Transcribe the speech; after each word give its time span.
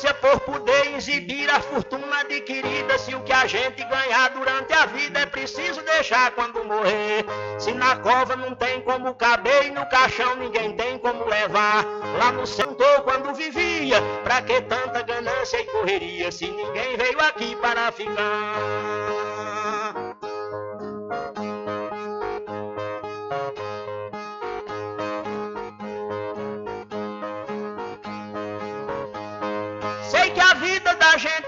Ganância 0.00 0.14
por 0.14 0.40
poder 0.40 0.94
exibir 0.96 1.50
a 1.50 1.60
fortuna 1.60 2.20
adquirida? 2.20 2.98
Se 2.98 3.14
o 3.14 3.22
que 3.22 3.32
a 3.32 3.46
gente 3.46 3.82
ganhar 3.84 4.30
durante 4.30 4.72
a 4.72 4.86
vida 4.86 5.20
é 5.20 5.26
preciso 5.26 5.82
deixar 5.82 6.32
quando 6.32 6.64
morrer. 6.64 7.24
Se 7.58 7.72
na 7.72 7.96
cova 7.96 8.34
não 8.36 8.54
tem 8.54 8.80
como 8.80 9.14
caber 9.14 9.66
e 9.66 9.70
no 9.70 9.86
caixão 9.86 10.36
ninguém 10.36 10.74
tem 10.74 10.98
como 10.98 11.24
levar. 11.26 11.84
Lá 12.18 12.32
no 12.32 12.46
sentou 12.46 13.02
quando 13.02 13.34
vivia. 13.34 14.00
Pra 14.24 14.42
que 14.42 14.60
tanta 14.62 15.02
ganância 15.02 15.60
e 15.60 15.64
correria? 15.64 16.32
Se 16.32 16.48
ninguém 16.48 16.96
veio 16.96 17.20
aqui 17.20 17.54
para 17.56 17.92
ficar. 17.92 19.09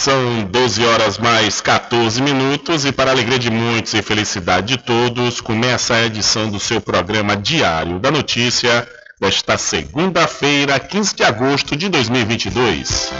São 0.00 0.44
12 0.44 0.84
horas 0.86 1.18
mais 1.18 1.60
14 1.60 2.22
minutos 2.22 2.86
e 2.86 2.92
para 2.92 3.10
alegria 3.10 3.38
de 3.38 3.50
muitos 3.50 3.92
e 3.92 4.00
felicidade 4.00 4.68
de 4.68 4.78
todos, 4.78 5.42
começa 5.42 5.92
a 5.92 6.06
edição 6.06 6.48
do 6.48 6.58
seu 6.58 6.80
programa 6.80 7.36
Diário 7.36 7.98
da 7.98 8.10
Notícia 8.10 8.88
desta 9.20 9.58
segunda-feira, 9.58 10.80
15 10.80 11.14
de 11.14 11.22
agosto 11.22 11.76
de 11.76 11.90
2022. 11.90 13.12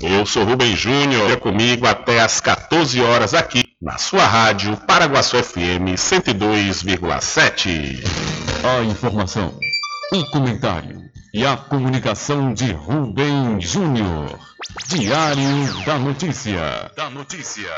Eu 0.00 0.24
sou 0.24 0.44
Rubem 0.44 0.76
Júnior, 0.76 1.32
é 1.32 1.36
comigo 1.36 1.84
até 1.84 2.20
às 2.20 2.40
14 2.40 3.00
horas 3.00 3.34
aqui 3.34 3.64
na 3.82 3.98
sua 3.98 4.24
rádio 4.24 4.76
Paraguaçu 4.86 5.42
FM 5.42 5.96
102,7. 5.96 7.98
A 8.62 8.84
informação, 8.84 9.58
o 10.12 10.24
comentário 10.26 11.02
e 11.34 11.44
a 11.44 11.56
comunicação 11.56 12.54
de 12.54 12.70
Rubem 12.70 13.60
Júnior. 13.60 14.38
Diário 14.86 15.84
da 15.84 15.98
Notícia. 15.98 16.92
Da 16.96 17.10
Notícia. 17.10 17.72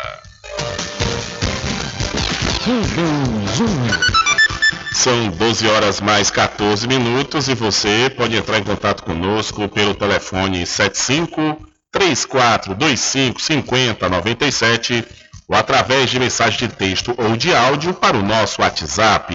Rubem 2.66 3.48
Júnior. 3.56 4.00
São 4.92 5.28
12 5.30 5.68
horas 5.68 6.02
mais 6.02 6.30
14 6.30 6.86
minutos 6.86 7.48
e 7.48 7.54
você 7.54 8.12
pode 8.14 8.36
entrar 8.36 8.58
em 8.58 8.62
contato 8.62 9.02
conosco 9.02 9.66
pelo 9.70 9.94
telefone 9.94 10.66
75 10.66 11.56
3425 11.90 13.40
5097 13.40 15.02
ou 15.48 15.56
através 15.56 16.10
de 16.10 16.20
mensagem 16.20 16.68
de 16.68 16.74
texto 16.74 17.14
ou 17.16 17.34
de 17.38 17.54
áudio 17.54 17.94
para 17.94 18.18
o 18.18 18.22
nosso 18.22 18.60
WhatsApp. 18.60 19.34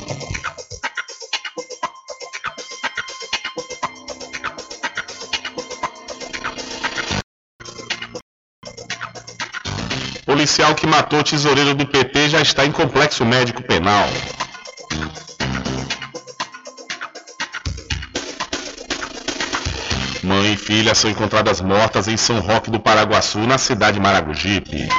Policial 10.41 10.73
que 10.73 10.87
matou 10.87 11.23
tesoureiro 11.23 11.75
do 11.75 11.85
PT 11.85 12.29
já 12.29 12.41
está 12.41 12.65
em 12.65 12.71
complexo 12.71 13.23
médico 13.23 13.61
penal. 13.61 14.07
Mãe 20.23 20.53
e 20.53 20.57
filha 20.57 20.95
são 20.95 21.11
encontradas 21.11 21.61
mortas 21.61 22.07
em 22.07 22.17
São 22.17 22.39
Roque 22.39 22.71
do 22.71 22.79
Paraguaçu, 22.79 23.37
na 23.41 23.59
cidade 23.59 23.97
de 23.97 23.99
Maragogipe. 23.99 24.89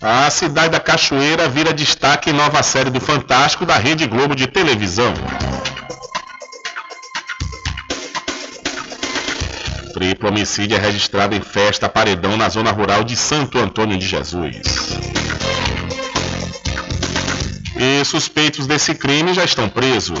A 0.00 0.30
cidade 0.30 0.70
da 0.70 0.80
Cachoeira 0.80 1.46
vira 1.46 1.74
destaque 1.74 2.30
em 2.30 2.32
nova 2.32 2.62
série 2.62 2.88
do 2.88 3.02
Fantástico 3.02 3.66
da 3.66 3.76
Rede 3.76 4.06
Globo 4.06 4.34
de 4.34 4.46
televisão. 4.46 5.12
Triplo 10.16 10.30
homicídio 10.30 10.74
é 10.78 10.80
registrado 10.80 11.34
em 11.34 11.42
festa 11.42 11.90
paredão 11.90 12.38
na 12.38 12.48
zona 12.48 12.70
rural 12.70 13.04
de 13.04 13.14
Santo 13.14 13.58
Antônio 13.58 13.98
de 13.98 14.06
Jesus. 14.06 14.56
E 17.76 18.02
suspeitos 18.02 18.66
desse 18.66 18.94
crime 18.94 19.34
já 19.34 19.44
estão 19.44 19.68
presos. 19.68 20.18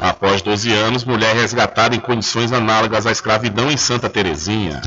Após 0.00 0.42
12 0.42 0.72
anos, 0.72 1.04
mulher 1.04 1.36
resgatada 1.36 1.94
em 1.94 2.00
condições 2.00 2.50
análogas 2.50 3.06
à 3.06 3.12
escravidão 3.12 3.70
em 3.70 3.76
Santa 3.76 4.10
Terezinha. 4.10 4.82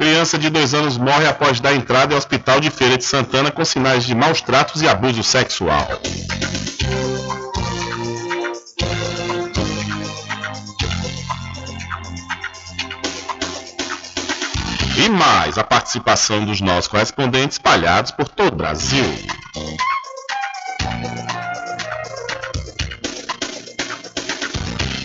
Criança 0.00 0.38
de 0.38 0.48
2 0.48 0.72
anos 0.72 0.96
morre 0.96 1.26
após 1.26 1.60
dar 1.60 1.74
entrada 1.74 2.14
ao 2.14 2.18
hospital 2.18 2.58
de 2.58 2.70
Feira 2.70 2.96
de 2.96 3.04
Santana 3.04 3.50
com 3.50 3.62
sinais 3.66 4.02
de 4.02 4.14
maus 4.14 4.40
tratos 4.40 4.80
e 4.80 4.88
abuso 4.88 5.22
sexual. 5.22 5.86
E 14.96 15.08
mais 15.10 15.58
a 15.58 15.64
participação 15.64 16.46
dos 16.46 16.62
nossos 16.62 16.88
correspondentes 16.88 17.56
espalhados 17.56 18.10
por 18.10 18.26
todo 18.26 18.54
o 18.54 18.56
Brasil. 18.56 19.04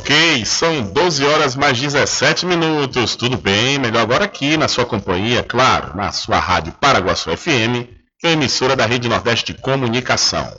Ok, 0.00 0.46
são 0.46 0.82
12 0.82 1.26
horas 1.26 1.54
mais 1.54 1.78
17 1.78 2.46
minutos. 2.46 3.16
Tudo 3.16 3.36
bem? 3.36 3.78
Melhor 3.78 4.00
agora 4.00 4.24
aqui 4.24 4.56
na 4.56 4.66
sua 4.66 4.86
companhia, 4.86 5.42
claro, 5.42 5.94
na 5.94 6.10
sua 6.10 6.38
rádio 6.38 6.72
Paraguaçu 6.80 7.30
FM, 7.36 7.86
emissora 8.24 8.74
da 8.74 8.86
Rede 8.86 9.10
Nordeste 9.10 9.52
de 9.52 9.60
Comunicação. 9.60 10.50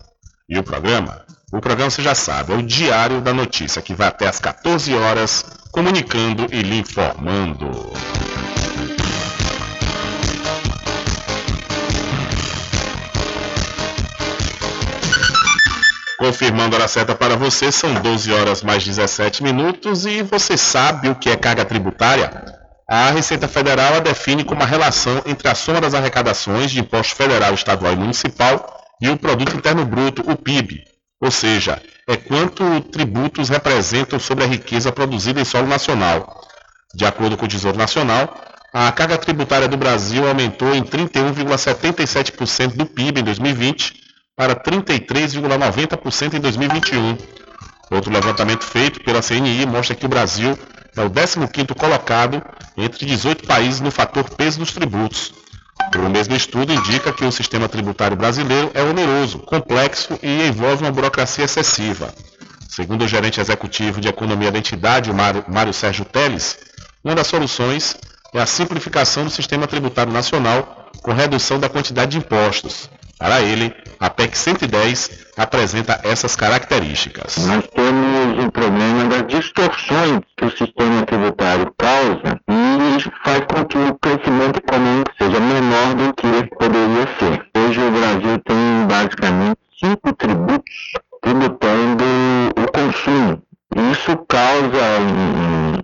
E 0.48 0.60
o 0.60 0.64
programa? 0.64 1.26
O 1.52 1.60
programa 1.60 1.90
você 1.90 2.04
já 2.04 2.14
sabe, 2.14 2.54
é 2.54 2.56
o 2.56 2.62
Diário 2.62 3.20
da 3.20 3.34
Notícia, 3.34 3.82
que 3.82 3.96
vai 3.96 4.10
até 4.10 4.28
às 4.28 4.40
14 4.40 4.94
horas, 4.94 5.44
comunicando 5.72 6.46
e 6.52 6.62
lhe 6.62 6.78
informando. 6.78 7.92
Confirmando 16.22 16.76
a 16.76 16.80
hora 16.80 16.88
certa 16.88 17.16
para 17.16 17.36
você, 17.36 17.72
são 17.72 17.96
12 17.96 18.32
horas 18.32 18.62
mais 18.62 18.86
17 18.86 19.42
minutos 19.42 20.06
e 20.06 20.22
você 20.22 20.56
sabe 20.56 21.10
o 21.10 21.16
que 21.16 21.32
é 21.32 21.36
carga 21.36 21.66
tributária? 21.66 22.46
A 22.88 23.10
Receita 23.10 23.48
Federal 23.48 23.96
a 23.96 24.00
define 24.00 24.44
como 24.44 24.62
a 24.62 24.66
relação 24.68 25.24
entre 25.26 25.48
a 25.48 25.56
soma 25.56 25.82
das 25.82 25.96
arrecadações 25.96 26.70
de 26.70 26.80
imposto 26.80 27.16
federal, 27.16 27.56
estadual 27.56 27.94
e 27.94 27.96
municipal 27.96 28.84
e 29.02 29.10
o 29.10 29.18
Produto 29.18 29.56
Interno 29.56 29.84
Bruto, 29.84 30.22
o 30.30 30.36
PIB. 30.38 30.84
Ou 31.20 31.32
seja, 31.32 31.82
é 32.08 32.16
quanto 32.16 32.82
tributos 32.82 33.50
representam 33.50 34.20
sobre 34.20 34.44
a 34.44 34.48
riqueza 34.48 34.92
produzida 34.92 35.42
em 35.42 35.46
solo 35.46 35.66
nacional. 35.66 36.40
De 36.94 37.04
acordo 37.04 37.36
com 37.36 37.46
o 37.46 37.50
Tesouro 37.50 37.80
Nacional, 37.80 38.32
a 38.72 38.92
carga 38.92 39.18
tributária 39.18 39.68
do 39.68 39.76
Brasil 39.76 40.28
aumentou 40.28 40.76
em 40.76 40.84
31,77% 40.84 42.76
do 42.76 42.86
PIB 42.86 43.22
em 43.22 43.24
2020 43.24 44.01
para 44.42 44.56
33,90% 44.56 46.34
em 46.34 46.40
2021. 46.40 47.16
Outro 47.92 48.12
levantamento 48.12 48.64
feito 48.64 49.00
pela 49.04 49.22
CNI 49.22 49.68
mostra 49.68 49.96
que 49.96 50.04
o 50.04 50.10
Brasil 50.10 50.58
é 50.98 51.02
o 51.02 51.12
15º 51.12 51.76
colocado 51.76 52.42
entre 52.76 53.06
18 53.06 53.46
países 53.46 53.82
no 53.82 53.92
fator 53.92 54.28
peso 54.32 54.58
dos 54.58 54.72
tributos. 54.72 55.32
O 55.96 56.10
mesmo 56.10 56.36
estudo 56.36 56.74
indica 56.74 57.14
que 57.14 57.24
o 57.24 57.32
sistema 57.32 57.70
tributário 57.70 58.18
brasileiro 58.18 58.72
é 58.74 58.82
oneroso, 58.82 59.38
complexo 59.38 60.18
e 60.24 60.48
envolve 60.48 60.84
uma 60.84 60.92
burocracia 60.92 61.46
excessiva. 61.46 62.12
Segundo 62.68 63.04
o 63.04 63.08
gerente 63.08 63.40
executivo 63.40 64.02
de 64.02 64.08
economia 64.08 64.52
da 64.52 64.58
entidade, 64.58 65.14
Mário, 65.14 65.46
Mário 65.48 65.72
Sérgio 65.72 66.04
Teles, 66.04 66.58
uma 67.04 67.14
das 67.14 67.28
soluções 67.28 67.96
é 68.34 68.42
a 68.42 68.48
simplificação 68.48 69.24
do 69.24 69.30
sistema 69.30 69.68
tributário 69.68 70.12
nacional 70.12 70.90
com 71.04 71.14
redução 71.14 71.60
da 71.60 71.70
quantidade 71.70 72.14
de 72.14 72.18
impostos. 72.18 72.90
Para 73.20 73.40
ele, 73.40 73.72
a 74.02 74.10
PEC 74.10 74.36
110 74.36 75.28
apresenta 75.38 76.02
essas 76.04 76.36
características. 76.36 77.38
Nós 77.46 77.68
temos 77.68 78.44
o 78.44 78.52
problema 78.52 79.06
das 79.06 79.28
distorções 79.28 80.22
que 80.36 80.46
o 80.46 80.50
sistema 80.50 81.06
tributário 81.06 81.72
causa 81.78 82.42
e 82.50 83.12
faz 83.24 83.46
com 83.46 83.64
que 83.64 83.78
o 83.78 83.94
crescimento 84.00 84.58
econômico 84.58 85.12
seja 85.22 85.40
menor 85.40 85.94
do 85.94 86.14
que 86.16 86.56
poderia 86.56 87.08
ser. 87.20 87.46
Hoje 87.56 87.80
o 87.80 87.92
Brasil 87.92 88.40
tem 88.40 88.88
basicamente 88.88 89.60
cinco 89.80 90.14
tributos 90.14 90.94
tributando 91.22 92.04
o 92.58 92.72
consumo. 92.72 93.44
Isso 93.92 94.18
causa 94.28 94.98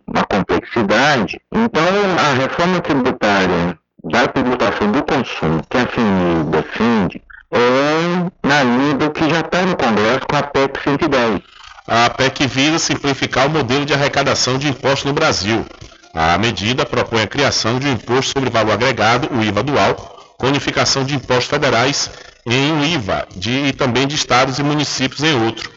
uma 0.07 0.23
complexidade. 0.23 1.39
Então, 1.53 1.83
a 2.19 2.33
reforma 2.33 2.79
tributária 2.81 3.77
da 4.03 4.27
tributação 4.27 4.91
do 4.91 5.03
consumo 5.03 5.61
que 5.69 5.77
a 5.77 5.85
FMI 5.85 6.43
defende 6.49 7.21
é 7.51 8.47
na 8.47 8.63
linha 8.63 8.93
do 8.95 9.11
que 9.11 9.29
já 9.29 9.39
está 9.39 9.61
no 9.61 9.75
Congresso 9.75 10.21
com 10.27 10.35
a 10.35 10.43
PEC 10.43 10.83
110. 10.83 11.41
A 11.87 12.09
PEC 12.09 12.47
visa 12.47 12.79
simplificar 12.79 13.47
o 13.47 13.49
modelo 13.49 13.85
de 13.85 13.93
arrecadação 13.93 14.57
de 14.57 14.67
impostos 14.67 15.05
no 15.05 15.13
Brasil. 15.13 15.65
A 16.13 16.37
medida 16.37 16.85
propõe 16.85 17.21
a 17.21 17.27
criação 17.27 17.79
de 17.79 17.87
um 17.87 17.93
imposto 17.93 18.33
sobre 18.33 18.49
valor 18.49 18.73
agregado, 18.73 19.29
o 19.31 19.43
IVA 19.43 19.63
dual, 19.63 19.95
com 20.37 20.47
unificação 20.47 21.03
de 21.03 21.15
impostos 21.15 21.47
federais 21.47 22.09
em 22.45 22.71
um 22.71 22.83
IVA 22.83 23.27
de, 23.35 23.51
e 23.51 23.73
também 23.73 24.07
de 24.07 24.15
estados 24.15 24.59
e 24.59 24.63
municípios 24.63 25.23
em 25.23 25.45
outro. 25.45 25.71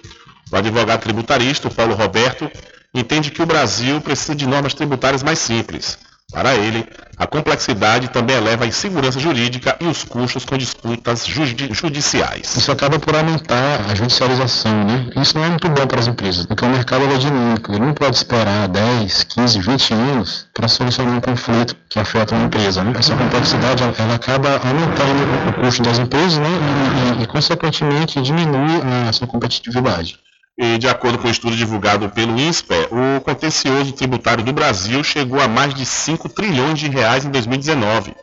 O 0.50 0.56
advogado 0.56 1.00
tributarista, 1.00 1.68
o 1.68 1.74
Paulo 1.74 1.94
Roberto, 1.94 2.50
entende 2.92 3.30
que 3.30 3.42
o 3.42 3.46
Brasil 3.46 4.00
precisa 4.00 4.34
de 4.34 4.46
normas 4.46 4.74
tributárias 4.74 5.22
mais 5.22 5.38
simples 5.38 5.98
para 6.30 6.54
ele, 6.54 6.86
a 7.16 7.26
complexidade 7.26 8.08
também 8.08 8.36
eleva 8.36 8.64
a 8.64 8.66
insegurança 8.66 9.18
jurídica 9.20 9.76
e 9.80 9.84
os 9.84 10.04
custos 10.04 10.44
com 10.44 10.56
disputas 10.56 11.26
judi 11.26 11.68
judiciais. 11.72 12.56
Isso 12.56 12.72
acaba 12.72 12.98
por 12.98 13.14
aumentar 13.14 13.90
a 13.90 13.94
judicialização, 13.94 14.84
né? 14.84 15.10
Isso 15.16 15.36
não 15.36 15.44
é 15.44 15.48
muito 15.50 15.68
bom 15.68 15.86
para 15.86 16.00
as 16.00 16.06
empresas, 16.06 16.46
porque 16.46 16.64
o 16.64 16.68
mercado 16.68 17.04
é 17.04 17.18
dinâmico, 17.18 17.72
ele 17.72 17.84
não 17.84 17.92
pode 17.92 18.16
esperar 18.16 18.68
10, 18.68 19.24
15, 19.24 19.60
20 19.60 19.94
anos 19.94 20.48
para 20.54 20.68
solucionar 20.68 21.14
um 21.14 21.20
conflito 21.20 21.76
que 21.88 21.98
afeta 21.98 22.34
uma 22.34 22.46
empresa, 22.46 22.82
né? 22.82 22.92
Essa 22.98 23.14
complexidade, 23.14 23.82
ela 23.82 24.14
acaba 24.14 24.60
aumentando 24.64 25.50
o 25.50 25.62
custo 25.62 25.82
das 25.82 25.98
empresas, 25.98 26.38
né? 26.38 26.48
E, 26.48 27.20
e, 27.20 27.22
e 27.24 27.26
consequentemente, 27.26 28.22
diminui 28.22 28.80
a 29.08 29.12
sua 29.12 29.26
competitividade. 29.26 30.18
E 30.62 30.76
de 30.76 30.86
acordo 30.86 31.16
com 31.16 31.24
o 31.24 31.28
um 31.28 31.30
estudo 31.30 31.56
divulgado 31.56 32.10
pelo 32.10 32.38
INSPE, 32.38 32.88
o 32.90 33.20
contencioso 33.22 33.92
tributário 33.92 34.44
do 34.44 34.52
Brasil 34.52 35.02
chegou 35.02 35.40
a 35.40 35.48
mais 35.48 35.72
de 35.72 35.86
5 35.86 36.28
trilhões 36.28 36.78
de 36.78 36.86
reais 36.86 37.24
em 37.24 37.30
2019. 37.30 38.14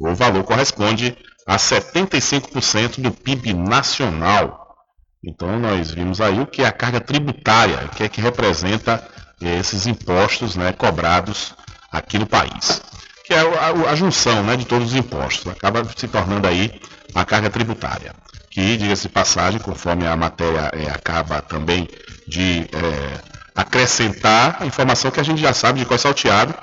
O 0.00 0.12
valor 0.12 0.42
corresponde 0.42 1.16
a 1.46 1.54
75% 1.54 3.00
do 3.00 3.12
PIB 3.12 3.54
nacional. 3.54 4.74
Então 5.24 5.56
nós 5.60 5.92
vimos 5.92 6.20
aí 6.20 6.40
o 6.40 6.48
que 6.48 6.62
é 6.62 6.66
a 6.66 6.72
carga 6.72 7.00
tributária, 7.00 7.84
o 7.84 7.90
que 7.90 8.02
é 8.02 8.08
que 8.08 8.20
representa 8.20 9.06
esses 9.40 9.86
impostos 9.86 10.56
né, 10.56 10.72
cobrados 10.72 11.54
aqui 11.92 12.18
no 12.18 12.26
país. 12.26 12.82
Que 13.24 13.34
é 13.34 13.38
a, 13.38 13.90
a 13.92 13.94
junção 13.94 14.42
né, 14.42 14.56
de 14.56 14.64
todos 14.64 14.88
os 14.88 14.96
impostos. 14.96 15.46
Acaba 15.46 15.84
se 15.96 16.08
tornando 16.08 16.48
aí 16.48 16.80
a 17.14 17.24
carga 17.24 17.48
tributária. 17.48 18.12
Que, 18.54 18.76
diga-se 18.76 19.08
passagem, 19.08 19.58
conforme 19.58 20.06
a 20.06 20.16
matéria 20.16 20.70
é, 20.72 20.88
acaba 20.88 21.42
também 21.42 21.88
de 22.28 22.60
é, 22.60 23.20
acrescentar 23.52 24.58
a 24.60 24.66
informação 24.66 25.10
que 25.10 25.18
a 25.18 25.24
gente 25.24 25.40
já 25.40 25.52
sabe 25.52 25.80
de 25.80 25.84
qual 25.84 25.96
é 25.96 25.98
salteado, 25.98 26.54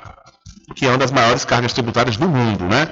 que 0.73 0.85
é 0.85 0.89
uma 0.89 0.97
das 0.97 1.11
maiores 1.11 1.43
cargas 1.43 1.73
tributárias 1.73 2.15
do 2.15 2.29
mundo, 2.29 2.63
né? 2.63 2.87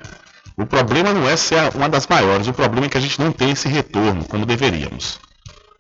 O 0.58 0.66
problema 0.66 1.14
não 1.14 1.30
é 1.30 1.38
ser 1.38 1.74
uma 1.76 1.88
das 1.88 2.08
maiores, 2.08 2.48
o 2.48 2.54
problema 2.54 2.88
é 2.88 2.90
que 2.90 2.98
a 2.98 3.02
gente 3.02 3.22
não 3.22 3.32
tem 3.32 3.52
esse 3.52 3.70
retorno 3.70 4.26
como 4.26 4.46
deveríamos. 4.46 5.18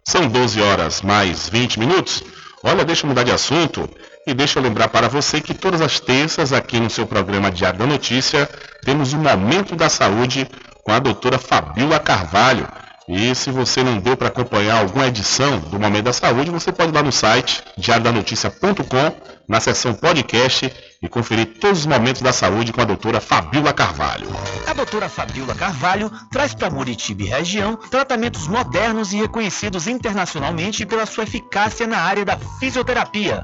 São 0.06 0.26
12 0.26 0.62
horas 0.62 1.02
mais 1.02 1.50
20 1.50 1.78
minutos. 1.78 2.24
Olha, 2.64 2.86
deixa 2.86 3.06
eu 3.06 3.10
mudar 3.10 3.24
de 3.24 3.32
assunto 3.32 3.90
e 4.26 4.34
deixa 4.34 4.60
eu 4.60 4.64
lembrar 4.64 4.88
para 4.88 5.10
você 5.10 5.42
que 5.42 5.54
todas 5.54 5.82
as 5.82 6.00
terças 6.00 6.54
aqui 6.54 6.80
no 6.80 6.90
seu 6.90 7.06
programa 7.06 7.52
Diário 7.52 7.80
da 7.80 7.86
Notícia 7.86 8.50
temos 8.82 9.12
o 9.12 9.18
Momento 9.18 9.76
da 9.76 9.90
Saúde 9.90 10.48
com 10.86 10.94
a 10.94 11.00
doutora 11.00 11.38
Fabiola 11.38 12.00
Carvalho. 12.00 12.66
E 13.12 13.34
se 13.34 13.50
você 13.50 13.84
não 13.84 13.98
deu 13.98 14.16
para 14.16 14.28
acompanhar 14.28 14.82
alguma 14.82 15.08
edição 15.08 15.58
do 15.58 15.80
Momento 15.80 16.06
da 16.06 16.14
Saúde, 16.14 16.52
você 16.52 16.72
pode 16.72 16.92
ir 16.92 16.94
lá 16.94 17.02
no 17.02 17.12
site 17.12 17.64
diariodanoticia.com, 17.76 19.12
na 19.48 19.60
seção 19.60 19.96
podcast 19.96 20.72
e 21.02 21.10
conferir 21.10 21.58
todos 21.60 21.80
os 21.80 21.86
momentos 21.88 22.22
da 22.22 22.32
saúde 22.32 22.72
com 22.72 22.82
a 22.82 22.86
doutora 22.86 23.20
Fabiola 23.20 23.74
Carvalho. 23.74 24.30
A 24.68 24.74
doutora 24.74 25.10
Fabiola 25.10 25.56
Carvalho 25.56 26.12
traz 26.32 26.54
para 26.54 26.70
Muritiba 26.70 27.24
e 27.24 27.26
região 27.26 27.76
tratamentos 27.76 28.48
modernos 28.48 29.12
e 29.12 29.18
reconhecidos 29.18 29.88
internacionalmente 29.88 30.86
pela 30.86 31.08
sua 31.08 31.24
eficácia 31.24 31.88
na 31.88 31.98
área 31.98 32.24
da 32.24 32.38
fisioterapia. 32.60 33.44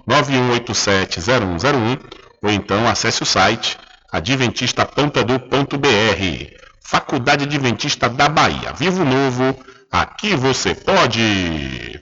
759-9187-0101 0.07 1.99
ou 2.43 2.51
então 2.51 2.87
acesse 2.87 3.23
o 3.23 3.25
site 3.25 3.79
adventista.edu.br. 4.11 6.62
Faculdade 6.93 7.45
Adventista 7.45 8.07
da 8.07 8.29
Bahia. 8.29 8.71
Vivo 8.77 9.03
Novo, 9.03 9.57
aqui 9.91 10.35
você 10.35 10.75
pode! 10.75 11.99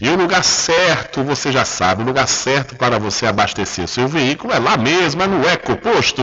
E 0.00 0.08
o 0.08 0.14
lugar 0.14 0.44
certo, 0.44 1.24
você 1.24 1.50
já 1.50 1.64
sabe, 1.64 2.04
o 2.04 2.06
lugar 2.06 2.28
certo 2.28 2.76
para 2.76 2.96
você 2.96 3.26
abastecer 3.26 3.88
seu 3.88 4.06
veículo 4.06 4.52
é 4.52 4.60
lá 4.60 4.76
mesmo, 4.76 5.20
é 5.20 5.26
no 5.26 5.44
Ecoposto. 5.48 6.22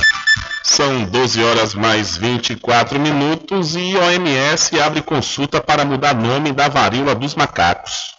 São 0.71 1.03
12 1.03 1.43
horas 1.43 1.75
mais 1.75 2.15
24 2.15 2.97
minutos 2.97 3.75
e 3.75 3.93
OMS 3.93 4.79
abre 4.79 5.01
consulta 5.01 5.59
para 5.59 5.83
mudar 5.83 6.15
nome 6.15 6.53
da 6.53 6.69
varíola 6.69 7.13
dos 7.13 7.35
macacos. 7.35 8.15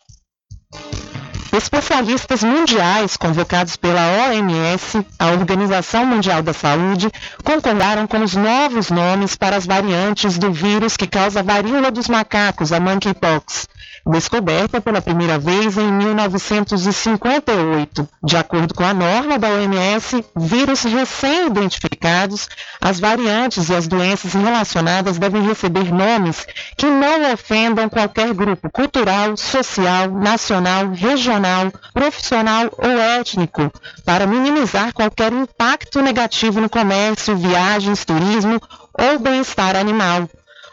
Especialistas 1.50 2.42
mundiais 2.42 3.16
convocados 3.16 3.74
pela 3.76 4.02
OMS, 4.28 5.02
a 5.18 5.30
Organização 5.30 6.04
Mundial 6.04 6.42
da 6.42 6.52
Saúde, 6.52 7.10
concordaram 7.42 8.06
com 8.06 8.22
os 8.22 8.34
novos 8.34 8.90
nomes 8.90 9.34
para 9.34 9.56
as 9.56 9.64
variantes 9.64 10.36
do 10.36 10.52
vírus 10.52 10.94
que 10.94 11.06
causa 11.06 11.42
varíola 11.42 11.90
dos 11.90 12.06
macacos, 12.06 12.70
a 12.70 12.78
monkeypox 12.78 13.66
descoberta 14.06 14.80
pela 14.80 15.00
primeira 15.00 15.38
vez 15.38 15.78
em 15.78 15.92
1958. 15.92 18.08
De 18.22 18.36
acordo 18.36 18.74
com 18.74 18.84
a 18.84 18.92
norma 18.92 19.38
da 19.38 19.48
OMS, 19.48 20.24
vírus 20.36 20.82
recém-identificados, 20.82 22.48
as 22.80 22.98
variantes 22.98 23.68
e 23.68 23.74
as 23.74 23.86
doenças 23.86 24.32
relacionadas 24.32 25.18
devem 25.18 25.42
receber 25.42 25.92
nomes 25.92 26.44
que 26.76 26.86
não 26.86 27.32
ofendam 27.32 27.88
qualquer 27.88 28.34
grupo 28.34 28.68
cultural, 28.70 29.36
social, 29.36 30.10
nacional, 30.10 30.90
regional, 30.90 31.72
profissional 31.94 32.68
ou 32.76 32.98
étnico, 32.98 33.70
para 34.04 34.26
minimizar 34.26 34.92
qualquer 34.92 35.32
impacto 35.32 36.02
negativo 36.02 36.60
no 36.60 36.68
comércio, 36.68 37.36
viagens, 37.36 38.04
turismo 38.04 38.60
ou 38.98 39.18
bem-estar 39.18 39.76
animal. 39.76 40.28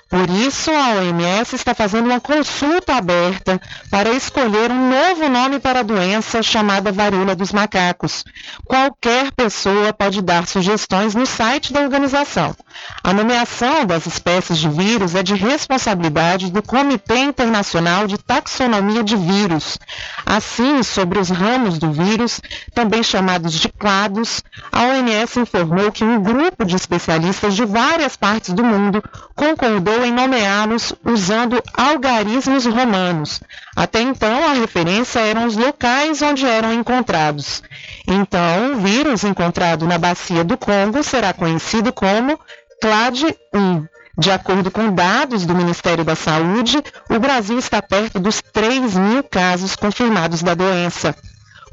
Por 0.09 0.27
isso, 0.27 0.71
a 0.71 0.95
OMS 0.95 1.55
está 1.55 1.75
fazendo 1.75 2.07
uma 2.07 2.19
consulta 2.19 2.95
aberta 2.95 3.61
para 3.91 4.09
escolher 4.09 4.71
um 4.71 4.89
novo 4.89 5.29
nome 5.29 5.59
para 5.59 5.81
a 5.81 5.83
doença 5.83 6.41
chamada 6.41 6.91
varíola 6.91 7.35
dos 7.35 7.51
macacos. 7.51 8.25
Qualquer 8.65 9.31
pessoa 9.31 9.93
pode 9.93 10.23
dar 10.23 10.47
sugestões 10.47 11.13
no 11.13 11.27
site 11.27 11.71
da 11.71 11.81
organização. 11.81 12.55
A 13.03 13.13
nomeação 13.13 13.85
das 13.85 14.07
espécies 14.07 14.57
de 14.57 14.67
vírus 14.67 15.13
é 15.13 15.21
de 15.21 15.35
responsabilidade 15.35 16.51
do 16.51 16.63
Comitê 16.63 17.19
Internacional 17.19 18.07
de 18.07 18.17
Taxonomia 18.17 19.03
de 19.03 19.15
Vírus. 19.15 19.77
Assim, 20.25 20.81
sobre 20.81 21.19
os 21.19 21.29
ramos 21.29 21.77
do 21.77 21.91
vírus, 21.91 22.41
também 22.73 23.03
chamados 23.03 23.53
de 23.53 23.69
clados, 23.69 24.43
a 24.71 24.85
OMS 24.85 25.39
informou 25.39 25.91
que 25.91 26.03
um 26.03 26.19
grupo 26.19 26.65
de 26.65 26.75
especialistas 26.75 27.55
de 27.55 27.63
várias 27.63 28.15
partes 28.15 28.55
do 28.55 28.63
mundo 28.63 29.03
concordou 29.39 30.05
em 30.05 30.11
nomeá-los 30.11 30.93
usando 31.01 31.63
algarismos 31.73 32.65
romanos. 32.65 33.39
Até 33.73 34.01
então, 34.01 34.49
a 34.49 34.51
referência 34.51 35.21
eram 35.21 35.47
os 35.47 35.55
locais 35.55 36.21
onde 36.21 36.45
eram 36.45 36.73
encontrados. 36.73 37.63
Então, 38.05 38.73
o 38.73 38.75
vírus 38.81 39.23
encontrado 39.23 39.87
na 39.87 39.97
bacia 39.97 40.43
do 40.43 40.57
Congo 40.57 41.01
será 41.03 41.31
conhecido 41.31 41.93
como 41.93 42.37
CLAD 42.81 43.33
1. 43.53 43.85
De 44.17 44.29
acordo 44.29 44.69
com 44.69 44.93
dados 44.93 45.45
do 45.45 45.55
Ministério 45.55 46.03
da 46.03 46.15
Saúde, 46.15 46.83
o 47.09 47.17
Brasil 47.17 47.57
está 47.57 47.81
perto 47.81 48.19
dos 48.19 48.41
3 48.41 48.97
mil 48.97 49.23
casos 49.23 49.73
confirmados 49.73 50.43
da 50.43 50.53
doença. 50.53 51.15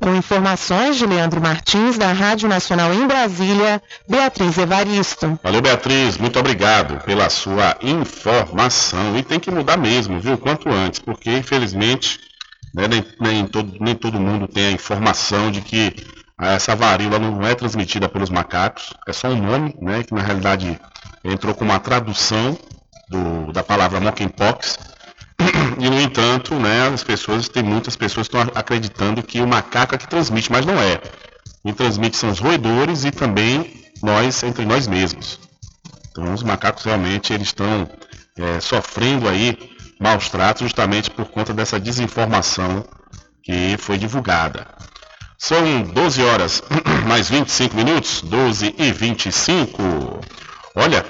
Com 0.01 0.15
informações 0.15 0.97
de 0.97 1.07
Leandro 1.07 1.41
Martins, 1.41 1.97
da 1.97 2.13
Rádio 2.13 2.49
Nacional 2.49 2.93
em 2.93 3.07
Brasília, 3.07 3.83
Beatriz 4.09 4.59
Evaristo. 4.59 5.39
Valeu, 5.43 5.63
Beatriz. 5.63 6.19
Muito 6.19 6.39
obrigado 6.39 7.03
pela 7.05 7.31
sua 7.31 7.77
informação. 7.83 9.17
E 9.17 9.23
tem 9.23 9.41
que 9.41 9.51
mudar 9.51 9.77
mesmo, 9.77 10.21
viu? 10.21 10.37
Quanto 10.37 10.69
antes, 10.69 11.01
porque 11.01 11.31
infelizmente 11.31 12.21
né, 12.77 12.87
nem, 12.87 13.05
nem, 13.21 13.47
todo, 13.47 13.73
nem 13.81 13.95
todo 13.95 14.21
mundo 14.21 14.47
tem 14.47 14.67
a 14.67 14.73
informação 14.73 15.51
de 15.51 15.63
que 15.63 15.95
essa 16.39 16.77
varíola 16.77 17.19
não 17.19 17.43
é 17.47 17.55
transmitida 17.55 18.09
pelos 18.09 18.29
macacos, 18.29 18.93
é 19.09 19.13
só 19.13 19.29
um 19.29 19.41
nome, 19.41 19.75
né, 19.81 20.03
que 20.03 20.13
na 20.13 20.21
realidade 20.21 20.79
entrou 21.25 21.55
com 21.55 21.65
uma 21.65 21.81
tradução 21.81 22.59
do, 23.09 23.51
da 23.53 23.63
palavra 23.63 23.99
monkeypox. 23.99 24.79
E 25.79 25.91
no 25.91 26.01
entanto, 26.01 26.55
né, 26.55 26.89
as 26.89 27.05
pessoas, 27.05 27.49
tem 27.49 27.63
muitas 27.63 27.97
pessoas 27.97 28.29
que 28.29 28.37
estão 28.37 28.53
acreditando 28.55 29.23
que 29.23 29.41
o 29.41 29.47
macaco 29.47 29.95
é 29.95 29.99
que 29.99 30.09
transmite, 30.09 30.51
mas 30.51 30.65
não 30.65 30.81
é. 30.81 31.01
Quem 31.63 31.75
transmite 31.75 32.17
são 32.17 32.31
os 32.31 32.39
roedores 32.39 33.05
e 33.05 33.11
também 33.11 33.85
nós, 34.03 34.43
entre 34.43 34.65
nós 34.65 34.87
mesmos. 34.87 35.39
Então 36.11 36.33
os 36.33 36.43
macacos 36.43 36.85
realmente 36.85 37.33
eles 37.33 37.49
estão 37.49 37.89
é, 38.39 38.61
sofrendo 38.61 39.29
aí 39.29 39.59
maus 40.01 40.29
tratos 40.29 40.63
justamente 40.63 41.11
por 41.11 41.27
conta 41.27 41.53
dessa 41.53 41.79
desinformação 41.79 42.85
que 43.43 43.77
foi 43.79 43.99
divulgada. 43.99 44.67
São 45.39 45.83
12 45.83 46.23
horas 46.23 46.63
mais 47.07 47.29
25 47.29 47.77
minutos, 47.77 48.23
12 48.23 48.75
e 48.79 48.93
25. 48.93 50.21
Olha, 50.75 51.05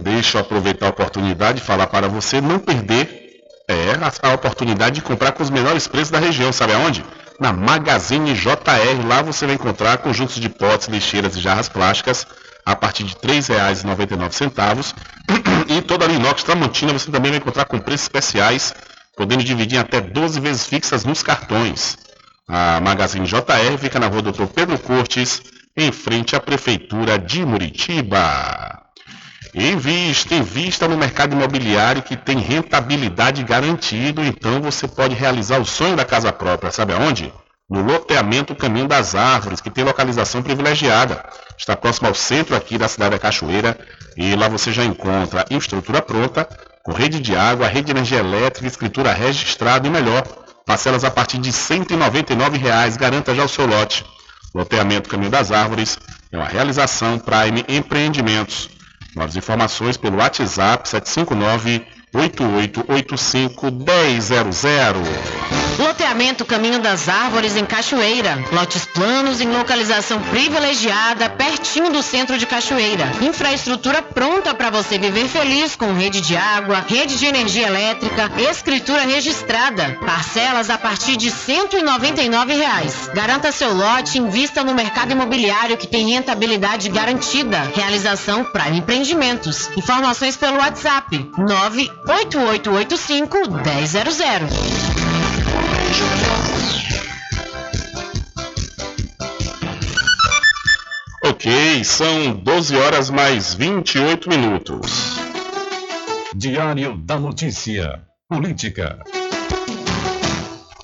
deixa 0.00 0.38
eu 0.38 0.42
aproveitar 0.42 0.86
a 0.86 0.90
oportunidade 0.90 1.60
de 1.60 1.64
falar 1.64 1.86
para 1.86 2.08
você 2.08 2.40
não 2.40 2.58
perder 2.58 3.23
é, 3.68 3.92
a, 3.92 4.30
a 4.30 4.34
oportunidade 4.34 4.96
de 4.96 5.02
comprar 5.02 5.32
com 5.32 5.42
os 5.42 5.50
menores 5.50 5.86
preços 5.86 6.10
da 6.10 6.18
região, 6.18 6.52
sabe 6.52 6.72
aonde? 6.72 7.04
Na 7.40 7.52
Magazine 7.52 8.34
JR. 8.34 9.06
Lá 9.06 9.22
você 9.22 9.46
vai 9.46 9.54
encontrar 9.54 9.98
conjuntos 9.98 10.36
de 10.36 10.48
potes, 10.48 10.88
lixeiras 10.88 11.36
e 11.36 11.40
jarras 11.40 11.68
plásticas 11.68 12.26
a 12.64 12.74
partir 12.74 13.04
de 13.04 13.14
R$ 13.14 13.40
3,99. 13.40 14.94
E 15.66 15.80
toda 15.80 16.06
a 16.06 16.12
inox 16.12 16.42
Tramontina 16.42 16.92
você 16.92 17.10
também 17.10 17.30
vai 17.30 17.38
encontrar 17.38 17.64
com 17.64 17.78
preços 17.78 18.02
especiais, 18.02 18.74
podendo 19.16 19.42
dividir 19.42 19.78
até 19.78 19.98
12 19.98 20.38
vezes 20.38 20.66
fixas 20.66 21.06
nos 21.06 21.22
cartões. 21.22 21.96
A 22.46 22.82
Magazine 22.82 23.26
JR 23.26 23.78
fica 23.78 23.98
na 23.98 24.06
rua 24.06 24.20
Doutor 24.20 24.46
Pedro 24.48 24.78
Cortes, 24.78 25.42
em 25.74 25.90
frente 25.90 26.36
à 26.36 26.40
Prefeitura 26.40 27.18
de 27.18 27.46
Muritiba. 27.46 28.83
Invista, 29.54 30.34
invista 30.34 30.88
no 30.88 30.96
mercado 30.96 31.34
imobiliário 31.34 32.02
que 32.02 32.16
tem 32.16 32.38
rentabilidade 32.38 33.42
garantido, 33.44 34.24
então 34.24 34.60
você 34.60 34.88
pode 34.88 35.14
realizar 35.14 35.60
o 35.60 35.64
sonho 35.64 35.96
da 35.96 36.04
casa 36.04 36.32
própria. 36.32 36.72
Sabe 36.72 36.92
aonde? 36.92 37.32
No 37.70 37.82
loteamento 37.82 38.54
Caminho 38.54 38.88
das 38.88 39.14
Árvores, 39.14 39.60
que 39.60 39.70
tem 39.70 39.84
localização 39.84 40.42
privilegiada. 40.42 41.24
Está 41.56 41.76
próximo 41.76 42.08
ao 42.08 42.14
centro 42.14 42.56
aqui 42.56 42.76
da 42.76 42.88
cidade 42.88 43.12
da 43.12 43.18
Cachoeira 43.18 43.78
e 44.16 44.34
lá 44.34 44.48
você 44.48 44.72
já 44.72 44.84
encontra 44.84 45.44
estrutura 45.50 46.02
pronta, 46.02 46.48
com 46.82 46.92
rede 46.92 47.20
de 47.20 47.36
água, 47.36 47.68
rede 47.68 47.86
de 47.86 47.92
energia 47.92 48.18
elétrica, 48.18 48.66
escritura 48.66 49.12
registrada 49.12 49.86
e 49.86 49.90
melhor, 49.90 50.24
Parcelas 50.66 51.04
a 51.04 51.10
partir 51.10 51.38
de 51.38 51.52
199 51.52 52.56
reais. 52.56 52.96
Garanta 52.96 53.34
já 53.34 53.44
o 53.44 53.48
seu 53.48 53.66
lote. 53.66 54.04
Loteamento 54.54 55.10
Caminho 55.10 55.30
das 55.30 55.52
Árvores 55.52 55.98
é 56.32 56.38
uma 56.38 56.46
realização 56.46 57.18
Prime 57.18 57.64
Empreendimentos. 57.68 58.70
Novas 59.14 59.36
informações 59.36 59.96
pelo 59.96 60.16
WhatsApp 60.16 60.88
759 60.88 61.86
8885 62.14 63.72
100. 64.52 65.54
Loteamento 65.78 66.44
Caminho 66.44 66.78
das 66.78 67.08
Árvores 67.08 67.56
em 67.56 67.64
Cachoeira. 67.64 68.38
Lotes 68.52 68.86
planos 68.86 69.40
em 69.40 69.48
localização 69.48 70.20
privilegiada, 70.22 71.28
pertinho 71.28 71.90
do 71.90 72.00
centro 72.00 72.38
de 72.38 72.46
Cachoeira. 72.46 73.10
Infraestrutura 73.20 74.00
pronta 74.00 74.54
para 74.54 74.70
você 74.70 74.96
viver 74.98 75.26
feliz 75.26 75.74
com 75.74 75.92
rede 75.92 76.20
de 76.20 76.36
água, 76.36 76.84
rede 76.86 77.18
de 77.18 77.26
energia 77.26 77.66
elétrica, 77.66 78.30
escritura 78.38 79.02
registrada. 79.02 79.98
Parcelas 80.06 80.70
a 80.70 80.78
partir 80.78 81.16
de 81.16 81.32
199 81.32 82.54
reais. 82.54 83.10
Garanta 83.12 83.50
seu 83.50 83.74
lote 83.74 84.18
invista 84.18 84.62
no 84.62 84.74
mercado 84.74 85.10
imobiliário 85.10 85.76
que 85.76 85.88
tem 85.88 86.10
rentabilidade 86.10 86.88
garantida. 86.88 87.72
Realização 87.74 88.44
Prime 88.44 88.78
Empreendimentos. 88.78 89.68
Informações 89.76 90.36
pelo 90.36 90.58
WhatsApp 90.58 91.30
98885 92.06 93.38
100. 94.12 94.48
Ok, 101.24 101.82
são 101.84 102.34
12 102.36 102.76
horas 102.76 103.08
mais 103.08 103.54
28 103.54 104.28
minutos. 104.28 105.16
Diário 106.36 106.98
da 106.98 107.18
Notícia. 107.18 108.02
Política. 108.28 108.98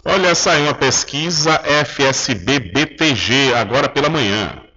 Olha, 0.04 0.34
saiu 0.34 0.64
uma 0.64 0.74
pesquisa 0.74 1.60
FSB-BTG 1.84 3.52
agora 3.54 3.90
pela 3.90 4.08
manhã. 4.08 4.69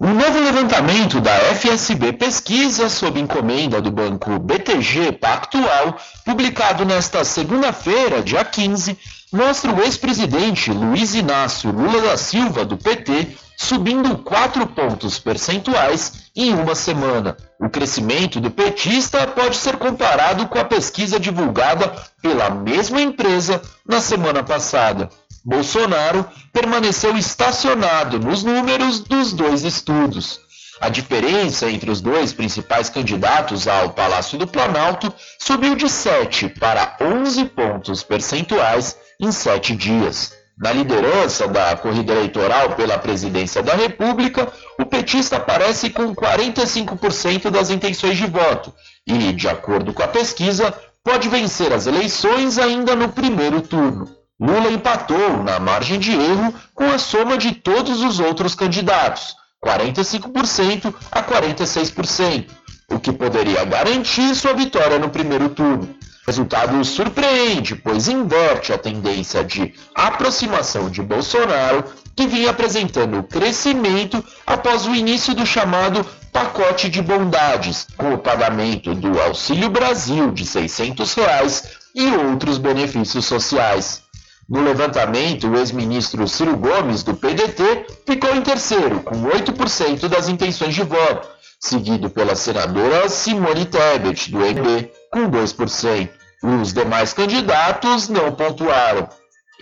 Um 0.00 0.12
novo 0.12 0.40
levantamento 0.40 1.20
da 1.20 1.30
FSB 1.54 2.14
Pesquisa, 2.14 2.88
sob 2.88 3.20
encomenda 3.20 3.80
do 3.80 3.92
banco 3.92 4.40
BTG 4.40 5.12
Pactual, 5.12 5.96
publicado 6.24 6.84
nesta 6.84 7.24
segunda-feira, 7.24 8.20
dia 8.20 8.44
15, 8.44 8.98
mostra 9.32 9.72
o 9.72 9.80
ex-presidente 9.80 10.72
Luiz 10.72 11.14
Inácio 11.14 11.70
Lula 11.70 12.00
da 12.08 12.16
Silva, 12.16 12.64
do 12.64 12.76
PT, 12.76 13.36
subindo 13.56 14.18
4 14.18 14.66
pontos 14.66 15.20
percentuais 15.20 16.24
em 16.34 16.52
uma 16.52 16.74
semana. 16.74 17.36
O 17.60 17.70
crescimento 17.70 18.40
do 18.40 18.50
petista 18.50 19.24
pode 19.28 19.56
ser 19.56 19.76
comparado 19.76 20.48
com 20.48 20.58
a 20.58 20.64
pesquisa 20.64 21.20
divulgada 21.20 21.94
pela 22.20 22.50
mesma 22.50 23.00
empresa 23.00 23.62
na 23.86 24.00
semana 24.00 24.42
passada. 24.42 25.08
Bolsonaro 25.44 26.26
permaneceu 26.52 27.16
estacionado 27.18 28.18
nos 28.18 28.42
números 28.42 29.00
dos 29.00 29.34
dois 29.34 29.62
estudos. 29.62 30.40
A 30.80 30.88
diferença 30.88 31.70
entre 31.70 31.90
os 31.90 32.00
dois 32.00 32.32
principais 32.32 32.88
candidatos 32.88 33.68
ao 33.68 33.90
Palácio 33.90 34.38
do 34.38 34.46
Planalto 34.46 35.12
subiu 35.38 35.76
de 35.76 35.88
7 35.88 36.48
para 36.48 36.96
11 36.98 37.44
pontos 37.46 38.02
percentuais 38.02 38.96
em 39.20 39.30
sete 39.30 39.76
dias. 39.76 40.32
Na 40.56 40.72
liderança 40.72 41.46
da 41.46 41.76
corrida 41.76 42.12
eleitoral 42.12 42.74
pela 42.74 42.96
presidência 42.96 43.62
da 43.62 43.74
República, 43.74 44.50
o 44.78 44.86
petista 44.86 45.36
aparece 45.36 45.90
com 45.90 46.14
45% 46.14 47.50
das 47.50 47.70
intenções 47.70 48.16
de 48.16 48.26
voto 48.26 48.72
e, 49.06 49.32
de 49.32 49.48
acordo 49.48 49.92
com 49.92 50.02
a 50.02 50.08
pesquisa, 50.08 50.72
pode 51.02 51.28
vencer 51.28 51.72
as 51.72 51.86
eleições 51.86 52.56
ainda 52.58 52.96
no 52.96 53.10
primeiro 53.10 53.60
turno. 53.60 54.23
Lula 54.40 54.70
empatou 54.70 55.42
na 55.44 55.60
margem 55.60 55.98
de 55.98 56.10
erro 56.10 56.52
com 56.74 56.84
a 56.90 56.98
soma 56.98 57.38
de 57.38 57.52
todos 57.52 58.02
os 58.02 58.18
outros 58.18 58.54
candidatos, 58.54 59.36
45% 59.64 60.92
a 61.10 61.22
46%, 61.22 62.46
o 62.90 62.98
que 62.98 63.12
poderia 63.12 63.64
garantir 63.64 64.34
sua 64.34 64.52
vitória 64.52 64.98
no 64.98 65.08
primeiro 65.08 65.50
turno. 65.50 65.94
Resultado 66.26 66.82
surpreende, 66.84 67.76
pois 67.76 68.08
inverte 68.08 68.72
a 68.72 68.78
tendência 68.78 69.44
de 69.44 69.72
aproximação 69.94 70.90
de 70.90 71.00
Bolsonaro, 71.00 71.84
que 72.16 72.26
vinha 72.26 72.50
apresentando 72.50 73.22
crescimento 73.22 74.24
após 74.46 74.86
o 74.86 74.94
início 74.94 75.34
do 75.34 75.46
chamado 75.46 76.04
pacote 76.32 76.88
de 76.88 77.00
bondades, 77.00 77.86
com 77.96 78.14
o 78.14 78.18
pagamento 78.18 78.94
do 78.94 79.20
Auxílio 79.20 79.68
Brasil 79.70 80.32
de 80.32 80.44
600 80.44 81.14
reais 81.14 81.64
e 81.94 82.06
outros 82.16 82.58
benefícios 82.58 83.26
sociais. 83.26 84.03
No 84.48 84.62
levantamento, 84.62 85.48
o 85.48 85.56
ex-ministro 85.56 86.28
Ciro 86.28 86.56
Gomes, 86.56 87.02
do 87.02 87.14
PDT, 87.14 87.86
ficou 88.06 88.34
em 88.34 88.42
terceiro, 88.42 89.00
com 89.00 89.22
8% 89.22 90.06
das 90.06 90.28
intenções 90.28 90.74
de 90.74 90.82
voto, 90.82 91.26
seguido 91.58 92.10
pela 92.10 92.36
senadora 92.36 93.08
Simone 93.08 93.64
Tebet, 93.64 94.30
do 94.30 94.40
MB, 94.40 94.90
com 95.10 95.30
2%. 95.30 96.10
Os 96.42 96.74
demais 96.74 97.14
candidatos 97.14 98.10
não 98.10 98.32
pontuaram. 98.32 99.08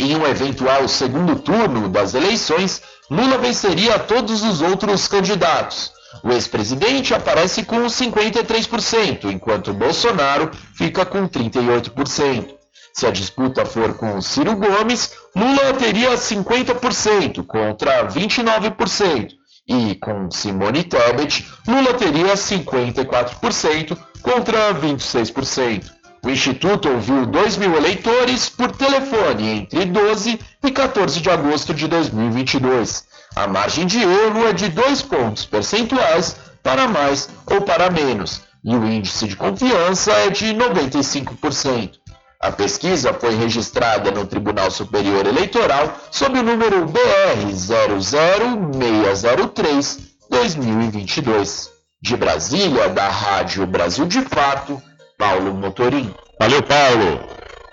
Em 0.00 0.16
um 0.16 0.26
eventual 0.26 0.88
segundo 0.88 1.36
turno 1.36 1.88
das 1.88 2.14
eleições, 2.14 2.82
Lula 3.08 3.38
venceria 3.38 4.00
todos 4.00 4.42
os 4.42 4.60
outros 4.60 5.06
candidatos. 5.06 5.92
O 6.24 6.32
ex-presidente 6.32 7.14
aparece 7.14 7.62
com 7.62 7.84
53%, 7.84 9.30
enquanto 9.30 9.72
Bolsonaro 9.72 10.50
fica 10.74 11.06
com 11.06 11.28
38%. 11.28 12.61
Se 12.92 13.06
a 13.06 13.10
disputa 13.10 13.64
for 13.64 13.94
com 13.94 14.20
Ciro 14.20 14.54
Gomes, 14.56 15.14
Lula 15.34 15.72
teria 15.78 16.14
50% 16.14 17.44
contra 17.46 18.06
29%. 18.06 19.30
E 19.66 19.94
com 19.94 20.30
Simone 20.30 20.84
Tebet, 20.84 21.46
Lula 21.66 21.94
teria 21.94 22.34
54% 22.34 23.96
contra 24.20 24.74
26%. 24.74 25.90
O 26.24 26.30
Instituto 26.30 26.88
ouviu 26.88 27.26
2 27.26 27.56
mil 27.56 27.74
eleitores 27.76 28.48
por 28.48 28.70
telefone 28.72 29.48
entre 29.58 29.84
12 29.86 30.38
e 30.62 30.70
14 30.70 31.20
de 31.20 31.30
agosto 31.30 31.74
de 31.74 31.88
2022. 31.88 33.04
A 33.34 33.46
margem 33.48 33.86
de 33.86 34.00
erro 34.00 34.46
é 34.46 34.52
de 34.52 34.68
2 34.68 35.02
pontos 35.02 35.44
percentuais 35.46 36.36
para 36.62 36.86
mais 36.86 37.28
ou 37.46 37.62
para 37.62 37.90
menos, 37.90 38.42
e 38.62 38.74
o 38.76 38.86
índice 38.86 39.26
de 39.26 39.34
confiança 39.34 40.12
é 40.12 40.30
de 40.30 40.54
95%. 40.54 42.01
A 42.42 42.50
pesquisa 42.50 43.14
foi 43.14 43.36
registrada 43.36 44.10
no 44.10 44.26
Tribunal 44.26 44.68
Superior 44.68 45.24
Eleitoral 45.24 45.96
sob 46.10 46.40
o 46.40 46.42
número 46.42 46.86
BR 46.86 47.52
00603-2022. 50.28 51.68
De 52.02 52.16
Brasília, 52.16 52.88
da 52.88 53.08
Rádio 53.08 53.64
Brasil 53.64 54.06
de 54.06 54.22
Fato, 54.22 54.82
Paulo 55.16 55.54
Motorim. 55.54 56.12
Valeu, 56.40 56.64
Paulo. 56.64 57.20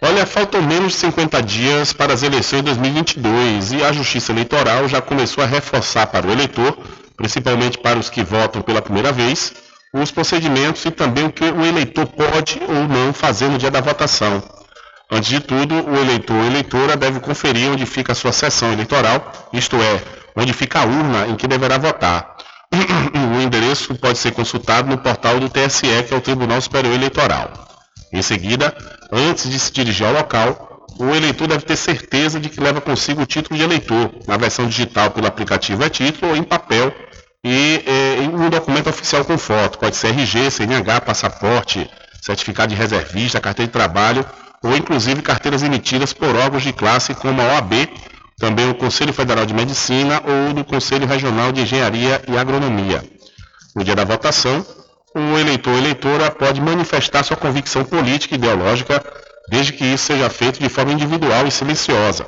Olha, 0.04 0.24
faltam 0.28 0.62
menos 0.62 0.94
de 0.94 1.00
50 1.00 1.42
dias 1.42 1.92
para 1.92 2.14
as 2.14 2.22
eleições 2.22 2.60
de 2.60 2.66
2022 2.66 3.72
e 3.72 3.84
a 3.84 3.92
Justiça 3.92 4.32
Eleitoral 4.32 4.88
já 4.88 5.02
começou 5.02 5.44
a 5.44 5.48
reforçar 5.48 6.06
para 6.06 6.28
o 6.28 6.32
eleitor, 6.32 6.78
principalmente 7.18 7.80
para 7.80 7.98
os 7.98 8.08
que 8.08 8.22
votam 8.22 8.62
pela 8.62 8.84
primeira 8.84 9.12
vez, 9.12 9.52
os 9.92 10.12
procedimentos 10.12 10.86
e 10.86 10.92
também 10.92 11.26
o 11.26 11.32
que 11.32 11.44
o 11.44 11.66
eleitor 11.66 12.06
pode 12.06 12.62
ou 12.68 12.88
não 12.88 13.12
fazer 13.12 13.48
no 13.50 13.58
dia 13.58 13.72
da 13.72 13.82
votação. 13.82 14.59
Antes 15.12 15.30
de 15.30 15.40
tudo, 15.40 15.74
o 15.90 15.98
eleitor 15.98 16.36
ou 16.36 16.46
eleitora 16.46 16.96
deve 16.96 17.20
conferir 17.20 17.72
onde 17.72 17.84
fica 17.86 18.12
a 18.12 18.16
sua 18.16 18.32
sessão 18.32 18.72
eleitoral, 18.72 19.32
isto 19.52 19.76
é, 19.76 20.04
onde 20.36 20.54
fica 20.54 20.82
a 20.82 20.86
urna 20.86 21.28
em 21.28 21.36
que 21.36 21.48
deverá 21.48 21.80
votar. 21.80 22.38
o 23.36 23.42
endereço 23.42 23.96
pode 23.96 24.20
ser 24.20 24.32
consultado 24.34 24.88
no 24.88 25.00
portal 25.00 25.40
do 25.40 25.50
TSE, 25.50 26.04
que 26.08 26.14
é 26.14 26.18
o 26.18 26.22
Tribunal 26.22 26.62
Superior 26.62 26.94
Eleitoral. 26.94 27.52
Em 28.14 28.22
seguida, 28.22 28.76
antes 29.12 29.50
de 29.50 29.58
se 29.58 29.72
dirigir 29.72 30.06
ao 30.06 30.14
local, 30.14 30.86
o 31.00 31.16
eleitor 31.16 31.48
deve 31.48 31.66
ter 31.66 31.76
certeza 31.76 32.40
de 32.40 32.48
que 32.48 32.62
leva 32.62 32.80
consigo 32.80 33.24
o 33.24 33.26
título 33.26 33.58
de 33.58 33.64
eleitor, 33.64 34.12
na 34.28 34.38
versão 34.38 34.68
digital 34.68 35.10
pelo 35.10 35.26
aplicativo 35.26 35.84
é 35.84 35.90
título 35.90 36.32
ou 36.32 36.38
em 36.38 36.44
papel 36.44 36.94
e 37.44 37.84
é, 37.86 38.22
em 38.22 38.28
um 38.28 38.50
documento 38.50 38.90
oficial 38.90 39.26
com 39.26 39.38
foto, 39.38 39.80
pode 39.80 39.96
ser 39.96 40.10
RG, 40.10 40.52
CNH, 40.52 41.02
passaporte, 41.02 41.90
certificado 42.22 42.74
de 42.74 42.80
reservista, 42.80 43.40
carteira 43.40 43.68
de 43.68 43.74
trabalho 43.74 44.26
ou 44.64 44.76
inclusive 44.76 45.22
carteiras 45.22 45.64
emitidas 45.64 46.14
por 46.14 46.36
órgãos 46.36 46.64
de 46.64 46.74
classe 46.74 47.14
como 47.14 47.42
a 47.42 47.56
OAB, 47.56 47.90
também 48.38 48.70
o 48.70 48.76
Conselho 48.76 49.14
Federal 49.14 49.46
de 49.46 49.54
Medicina 49.54 50.22
ou 50.26 50.54
do 50.54 50.64
Conselho 50.64 51.06
Regional 51.06 51.52
de 51.52 51.62
Engenharia 51.62 52.22
e 52.28 52.38
Agronomia. 52.38 53.04
No 53.76 53.84
dia 53.84 53.96
da 53.96 54.04
votação, 54.04 54.66
o 55.16 55.38
eleitor 55.38 55.72
ou 55.72 55.78
eleitora 55.78 56.32
pode 56.32 56.62
manifestar 56.62 57.24
sua 57.24 57.36
convicção 57.36 57.84
política 57.84 58.36
e 58.36 58.38
ideológica, 58.38 59.04
desde 59.50 59.74
que 59.74 59.84
isso 59.84 60.06
seja 60.06 60.30
feito 60.30 60.60
de 60.60 60.70
forma 60.70 60.94
individual 60.94 61.48
e 61.48 61.52
silenciosa. 61.52 62.26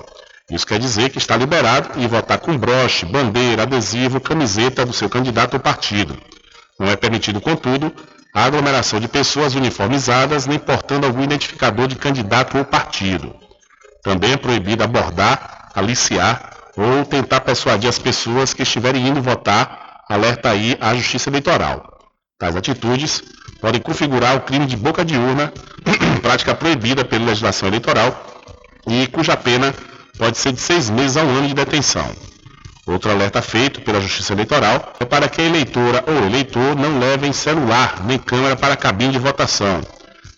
Isso 0.50 0.68
quer 0.68 0.80
dizer 0.80 1.10
que 1.10 1.18
está 1.18 1.38
liberado 1.38 1.98
e 1.98 2.08
votar 2.08 2.40
com 2.40 2.58
broche, 2.58 3.06
bandeira, 3.06 3.64
adesivo, 3.64 4.20
camiseta 4.20 4.86
do 4.86 4.92
seu 4.92 5.10
candidato 5.10 5.54
ou 5.54 5.60
partido. 5.60 6.18
Não 6.78 6.88
é 6.88 6.96
permitido, 6.96 7.40
contudo, 7.40 7.94
a 8.34 8.46
aglomeração 8.46 9.00
de 9.00 9.08
pessoas 9.08 9.56
uniformizadas, 9.56 10.46
nem 10.46 10.58
portando 10.58 11.06
algum 11.06 11.24
identificador 11.24 11.88
de 11.88 11.96
candidato 11.96 12.58
ou 12.58 12.66
partido. 12.66 13.36
Também 14.04 14.34
é 14.34 14.38
proibido 14.38 14.84
abordar, 14.84 15.70
aliciar 15.76 16.52
ou 16.78 17.06
tentar 17.06 17.42
persuadir 17.42 17.90
as 17.90 18.00
pessoas 18.00 18.54
que 18.54 18.64
estiverem 18.64 19.08
indo 19.08 19.22
votar, 19.22 20.02
alerta 20.10 20.50
aí 20.50 20.78
a 20.80 20.96
Justiça 20.96 21.30
Eleitoral. 21.30 22.00
Tais 22.40 22.56
atitudes 22.56 23.22
podem 23.60 23.82
configurar 23.82 24.36
o 24.36 24.42
crime 24.42 24.66
de 24.66 24.76
boca 24.76 25.06
de 25.06 25.16
urna, 25.16 25.54
prática 26.24 26.56
proibida 26.56 27.06
pela 27.06 27.26
legislação 27.26 27.68
eleitoral 27.68 28.26
e 28.88 29.08
cuja 29.08 29.38
pena 29.38 29.74
pode 30.18 30.38
ser 30.38 30.54
de 30.54 30.60
seis 30.60 30.90
meses 30.90 31.18
a 31.18 31.24
um 31.24 31.38
ano 31.38 31.48
de 31.48 31.54
detenção. 31.54 32.10
Outro 32.86 33.12
alerta 33.12 33.42
feito 33.42 33.82
pela 33.82 34.02
Justiça 34.02 34.34
Eleitoral 34.34 34.94
é 35.00 35.06
para 35.06 35.30
que 35.30 35.42
a 35.42 35.46
eleitora 35.46 36.04
ou 36.08 36.26
eleitor 36.26 36.76
não 36.76 37.00
levem 37.00 37.32
celular 37.32 38.04
nem 38.06 38.18
câmera 38.18 38.56
para 38.56 38.74
a 38.74 38.78
cabine 38.78 39.14
de 39.14 39.20
votação. 39.20 39.82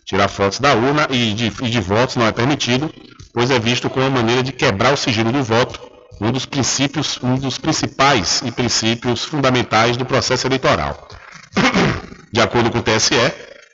Tirar 0.06 0.28
fotos 0.28 0.60
da 0.60 0.74
urna 0.74 1.08
e 1.10 1.34
de, 1.34 1.46
e 1.62 1.70
de 1.70 1.80
votos 1.80 2.18
não 2.18 2.28
é 2.28 2.32
permitido, 2.32 2.94
pois 3.34 3.50
é 3.50 3.58
visto 3.58 3.90
como 3.90 4.06
uma 4.06 4.18
maneira 4.18 4.44
de 4.44 4.52
quebrar 4.52 4.94
o 4.94 4.98
sigilo 4.98 5.32
do 5.32 5.42
voto, 5.42 5.80
um 6.20 6.32
dos 6.32 6.46
princípios, 6.46 7.18
um 7.24 7.36
dos 7.36 7.58
principais 7.58 8.42
e 8.46 8.52
princípios 8.52 9.24
fundamentais 9.24 9.96
do 9.96 10.06
processo 10.06 10.46
eleitoral. 10.46 11.08
De 12.32 12.42
acordo 12.42 12.72
com 12.72 12.80
o 12.80 12.82
TSE, 12.82 13.14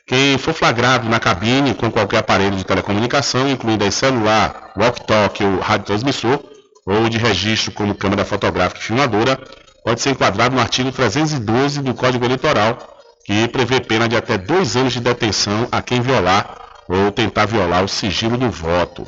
quem 0.05 0.37
for 0.37 0.53
flagrado 0.53 1.07
na 1.07 1.19
cabine 1.19 1.73
com 1.73 1.89
qualquer 1.89 2.17
aparelho 2.17 2.57
de 2.57 2.65
telecomunicação, 2.65 3.49
incluindo 3.49 3.83
aí 3.83 3.91
celular, 3.91 4.73
walkie-talkie 4.75 5.43
ou 5.43 5.59
radiotransmissor, 5.59 6.48
ou 6.89 7.07
de 7.07 7.17
registro 7.17 7.71
como 7.71 7.93
câmera 7.93 8.25
fotográfica 8.25 8.81
e 8.81 8.83
filmadora, 8.83 9.39
pode 9.83 10.01
ser 10.01 10.09
enquadrado 10.09 10.55
no 10.55 10.61
artigo 10.61 10.91
312 10.91 11.81
do 11.81 11.93
Código 11.93 12.25
Eleitoral, 12.25 12.99
que 13.23 13.47
prevê 13.47 13.79
pena 13.79 14.09
de 14.09 14.15
até 14.15 14.37
dois 14.37 14.75
anos 14.75 14.93
de 14.93 14.99
detenção 14.99 15.67
a 15.71 15.81
quem 15.81 16.01
violar 16.01 16.57
ou 16.87 17.11
tentar 17.11 17.45
violar 17.45 17.83
o 17.83 17.87
sigilo 17.87 18.37
do 18.37 18.49
voto. 18.49 19.07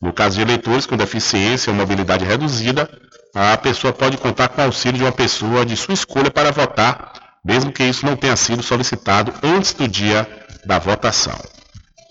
No 0.00 0.12
caso 0.12 0.36
de 0.36 0.42
eleitores 0.42 0.84
com 0.84 0.96
deficiência 0.96 1.70
ou 1.70 1.76
mobilidade 1.76 2.24
reduzida, 2.24 2.90
a 3.32 3.56
pessoa 3.56 3.92
pode 3.92 4.16
contar 4.16 4.48
com 4.48 4.60
o 4.60 4.64
auxílio 4.64 4.98
de 4.98 5.04
uma 5.04 5.12
pessoa 5.12 5.64
de 5.64 5.76
sua 5.76 5.94
escolha 5.94 6.30
para 6.30 6.50
votar 6.50 7.12
mesmo 7.44 7.72
que 7.72 7.82
isso 7.82 8.06
não 8.06 8.16
tenha 8.16 8.36
sido 8.36 8.62
solicitado 8.62 9.32
antes 9.42 9.72
do 9.72 9.88
dia 9.88 10.28
da 10.64 10.78
votação. 10.78 11.38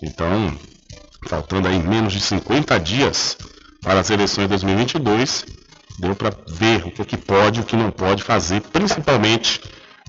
Então, 0.02 0.56
faltando 1.28 1.68
aí 1.68 1.78
menos 1.78 2.12
de 2.12 2.20
50 2.20 2.78
dias 2.78 3.36
para 3.82 4.00
as 4.00 4.10
eleições 4.10 4.44
de 4.44 4.48
2022, 4.50 5.44
deu 5.98 6.14
para 6.14 6.32
ver 6.48 6.86
o 6.86 6.90
que, 6.90 7.04
que 7.04 7.16
pode 7.16 7.60
e 7.60 7.62
o 7.62 7.66
que 7.66 7.76
não 7.76 7.90
pode 7.90 8.22
fazer, 8.22 8.60
principalmente 8.60 9.60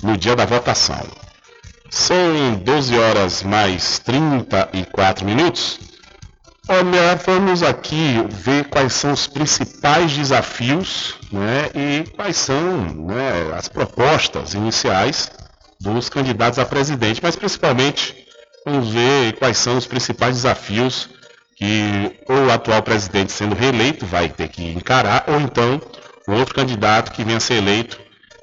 no 0.02 0.16
dia 0.16 0.36
da 0.36 0.46
votação. 0.46 1.06
São 1.90 2.56
12 2.64 2.98
horas 2.98 3.44
mais 3.44 4.00
34 4.00 5.26
minutos. 5.26 5.80
Olha, 6.68 7.16
vamos 7.26 7.62
aqui 7.62 8.26
ver 8.30 8.66
quais 8.70 8.94
são 8.94 9.12
os 9.12 9.28
principais 9.28 10.12
desafios 10.14 11.16
né, 11.32 11.70
e 11.76 12.10
quais 12.12 12.38
são 12.38 12.86
né, 13.06 13.54
as 13.54 13.68
propostas 13.68 14.54
iniciais 14.54 15.30
dos 15.80 16.08
candidatos 16.08 16.58
a 16.58 16.66
presidente, 16.66 17.20
mas 17.22 17.36
principalmente 17.36 18.16
vamos 18.66 18.90
ver 18.90 19.34
quais 19.34 19.58
são 19.58 19.78
os 19.78 19.86
principais 19.86 20.38
desafios 20.38 21.10
que 21.64 22.20
o 22.28 22.52
atual 22.52 22.84
presidente 22.84 23.32
sendo 23.32 23.56
reeleito 23.56 24.06
vai 24.06 24.28
ter 24.28 24.50
que 24.50 24.62
encarar, 24.62 25.24
ou 25.30 25.40
então 25.40 25.82
o 26.28 26.34
outro 26.34 26.54
candidato 26.54 27.14
que 27.14 27.24
venha 27.24 27.38
a 27.38 27.40
ser 27.40 27.54
eleito 27.54 27.98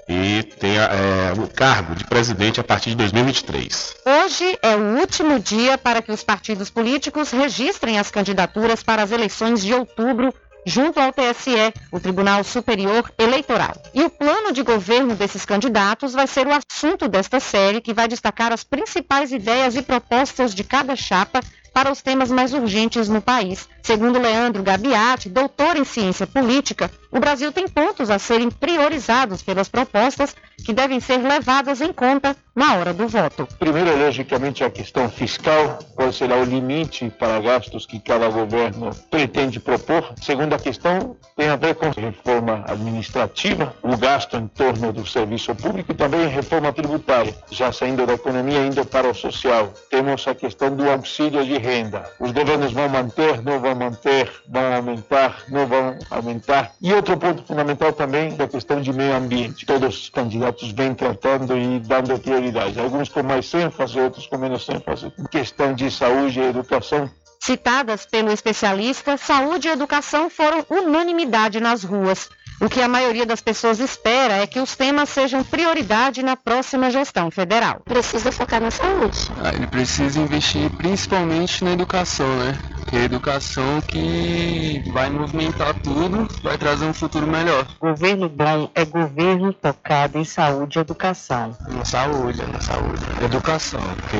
e 0.09 0.43
tenha 0.59 0.85
é, 0.85 1.33
o 1.39 1.47
cargo 1.47 1.95
de 1.95 2.05
presidente 2.05 2.59
a 2.59 2.65
partir 2.65 2.91
de 2.91 2.97
2023. 2.97 3.97
Hoje 4.07 4.59
é 4.63 4.75
o 4.75 4.99
último 4.99 5.39
dia 5.39 5.77
para 5.77 6.01
que 6.01 6.11
os 6.11 6.25
partidos 6.25 6.71
políticos 6.71 7.31
registrem 7.31 7.99
as 7.99 8.11
candidaturas 8.11 8.83
para 8.83 9.03
as 9.03 9.13
eleições 9.13 9.63
de 9.63 9.75
outubro 9.75 10.33
junto 10.65 10.99
ao 10.99 11.13
TSE, 11.13 11.75
o 11.93 12.01
Tribunal 12.01 12.43
Superior 12.43 13.11
Eleitoral. 13.19 13.75
E 13.95 14.03
o 14.03 14.11
plano 14.11 14.53
de 14.53 14.63
governo 14.63 15.15
desses 15.15 15.45
candidatos 15.45 16.15
vai 16.15 16.27
ser 16.27 16.47
o 16.47 16.53
assunto 16.53 17.07
desta 17.07 17.39
série, 17.39 17.81
que 17.81 17.95
vai 17.95 18.09
destacar 18.09 18.51
as 18.51 18.65
principais 18.65 19.31
ideias 19.31 19.77
e 19.77 19.83
propostas 19.83 20.55
de 20.55 20.65
cada 20.65 20.97
chapa 20.97 21.41
para 21.73 21.91
os 21.91 22.03
temas 22.03 22.31
mais 22.31 22.53
urgentes 22.53 23.09
no 23.09 23.23
país. 23.23 23.69
Segundo 23.83 24.19
Leandro 24.19 24.63
Gabiati, 24.63 25.29
doutor 25.29 25.77
em 25.77 25.85
ciência 25.85 26.27
política, 26.27 26.91
o 27.11 27.21
Brasil 27.21 27.53
tem 27.53 27.69
pontos 27.69 28.11
a 28.11 28.19
serem 28.19 28.51
priorizados 28.51 29.43
pelas 29.43 29.69
propostas 29.69 30.35
que 30.65 30.73
devem 30.73 31.01
ser 31.01 31.19
levadas 31.19 31.81
em 31.81 31.93
conta 31.93 32.37
na 32.55 32.77
hora 32.77 32.93
do 32.93 33.09
voto. 33.09 33.49
Primeiro, 33.59 33.97
logicamente, 33.97 34.65
a 34.65 34.71
questão 34.71 35.09
fiscal, 35.09 35.79
qual 35.95 36.13
será 36.13 36.37
o 36.37 36.45
limite 36.45 37.11
para 37.19 37.41
gastos 37.41 37.87
que 37.87 37.99
cada 38.01 38.29
governo 38.29 38.91
pretende 39.11 39.61
propor. 39.61 40.13
Segunda 40.21 40.59
questão 40.59 41.17
tem 41.37 41.49
a 41.49 41.57
ver 41.57 41.75
com 41.75 41.87
a 41.87 41.91
reforma 41.91 42.65
administrativa, 42.67 43.75
o 43.83 43.97
gasto 43.97 44.37
em 44.37 44.47
torno 44.49 44.93
do 44.93 45.07
serviço 45.07 45.55
público 45.55 45.93
e 45.93 45.95
também 45.95 46.29
reforma 46.29 46.73
tributária. 46.73 47.35
Já 47.51 47.73
saindo 47.73 48.07
da 48.07 48.15
economia, 48.15 48.67
indo 48.67 48.85
para 48.85 49.09
o 49.09 49.15
social, 49.15 49.73
temos 49.89 50.27
a 50.27 50.35
questão 50.35 50.75
do 50.75 50.91
auxílio 50.91 51.45
de 51.45 51.57
renda. 51.57 52.05
Os 52.19 52.33
governos 52.33 52.73
vão 52.73 52.89
manter, 52.89 53.43
não 53.43 53.61
vão 53.61 53.75
manter, 53.75 54.31
vão 54.49 54.75
aumentar, 54.75 55.45
não 55.49 55.67
vão 55.67 55.99
aumentar. 56.11 56.73
E 56.83 56.93
outro 56.93 57.17
ponto 57.17 57.43
fundamental 57.45 57.93
também 57.93 58.37
da 58.37 58.47
questão 58.47 58.81
de 58.81 58.93
meio 58.93 59.15
ambiente. 59.15 59.65
Todos 59.65 59.97
os 59.97 60.09
candidatos 60.11 60.50
vêm 60.75 60.95
tratando 60.95 61.57
e 61.57 61.79
dando 61.81 62.19
prioridade. 62.19 62.79
Alguns 62.79 63.09
com 63.09 63.23
mais 63.23 63.53
ênfase, 63.55 63.99
outros 63.99 64.27
com 64.27 64.39
menos 64.39 64.69
ênfase. 64.69 65.13
Em 65.19 65.25
questão 65.25 65.75
de 65.75 65.91
saúde 65.91 66.41
e 66.41 66.45
educação, 66.45 67.11
Citadas 67.43 68.05
pelo 68.05 68.31
especialista, 68.31 69.17
saúde 69.17 69.67
e 69.67 69.71
educação 69.71 70.29
foram 70.29 70.65
unanimidade 70.69 71.59
nas 71.59 71.83
ruas. 71.83 72.29
O 72.61 72.69
que 72.69 72.83
a 72.83 72.87
maioria 72.87 73.25
das 73.25 73.41
pessoas 73.41 73.81
espera 73.81 74.35
é 74.35 74.47
que 74.47 74.61
os 74.61 74.77
temas 74.77 75.09
sejam 75.09 75.43
prioridade 75.43 76.23
na 76.23 76.37
próxima 76.37 76.91
gestão 76.91 77.31
federal. 77.31 77.81
Precisa 77.87 78.31
focar 78.31 78.61
na 78.61 78.71
saúde. 78.71 79.31
Ah, 79.43 79.55
ele 79.55 79.67
precisa 79.67 80.21
investir 80.21 80.69
principalmente 80.77 81.65
na 81.65 81.73
educação, 81.73 82.29
né? 82.37 82.59
Que 82.91 82.97
é 82.97 83.01
a 83.03 83.05
educação 83.05 83.81
que 83.83 84.83
vai 84.93 85.09
movimentar 85.09 85.75
tudo, 85.75 86.27
vai 86.43 86.59
trazer 86.59 86.87
um 86.87 86.93
futuro 86.93 87.25
melhor. 87.25 87.65
Governo 87.79 88.29
bom 88.29 88.69
é 88.75 88.85
governo 88.85 89.55
focado 89.63 90.19
em 90.19 90.25
saúde 90.25 90.77
e 90.77 90.81
educação. 90.81 91.57
Na 91.69 91.85
saúde, 91.85 92.43
na 92.47 92.61
saúde. 92.61 93.01
Educação, 93.25 93.81
porque 93.81 94.17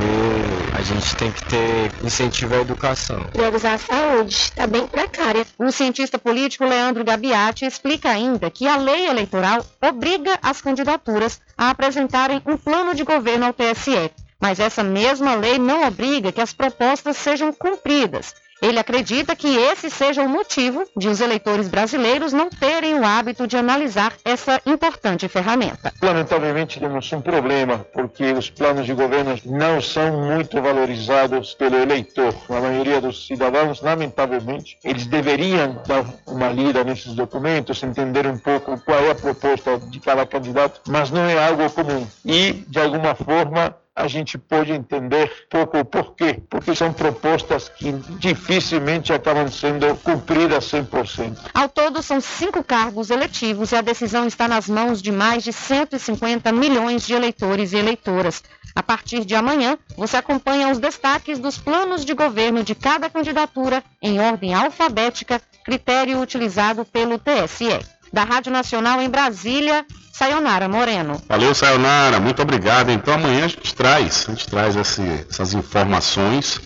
a 0.79 0.83
gente 0.83 1.17
tem 1.17 1.33
que 1.33 1.45
ter 1.47 1.91
incentivo 2.05 2.55
à 2.55 2.59
educação. 2.59 3.21
Priorizar 3.33 3.75
a 3.75 3.79
saúde, 3.79 4.35
está 4.37 4.69
bem 4.69 4.87
precária. 4.87 5.45
O 5.59 5.73
cientista 5.73 6.17
político 6.17 6.65
Leandro 6.65 7.05
Gabiati 7.05 7.65
explica 7.65 8.11
ainda 8.11 8.51
que 8.53 8.69
a 8.69 8.77
lei 8.77 9.09
eleitoral 9.09 9.67
obriga 9.83 10.39
as 10.41 10.61
candidaturas 10.61 11.41
a 11.59 11.71
apresentarem 11.71 12.41
um 12.47 12.57
plano 12.57 12.95
de 12.95 13.03
governo 13.03 13.47
ao 13.47 13.53
TSE. 13.53 14.13
Mas 14.41 14.61
essa 14.61 14.85
mesma 14.85 15.35
lei 15.35 15.59
não 15.59 15.87
obriga 15.87 16.31
que 16.31 16.41
as 16.41 16.53
propostas 16.53 17.17
sejam 17.17 17.53
cumpridas. 17.53 18.33
Ele 18.63 18.79
acredita 18.79 19.35
que 19.35 19.57
esse 19.57 19.89
seja 19.91 20.23
o 20.23 20.29
motivo 20.29 20.85
de 20.97 21.09
os 21.09 21.21
eleitores 21.21 21.69
brasileiros 21.69 22.33
não 22.33 22.51
terem 22.51 22.95
o 22.99 23.05
hábito 23.05 23.47
de 23.47 23.57
analisar 23.57 24.13
essa 24.25 24.61
importante 24.67 25.29
ferramenta. 25.29 25.93
Lamentavelmente 26.03 26.79
temos 26.79 27.11
um 27.13 27.21
problema, 27.21 27.79
porque 27.93 28.33
os 28.33 28.51
planos 28.51 28.87
de 28.87 28.93
governo 28.93 29.37
não 29.47 29.81
são 29.81 30.27
muito 30.27 30.61
valorizados 30.61 31.55
pelo 31.55 31.77
eleitor. 31.77 32.35
A 32.49 32.61
maioria 32.61 33.01
dos 33.01 33.27
cidadãos, 33.27 33.81
lamentavelmente, 33.81 34.79
eles 34.85 35.07
deveriam 35.07 35.83
dar 35.87 36.05
uma 36.27 36.49
lida 36.49 36.85
nesses 36.85 37.15
documentos, 37.15 37.83
entender 37.83 38.27
um 38.27 38.39
pouco 38.39 38.79
qual 38.81 39.01
é 39.01 39.11
a 39.11 39.15
proposta 39.15 39.79
de 39.79 40.01
cada 40.01 40.27
candidato, 40.27 40.81
mas 40.87 41.11
não 41.11 41.25
é 41.25 41.47
algo 41.47 41.69
comum. 41.71 42.07
E, 42.25 42.53
de 42.69 42.79
alguma 42.79 43.15
forma, 43.15 43.75
a 43.95 44.07
gente 44.07 44.39
pode 44.39 44.73
entender 44.73 45.47
pouco 45.51 45.79
o 45.79 45.85
porquê, 45.85 46.41
porque 46.49 46.75
são 46.75 46.93
propostas 46.93 47.69
que 47.69 47.93
dificilmente 48.19 49.13
acabam 49.13 49.49
sendo 49.51 49.95
cumpridas 49.97 50.65
100%. 50.71 51.37
Ao 51.53 51.69
todo, 51.69 52.03
são 52.03 52.21
cinco 52.21 52.63
cargos 52.63 53.11
eletivos 53.11 53.73
e 53.73 53.77
a 53.77 53.81
decisão 53.81 54.27
está 54.27 54.49
nas 54.49 54.69
mãos 54.69 55.03
de 55.03 55.13
mais 55.13 55.43
de 55.43 55.53
150 55.53 56.53
milhões 56.53 57.07
de 57.07 57.15
eleitores 57.15 57.73
e 57.73 57.77
eleitoras. 57.77 58.43
A 58.75 58.83
partir 58.83 59.25
de 59.25 59.35
amanhã, 59.35 59.77
você 59.97 60.17
acompanha 60.17 60.69
os 60.69 60.79
destaques 60.79 61.39
dos 61.39 61.59
planos 61.59 62.05
de 62.05 62.15
governo 62.15 62.63
de 62.63 62.75
cada 62.75 63.11
candidatura 63.11 63.83
em 64.01 64.21
ordem 64.21 64.55
alfabética, 64.55 65.43
critério 65.65 66.21
utilizado 66.21 66.85
pelo 66.85 67.19
TSE. 67.19 67.81
Da 68.13 68.25
Rádio 68.25 68.53
Nacional 68.53 69.01
em 69.01 69.09
Brasília, 69.09 69.85
Sayonara 70.13 70.69
Moreno. 70.69 71.21
Valeu, 71.29 71.55
Sayonara, 71.55 72.21
muito 72.21 72.43
obrigado. 72.43 72.91
Então 72.91 73.15
amanhã 73.15 73.45
a 73.45 73.49
gente 73.49 73.75
traz, 73.75 74.27
a 74.29 74.33
gente 74.33 74.47
traz 74.49 74.77
esse, 74.77 75.27
essas 75.31 75.55
informações 75.55 76.61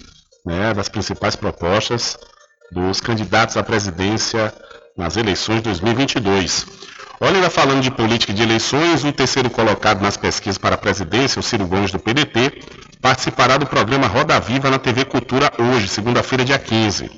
né, 0.45 0.75
das 0.75 0.89
principais 0.89 1.37
propostas 1.37 2.19
dos 2.73 3.01
candidatos 3.01 3.57
à 3.57 3.63
presidência 3.63 4.53
nas 4.97 5.17
eleições 5.17 5.57
de 5.57 5.63
2022. 5.63 6.67
Olha, 7.21 7.37
ainda 7.37 7.51
falando 7.51 7.81
de 7.81 7.91
política 7.91 8.33
de 8.33 8.43
eleições, 8.43 9.05
o 9.05 9.13
terceiro 9.13 9.49
colocado 9.49 10.03
nas 10.03 10.17
pesquisas 10.17 10.59
para 10.59 10.75
a 10.75 10.79
presidência, 10.79 11.39
o 11.39 11.43
Ciro 11.43 11.67
Gomes 11.67 11.93
do 11.93 11.99
PDT, 11.99 12.61
participará 13.01 13.57
do 13.57 13.67
programa 13.67 14.07
Roda 14.07 14.39
Viva 14.41 14.69
na 14.69 14.79
TV 14.79 15.05
Cultura 15.05 15.51
hoje, 15.59 15.89
segunda-feira, 15.89 16.45
dia 16.45 16.59
15. 16.59 17.11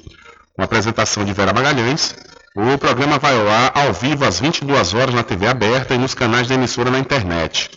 Com 0.54 0.62
apresentação 0.62 1.24
de 1.24 1.32
Vera 1.32 1.52
Magalhães, 1.52 2.14
o 2.56 2.78
programa 2.78 3.18
vai 3.18 3.38
ao 3.38 3.46
ar 3.48 3.72
ao 3.74 3.92
vivo 3.92 4.24
às 4.24 4.40
22 4.40 4.94
horas 4.94 5.14
na 5.14 5.22
TV 5.22 5.46
aberta 5.46 5.94
e 5.94 5.98
nos 5.98 6.14
canais 6.14 6.48
da 6.48 6.54
emissora 6.54 6.90
na 6.90 6.98
internet. 6.98 7.70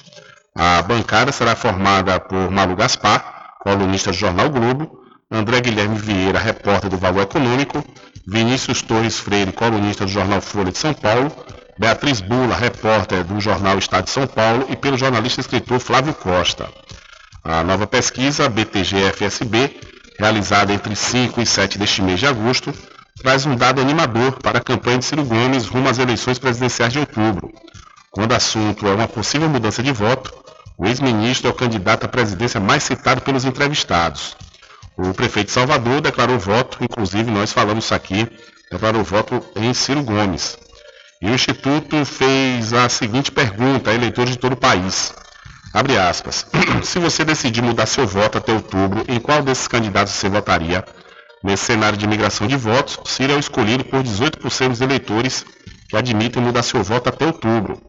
A 0.56 0.82
bancada 0.82 1.34
será 1.34 1.54
formada 1.54 2.18
por 2.18 2.50
Malu 2.50 2.78
Gaspar, 2.78 3.56
colunista 3.60 4.12
do 4.12 4.18
Jornal 4.18 4.50
Globo, 4.50 5.02
André 5.30 5.60
Guilherme 5.60 5.98
Vieira, 5.98 6.40
repórter 6.40 6.90
do 6.90 6.98
Valor 6.98 7.24
Econômico, 7.24 7.84
Vinícius 8.26 8.82
Torres 8.82 9.20
Freire, 9.20 9.52
colunista 9.52 10.06
do 10.06 10.12
Jornal 10.12 10.40
Folha 10.40 10.72
de 10.72 10.78
São 10.78 10.94
Paulo, 10.94 11.30
Beatriz 11.78 12.22
Bula, 12.22 12.56
repórter 12.56 13.26
do 13.26 13.38
Jornal 13.42 13.78
Estado 13.78 14.06
de 14.06 14.12
São 14.12 14.28
Paulo 14.28 14.66
e 14.70 14.78
pelo 14.78 14.98
jornalista 14.98 15.42
e 15.42 15.44
escritor 15.44 15.80
Flávio 15.80 16.14
Costa. 16.14 16.70
A 17.44 17.64
nova 17.64 17.86
pesquisa, 17.86 18.48
BTG-FSB, 18.48 19.78
realizada 20.18 20.72
entre 20.72 20.96
5 20.96 21.42
e 21.42 21.46
7 21.46 21.78
deste 21.78 22.02
mês 22.02 22.20
de 22.22 22.28
agosto, 22.28 22.74
traz 23.20 23.46
um 23.46 23.56
dado 23.56 23.82
animador 23.82 24.40
para 24.42 24.60
a 24.60 24.62
campanha 24.62 24.98
de 24.98 25.06
Ciro 25.06 25.24
Gomes 25.24 25.68
rumo 25.68 25.90
às 25.90 26.00
eleições 26.00 26.40
presidenciais 26.40 26.94
de 26.94 27.00
outubro. 27.00 27.52
Quando 28.12 28.32
o 28.32 28.36
assunto 28.36 28.88
é 28.88 28.94
uma 28.94 29.08
possível 29.08 29.50
mudança 29.50 29.84
de 29.84 29.92
voto, 29.92 30.34
o 30.78 30.88
ex-ministro 30.88 31.48
é 31.48 31.52
o 31.52 31.56
candidato 31.56 32.06
à 32.06 32.08
presidência 32.08 32.60
mais 32.60 32.84
citado 32.84 33.22
pelos 33.22 33.46
entrevistados. 33.46 34.36
O 34.98 35.14
prefeito 35.14 35.48
de 35.48 35.54
Salvador 35.54 36.02
declarou 36.02 36.40
voto, 36.40 36.78
inclusive 36.82 37.30
nós 37.30 37.52
falamos 37.52 37.92
aqui, 37.92 38.28
declarou 38.72 39.04
voto 39.04 39.44
em 39.56 39.74
Ciro 39.74 40.04
Gomes. 40.04 40.58
E 41.22 41.30
o 41.30 41.34
Instituto 41.34 42.06
fez 42.06 42.72
a 42.74 42.88
seguinte 42.88 43.32
pergunta 43.32 43.92
a 43.92 43.94
eleitores 43.94 44.32
de 44.32 44.40
todo 44.40 44.54
o 44.54 44.58
país. 44.58 45.14
Abre 45.74 45.98
aspas. 45.98 46.46
Se 46.84 46.98
você 46.98 47.26
decidir 47.26 47.62
mudar 47.62 47.86
seu 47.86 48.08
voto 48.08 48.38
até 48.38 48.54
outubro, 48.54 49.04
em 49.08 49.20
qual 49.20 49.44
desses 49.44 49.68
candidatos 49.68 50.14
você 50.14 50.30
votaria? 50.30 50.84
Nesse 51.44 51.66
cenário 51.66 51.98
de 51.98 52.06
migração 52.06 52.46
de 52.48 52.58
votos, 52.58 53.00
Ciro 53.06 53.34
é 53.34 53.36
o 53.36 53.40
escolhido 53.40 53.84
por 53.86 54.04
18% 54.04 54.70
dos 54.70 54.82
eleitores 54.82 55.46
que 55.88 55.96
admitem 55.96 56.44
mudar 56.44 56.64
seu 56.64 56.84
voto 56.84 57.08
até 57.08 57.26
outubro. 57.26 57.82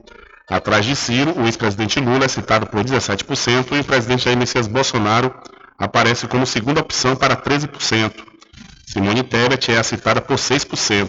Atrás 0.48 0.86
de 0.86 0.94
Ciro, 0.94 1.36
o 1.38 1.46
ex-presidente 1.46 1.98
Lula 2.00 2.24
é 2.24 2.28
citado 2.28 2.66
por 2.66 2.84
17% 2.84 3.72
e 3.72 3.80
o 3.80 3.84
presidente 3.84 4.24
Jair 4.24 4.36
Messias 4.36 4.66
Bolsonaro 4.66 5.34
aparece 5.78 6.26
como 6.26 6.44
segunda 6.46 6.80
opção 6.80 7.16
para 7.16 7.34
13%. 7.36 8.12
Simone 8.86 9.22
Tebet 9.22 9.72
é 9.72 9.78
a 9.78 9.84
citada 9.84 10.20
por 10.20 10.36
6%. 10.36 11.08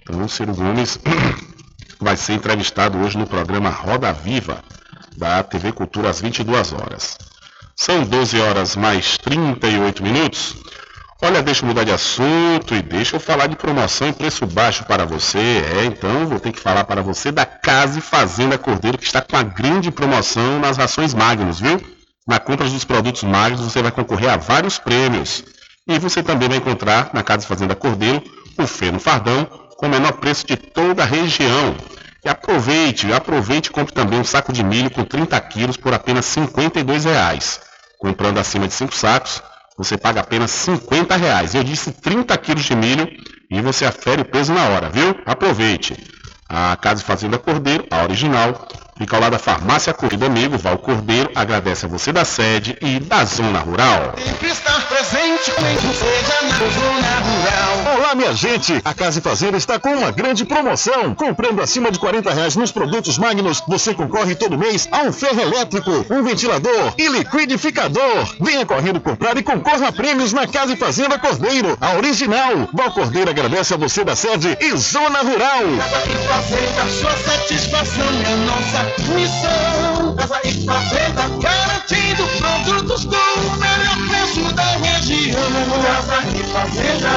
Então, 0.08 0.28
Ciro 0.28 0.54
Gomes 0.54 0.98
vai 1.98 2.16
ser 2.16 2.34
entrevistado 2.34 2.98
hoje 2.98 3.16
no 3.16 3.26
programa 3.26 3.70
Roda 3.70 4.12
Viva, 4.12 4.62
da 5.16 5.42
TV 5.42 5.72
Cultura, 5.72 6.10
às 6.10 6.20
22 6.20 6.72
horas. 6.74 7.16
São 7.74 8.04
12 8.04 8.38
horas 8.38 8.76
mais 8.76 9.16
38 9.18 10.02
minutos. 10.02 10.56
Olha, 11.22 11.42
deixa 11.42 11.62
eu 11.64 11.68
mudar 11.68 11.84
de 11.84 11.90
assunto 11.90 12.74
e 12.74 12.82
deixa 12.82 13.16
eu 13.16 13.20
falar 13.20 13.46
de 13.46 13.56
promoção 13.56 14.08
e 14.08 14.12
preço 14.12 14.46
baixo 14.46 14.84
para 14.84 15.06
você. 15.06 15.38
É, 15.38 15.84
então 15.86 16.26
vou 16.26 16.38
ter 16.38 16.52
que 16.52 16.60
falar 16.60 16.84
para 16.84 17.00
você 17.00 17.32
da 17.32 17.46
Casa 17.46 17.98
e 17.98 18.02
Fazenda 18.02 18.58
Cordeiro, 18.58 18.98
que 18.98 19.04
está 19.04 19.22
com 19.22 19.34
uma 19.34 19.42
grande 19.42 19.90
promoção 19.90 20.60
nas 20.60 20.76
rações 20.76 21.14
Magnus, 21.14 21.60
viu? 21.60 21.80
Na 22.28 22.38
compra 22.38 22.68
dos 22.68 22.84
produtos 22.84 23.22
Magnus 23.22 23.62
você 23.62 23.80
vai 23.80 23.90
concorrer 23.90 24.30
a 24.30 24.36
vários 24.36 24.78
prêmios. 24.78 25.42
E 25.88 25.98
você 25.98 26.22
também 26.22 26.48
vai 26.48 26.58
encontrar 26.58 27.10
na 27.14 27.22
Casa 27.22 27.44
e 27.44 27.48
Fazenda 27.48 27.74
Cordeiro 27.74 28.22
o 28.58 28.66
feno 28.66 29.00
fardão 29.00 29.48
com 29.76 29.86
o 29.86 29.90
menor 29.90 30.12
preço 30.14 30.46
de 30.46 30.56
toda 30.56 31.02
a 31.02 31.06
região. 31.06 31.76
E 32.24 32.28
aproveite, 32.28 33.12
aproveite 33.12 33.68
e 33.68 33.72
compre 33.72 33.94
também 33.94 34.18
um 34.18 34.24
saco 34.24 34.52
de 34.52 34.64
milho 34.64 34.90
com 34.90 35.04
30 35.04 35.38
quilos 35.42 35.76
por 35.76 35.92
apenas 35.92 36.34
R$ 36.34 36.46
52,00. 36.46 37.60
Comprando 37.98 38.38
acima 38.38 38.66
de 38.66 38.74
5 38.74 38.94
sacos, 38.94 39.42
você 39.76 39.98
paga 39.98 40.20
apenas 40.20 40.50
50 40.50 41.16
reais. 41.16 41.54
Eu 41.54 41.64
disse 41.64 41.92
30 41.92 42.36
quilos 42.38 42.64
de 42.64 42.74
milho 42.74 43.08
e 43.50 43.60
você 43.60 43.84
afere 43.84 44.22
o 44.22 44.24
peso 44.24 44.52
na 44.52 44.64
hora, 44.68 44.88
viu? 44.88 45.16
Aproveite. 45.26 45.96
A 46.48 46.76
Casa 46.76 47.02
Fazenda 47.02 47.38
Cordeiro, 47.38 47.86
a 47.90 48.02
original, 48.02 48.68
fica 48.96 49.16
ao 49.16 49.22
lado 49.22 49.32
da 49.32 49.38
Farmácia 49.38 49.92
Corrida 49.92 50.26
Amigo, 50.26 50.58
Val 50.58 50.78
Cordeiro, 50.78 51.30
agradece 51.34 51.86
a 51.86 51.88
você 51.88 52.12
da 52.12 52.24
sede 52.24 52.76
e 52.80 53.00
da 53.00 53.24
Zona 53.24 53.58
Rural. 53.60 54.14
Sempre 54.16 54.48
estar 54.48 54.88
presente, 54.88 55.23
Olá, 57.96 58.14
minha 58.14 58.32
gente! 58.32 58.80
A 58.82 58.94
Casa 58.94 59.18
e 59.18 59.22
Fazenda 59.22 59.58
está 59.58 59.78
com 59.78 59.90
uma 59.90 60.10
grande 60.10 60.42
promoção. 60.46 61.14
Comprando 61.14 61.60
acima 61.60 61.90
de 61.90 61.98
40 61.98 62.32
reais 62.32 62.56
nos 62.56 62.72
produtos 62.72 63.18
Magnus, 63.18 63.62
você 63.68 63.92
concorre 63.92 64.34
todo 64.34 64.56
mês 64.56 64.88
a 64.90 65.02
um 65.02 65.12
ferro 65.12 65.40
elétrico, 65.42 65.90
um 66.10 66.22
ventilador 66.22 66.94
e 66.96 67.08
liquidificador. 67.08 68.34
Venha 68.40 68.64
correndo 68.64 69.02
comprar 69.02 69.36
e 69.36 69.42
concorra 69.42 69.88
a 69.88 69.92
prêmios 69.92 70.32
na 70.32 70.46
Casa 70.46 70.72
e 70.72 70.76
Fazenda 70.76 71.18
Cordeiro, 71.18 71.76
a 71.78 71.94
original. 71.96 72.68
Val 72.72 72.92
Cordeiro 72.92 73.28
agradece 73.28 73.74
a 73.74 73.76
você 73.76 74.02
da 74.02 74.16
sede 74.16 74.56
e 74.58 74.74
Zona 74.78 75.18
Rural. 75.20 75.64
Casa 75.78 76.08
e 76.08 76.16
Fazenda, 76.26 76.90
sua 76.90 77.16
satisfação 77.18 78.06
é 78.24 78.36
nossa 78.46 79.12
missão. 79.12 80.16
Casa 80.16 80.40
e 80.42 80.64
Fazenda, 80.64 81.28
garantindo 81.42 82.26
produtos 82.38 83.04
com 83.04 83.14
o 83.14 83.56
melhor 83.58 84.08
preço 84.08 84.54
da 84.54 84.76
região. 84.78 85.33
Fazenda. 86.52 87.10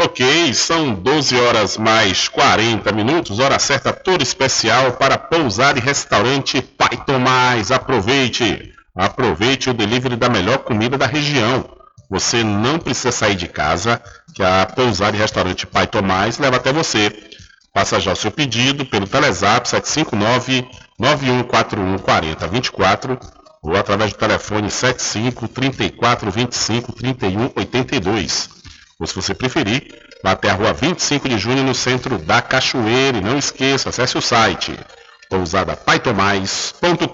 Ok, 0.00 0.54
são 0.54 0.94
12 0.94 1.36
horas 1.38 1.76
mais 1.76 2.28
40 2.28 2.90
minutos, 2.92 3.38
hora 3.38 3.58
certa 3.58 3.92
toda 3.92 4.22
especial 4.22 4.92
para 4.92 5.16
pousar 5.16 5.76
e 5.76 5.80
restaurante 5.80 6.60
Pai 6.60 6.96
Tomás. 7.06 7.70
Aproveite, 7.70 8.72
aproveite 8.96 9.70
o 9.70 9.74
delivery 9.74 10.16
da 10.16 10.28
melhor 10.28 10.58
comida 10.58 10.98
da 10.98 11.06
região. 11.06 11.68
Você 12.10 12.42
não 12.42 12.78
precisa 12.78 13.12
sair 13.12 13.36
de 13.36 13.46
casa, 13.46 14.00
que 14.34 14.42
a 14.42 14.66
pousar 14.66 15.14
e 15.14 15.18
restaurante 15.18 15.66
Pai 15.66 15.86
Tomás 15.86 16.38
leva 16.38 16.56
até 16.56 16.72
você. 16.72 17.12
Faça 17.72 18.00
já 18.00 18.12
o 18.12 18.16
seu 18.16 18.30
pedido 18.30 18.84
pelo 18.84 19.06
Telezap 19.06 19.68
759 19.68 20.66
9141 20.98 21.98
4024 21.98 23.37
ou 23.68 23.76
através 23.76 24.12
do 24.12 24.18
telefone 24.18 24.70
75 24.70 25.48
34 25.48 26.30
25 26.30 26.92
31 26.92 27.50
82. 27.54 28.48
Ou 28.98 29.06
se 29.06 29.14
você 29.14 29.34
preferir, 29.34 29.94
vá 30.24 30.30
até 30.32 30.50
a 30.50 30.54
rua 30.54 30.72
25 30.72 31.28
de 31.28 31.38
junho 31.38 31.62
no 31.62 31.74
centro 31.74 32.16
da 32.18 32.40
Cachoeira. 32.40 33.18
E 33.18 33.20
não 33.20 33.36
esqueça, 33.36 33.90
acesse 33.90 34.16
o 34.16 34.22
site 34.22 34.74
pousadapaitomais.com.br. 35.28 37.08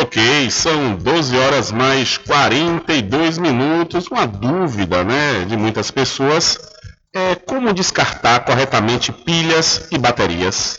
Ok, 0.00 0.48
são 0.50 0.94
12 0.94 1.36
horas 1.36 1.72
mais 1.72 2.16
42 2.18 3.36
minutos. 3.36 4.06
Uma 4.06 4.26
dúvida, 4.26 5.02
né, 5.02 5.44
de 5.44 5.56
muitas 5.56 5.90
pessoas 5.90 6.56
é 7.12 7.34
como 7.34 7.72
descartar 7.72 8.44
corretamente 8.44 9.10
pilhas 9.10 9.88
e 9.90 9.98
baterias. 9.98 10.78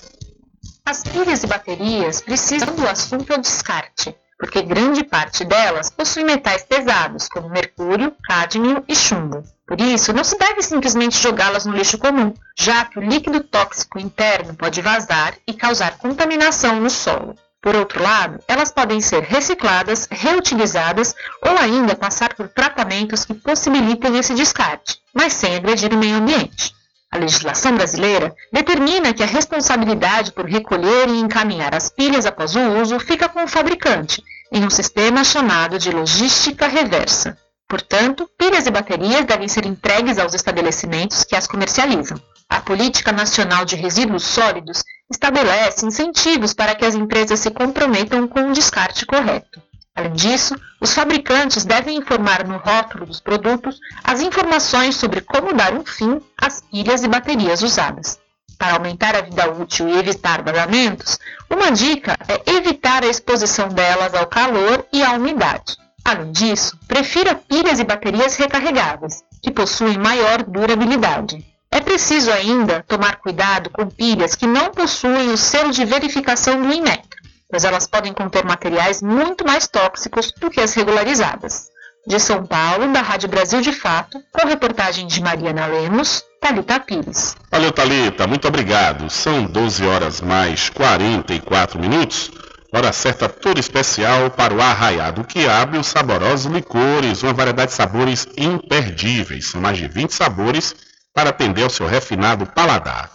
As 0.86 1.04
pilhas 1.04 1.44
e 1.44 1.48
baterias 1.48 2.22
precisam 2.22 2.74
do 2.76 2.88
assunto 2.88 3.34
ao 3.34 3.40
descarte, 3.40 4.16
porque 4.38 4.62
grande 4.62 5.04
parte 5.04 5.44
delas 5.44 5.90
possui 5.90 6.24
metais 6.24 6.64
pesados, 6.64 7.28
como 7.28 7.50
mercúrio, 7.50 8.14
cádmio 8.24 8.86
e 8.88 8.96
chumbo. 8.96 9.44
Por 9.68 9.82
isso, 9.82 10.14
não 10.14 10.24
se 10.24 10.38
deve 10.38 10.62
simplesmente 10.62 11.22
jogá-las 11.22 11.66
no 11.66 11.76
lixo 11.76 11.98
comum, 11.98 12.34
já 12.58 12.86
que 12.86 12.98
o 12.98 13.04
líquido 13.04 13.44
tóxico 13.44 14.00
interno 14.00 14.56
pode 14.56 14.82
vazar 14.82 15.36
e 15.46 15.54
causar 15.54 15.98
contaminação 15.98 16.80
no 16.80 16.90
solo. 16.90 17.36
Por 17.62 17.76
outro 17.76 18.02
lado, 18.02 18.40
elas 18.48 18.72
podem 18.72 19.02
ser 19.02 19.22
recicladas, 19.24 20.08
reutilizadas 20.10 21.14
ou 21.46 21.58
ainda 21.58 21.94
passar 21.94 22.34
por 22.34 22.48
tratamentos 22.48 23.26
que 23.26 23.34
possibilitem 23.34 24.18
esse 24.18 24.34
descarte, 24.34 24.98
mas 25.14 25.34
sem 25.34 25.56
agredir 25.56 25.94
o 25.94 25.98
meio 25.98 26.16
ambiente. 26.16 26.74
A 27.12 27.18
legislação 27.18 27.76
brasileira 27.76 28.34
determina 28.54 29.14
que 29.14 29.24
a 29.24 29.26
responsabilidade 29.26 30.32
por 30.32 30.46
recolher 30.46 31.10
e 31.10 31.20
encaminhar 31.20 31.76
as 31.76 31.90
pilhas 31.90 32.26
após 32.26 32.56
o 32.56 32.62
uso 32.82 33.00
fica 33.00 33.28
com 33.28 33.44
o 33.44 33.48
fabricante, 33.48 34.24
em 34.54 34.64
um 34.64 34.70
sistema 34.70 35.24
chamado 35.24 35.78
de 35.78 35.92
logística 35.92 36.68
reversa. 36.68 37.38
Portanto, 37.68 38.30
pilhas 38.38 38.68
e 38.68 38.72
baterias 38.72 39.26
devem 39.26 39.48
ser 39.48 39.66
entregues 39.66 40.18
aos 40.18 40.34
estabelecimentos 40.34 41.24
que 41.24 41.36
as 41.36 41.46
comercializam. 41.46 42.22
A 42.50 42.62
Política 42.62 43.12
Nacional 43.12 43.64
de 43.64 43.76
Resíduos 43.76 44.24
Sólidos 44.24 44.84
estabelece 45.10 45.86
incentivos 45.86 46.52
para 46.52 46.74
que 46.74 46.84
as 46.84 46.96
empresas 46.96 47.40
se 47.40 47.52
comprometam 47.52 48.28
com 48.28 48.50
o 48.50 48.54
descarte 48.54 49.06
correto. 49.06 49.62
Além 49.96 50.14
disso, 50.14 50.56
os 50.82 50.94
fabricantes 50.94 51.64
devem 51.64 51.98
informar 51.98 52.48
no 52.48 52.58
rótulo 52.58 53.06
dos 53.06 53.20
produtos 53.20 53.80
as 54.04 54.22
informações 54.22 54.96
sobre 54.96 55.22
como 55.22 55.54
dar 55.54 55.74
um 55.74 55.86
fim 55.86 56.20
às 56.42 56.62
pilhas 56.62 57.04
e 57.04 57.08
baterias 57.08 57.62
usadas. 57.62 58.18
Para 58.58 58.74
aumentar 58.74 59.16
a 59.16 59.22
vida 59.22 59.52
útil 59.52 59.88
e 59.88 59.98
evitar 59.98 60.42
vazamentos, 60.42 61.20
uma 61.50 61.72
dica 61.72 62.18
é 62.28 62.52
evitar 62.52 63.04
a 63.04 63.08
exposição 63.08 63.70
delas 63.70 64.14
ao 64.16 64.26
calor 64.26 64.86
e 64.92 65.04
à 65.04 65.12
umidade. 65.14 65.78
Além 66.04 66.32
disso, 66.32 66.78
prefira 66.88 67.36
pilhas 67.36 67.80
e 67.80 67.84
baterias 67.84 68.36
recarregáveis, 68.36 69.24
que 69.44 69.52
possuem 69.52 69.98
maior 69.98 70.44
durabilidade. 70.44 71.46
É 71.72 71.80
preciso 71.80 72.32
ainda 72.32 72.84
tomar 72.88 73.18
cuidado 73.18 73.70
com 73.70 73.88
pilhas 73.88 74.34
que 74.34 74.48
não 74.48 74.72
possuem 74.72 75.32
o 75.32 75.38
selo 75.38 75.72
de 75.72 75.86
verificação 75.86 76.62
do 76.62 76.74
INEC, 76.74 77.04
pois 77.50 77.64
elas 77.64 77.86
podem 77.86 78.12
conter 78.12 78.44
materiais 78.44 79.02
muito 79.04 79.46
mais 79.46 79.68
tóxicos 79.68 80.32
do 80.40 80.50
que 80.50 80.60
as 80.60 80.74
regularizadas. 80.74 81.70
De 82.08 82.20
São 82.20 82.44
Paulo, 82.44 82.92
da 82.92 83.02
Rádio 83.02 83.30
Brasil 83.30 83.62
de 83.62 83.72
Fato, 83.72 84.20
com 84.32 84.48
reportagem 84.48 85.06
de 85.06 85.22
Mariana 85.22 85.68
Lemos, 85.68 86.24
Talita 86.42 86.80
Pires. 86.80 87.36
Valeu, 87.52 87.72
Talita, 87.72 88.26
muito 88.26 88.48
obrigado. 88.48 89.08
São 89.10 89.46
12 89.46 89.86
horas 89.86 90.22
mais 90.22 90.70
44 90.70 91.80
minutos. 91.80 92.32
Hora 92.74 92.92
certa 92.94 93.28
toda 93.28 93.60
especial 93.60 94.30
para 94.32 94.54
o 94.54 94.62
Arraiado 94.62 95.24
Quiabo 95.24 95.76
e 95.76 95.80
os 95.80 95.88
saborosos 95.88 96.52
licores, 96.52 97.22
uma 97.22 97.34
variedade 97.34 97.72
de 97.72 97.78
sabores 97.78 98.28
imperdíveis. 98.38 99.48
São 99.48 99.62
mais 99.62 99.78
de 99.78 99.88
20 99.88 100.12
sabores 100.12 100.76
para 101.20 101.32
atender 101.32 101.64
ao 101.64 101.70
seu 101.70 101.86
refinado 101.86 102.46
paladar. 102.46 103.10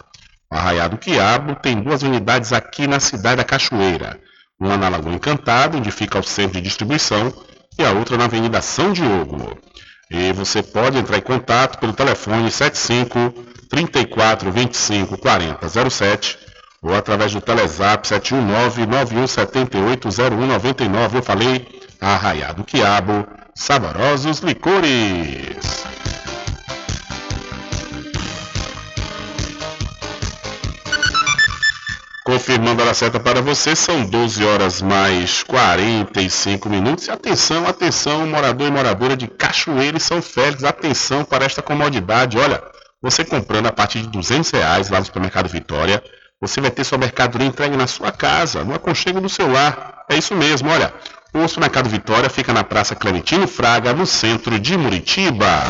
O 0.51 0.55
Arraiado 0.55 0.95
Quiabo 0.95 1.55
tem 1.55 1.81
duas 1.81 2.03
unidades 2.03 2.53
aqui 2.53 2.85
na 2.85 2.99
cidade 2.99 3.37
da 3.37 3.43
Cachoeira. 3.43 4.19
Uma 4.59 4.77
na 4.77 4.89
Lagoa 4.89 5.15
Encantada, 5.15 5.75
onde 5.75 5.89
fica 5.89 6.19
o 6.19 6.23
centro 6.23 6.53
de 6.53 6.61
distribuição, 6.61 7.33
e 7.79 7.83
a 7.83 7.93
outra 7.93 8.15
na 8.15 8.25
Avenida 8.25 8.61
São 8.61 8.93
Diogo. 8.93 9.57
E 10.11 10.31
você 10.33 10.61
pode 10.61 10.99
entrar 10.99 11.17
em 11.17 11.21
contato 11.21 11.79
pelo 11.79 11.93
telefone 11.93 12.51
75 12.51 13.33
34 13.71 14.51
25 14.51 15.17
40 15.17 15.89
07 15.89 16.37
ou 16.83 16.93
através 16.93 17.33
do 17.33 17.41
Telezap 17.41 18.07
719 18.07 18.85
9178 18.85 20.09
0199. 20.11 21.17
Eu 21.17 21.23
falei 21.23 21.81
Arraiado 21.99 22.63
Quiabo, 22.63 23.27
saborosos 23.55 24.41
licores. 24.41 25.85
Confirmando 32.25 32.81
a 32.81 32.85
hora 32.85 32.93
certa 32.95 33.19
para 33.19 33.39
você, 33.39 33.75
são 33.75 34.03
12 34.03 34.43
horas 34.43 34.81
mais 34.81 35.43
45 35.43 36.67
minutos. 36.67 37.05
E 37.05 37.11
atenção, 37.11 37.67
atenção, 37.67 38.25
morador 38.25 38.67
e 38.67 38.71
moradora 38.71 39.15
de 39.15 39.27
Cachoeira 39.27 39.97
e 39.97 40.01
São 40.01 40.23
Félix, 40.23 40.63
atenção 40.63 41.23
para 41.23 41.45
esta 41.45 41.61
comodidade. 41.61 42.39
Olha, 42.39 42.63
você 42.99 43.23
comprando 43.23 43.67
a 43.67 43.71
partir 43.71 44.01
de 44.01 44.07
200 44.07 44.49
reais 44.49 44.89
lá 44.89 44.97
no 44.97 45.05
supermercado 45.05 45.47
Vitória, 45.47 46.03
você 46.41 46.59
vai 46.59 46.71
ter 46.71 46.83
sua 46.83 46.97
mercadoria 46.97 47.47
entregue 47.47 47.77
na 47.77 47.85
sua 47.85 48.11
casa, 48.11 48.63
no 48.63 48.73
aconchego 48.73 49.21
do 49.21 49.29
seu 49.29 49.51
lar. 49.51 50.03
É 50.09 50.17
isso 50.17 50.33
mesmo, 50.33 50.71
olha. 50.71 50.91
O 51.31 51.47
supermercado 51.47 51.89
Vitória 51.89 52.27
fica 52.27 52.51
na 52.51 52.63
Praça 52.63 52.95
Clementino 52.95 53.47
Fraga, 53.47 53.93
no 53.93 54.07
centro 54.07 54.57
de 54.57 54.75
Muritiba. 54.75 55.61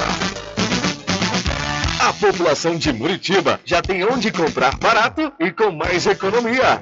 População 2.20 2.78
de 2.78 2.92
Muritiba 2.94 3.60
já 3.66 3.82
tem 3.82 4.04
onde 4.04 4.32
comprar 4.32 4.78
barato 4.78 5.32
e 5.40 5.52
com 5.52 5.72
mais 5.72 6.06
economia. 6.08 6.82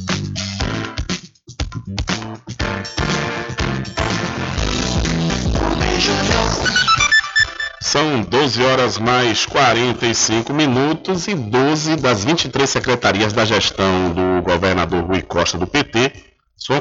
São 7.91 8.21
12 8.21 8.63
horas 8.63 8.97
mais 8.97 9.45
45 9.45 10.53
minutos 10.53 11.27
e 11.27 11.35
12 11.35 11.97
das 11.97 12.23
23 12.23 12.69
secretarias 12.69 13.33
da 13.33 13.43
gestão 13.43 14.13
do 14.13 14.41
governador 14.41 15.03
Rui 15.03 15.21
Costa 15.21 15.57
do 15.57 15.67
PT 15.67 16.13
são, 16.55 16.77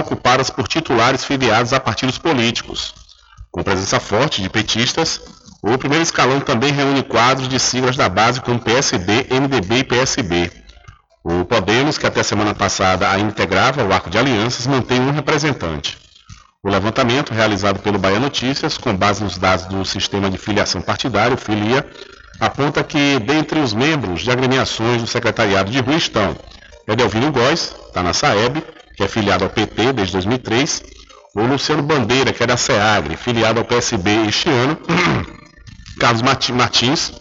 ocupadas 0.00 0.48
por 0.48 0.66
titulares 0.66 1.26
filiados 1.26 1.74
a 1.74 1.78
partidos 1.78 2.16
políticos. 2.16 2.94
Com 3.50 3.62
presença 3.62 4.00
forte 4.00 4.40
de 4.40 4.48
petistas, 4.48 5.20
o 5.60 5.76
primeiro 5.76 6.02
escalão 6.02 6.40
também 6.40 6.72
reúne 6.72 7.02
quadros 7.02 7.50
de 7.50 7.60
siglas 7.60 7.94
da 7.94 8.08
base 8.08 8.40
como 8.40 8.58
PSD, 8.58 9.26
MDB 9.30 9.80
e 9.80 9.84
PSB. 9.84 10.50
O 11.22 11.44
Podemos, 11.44 11.98
que 11.98 12.06
até 12.06 12.22
semana 12.22 12.54
passada 12.54 13.10
ainda 13.10 13.28
integrava 13.28 13.84
o 13.84 13.92
arco 13.92 14.08
de 14.08 14.16
alianças, 14.16 14.66
mantém 14.66 15.02
um 15.02 15.12
representante. 15.12 16.05
O 16.62 16.68
levantamento, 16.68 17.32
realizado 17.32 17.78
pelo 17.80 17.98
Bahia 17.98 18.18
Notícias, 18.18 18.76
com 18.76 18.94
base 18.94 19.22
nos 19.22 19.38
dados 19.38 19.66
do 19.66 19.84
Sistema 19.84 20.28
de 20.30 20.38
Filiação 20.38 20.80
Partidário, 20.80 21.36
FILIA, 21.36 21.86
aponta 22.40 22.82
que, 22.82 23.18
dentre 23.20 23.60
os 23.60 23.72
membros 23.72 24.22
de 24.22 24.30
agremiações 24.30 25.00
do 25.00 25.06
secretariado 25.06 25.70
de 25.70 25.80
Rui 25.80 25.96
estão 25.96 26.36
Edelvino 26.88 27.30
Góes, 27.30 27.74
está 27.86 28.02
na 28.02 28.12
SAEB, 28.12 28.62
que 28.96 29.04
é 29.04 29.08
filiado 29.08 29.44
ao 29.44 29.50
PT 29.50 29.92
desde 29.92 30.14
2003, 30.14 30.82
o 31.36 31.42
Luciano 31.42 31.82
Bandeira, 31.82 32.32
que 32.32 32.42
é 32.42 32.46
da 32.46 32.56
SEAGRE, 32.56 33.16
filiado 33.16 33.60
ao 33.60 33.64
PSB 33.64 34.26
este 34.26 34.48
ano, 34.48 34.78
Carlos 36.00 36.22
Martins, 36.22 37.12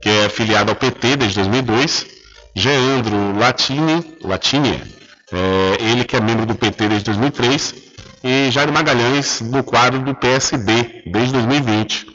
que 0.00 0.08
é 0.08 0.28
filiado 0.28 0.70
ao 0.70 0.76
PT 0.76 1.16
desde 1.16 1.40
2002, 1.40 2.06
Geandro 2.54 3.36
Latini, 3.36 4.16
Latini 4.22 4.80
é, 5.32 5.76
ele 5.80 6.04
que 6.04 6.14
é 6.14 6.20
membro 6.20 6.46
do 6.46 6.54
PT 6.54 6.88
desde 6.88 7.06
2003, 7.06 7.74
e 8.26 8.50
Jairo 8.50 8.72
Magalhães, 8.72 9.40
do 9.40 9.62
quadro 9.62 10.00
do 10.00 10.12
PSB, 10.12 11.04
desde 11.06 11.32
2020. 11.32 12.06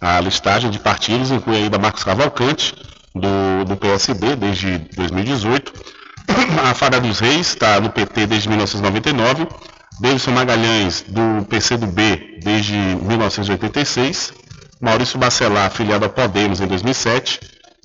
A 0.00 0.20
listagem 0.20 0.68
de 0.68 0.80
partidos 0.80 1.30
inclui 1.30 1.56
ainda 1.56 1.78
Marcos 1.78 2.02
Cavalcante, 2.02 2.74
do, 3.14 3.64
do 3.64 3.76
PSB, 3.76 4.34
desde 4.34 4.78
2018. 4.96 5.72
A 6.68 6.74
Fada 6.74 7.00
dos 7.00 7.20
Reis 7.20 7.46
está 7.46 7.80
no 7.80 7.90
PT 7.90 8.26
desde 8.26 8.48
1999. 8.48 9.46
Davidson 10.00 10.32
Magalhães, 10.32 11.04
do 11.06 11.44
PCdoB, 11.44 12.40
desde 12.42 12.74
1986. 12.74 14.32
Maurício 14.80 15.20
Bacelar, 15.20 15.66
afiliado 15.66 16.04
ao 16.04 16.10
Podemos 16.10 16.60
em 16.60 16.66
2007. 16.66 17.38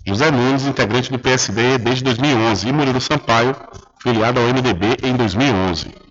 José 0.08 0.32
Nunes, 0.32 0.66
integrante 0.66 1.12
do 1.12 1.20
PSD 1.20 1.78
desde 1.78 2.04
2011, 2.04 2.68
e 2.68 2.74
Murilo 2.74 3.00
Sampaio, 3.00 3.56
filiado 4.02 4.40
ao 4.40 4.48
MDB 4.48 4.98
em 5.04 5.16
2011. 5.16 6.09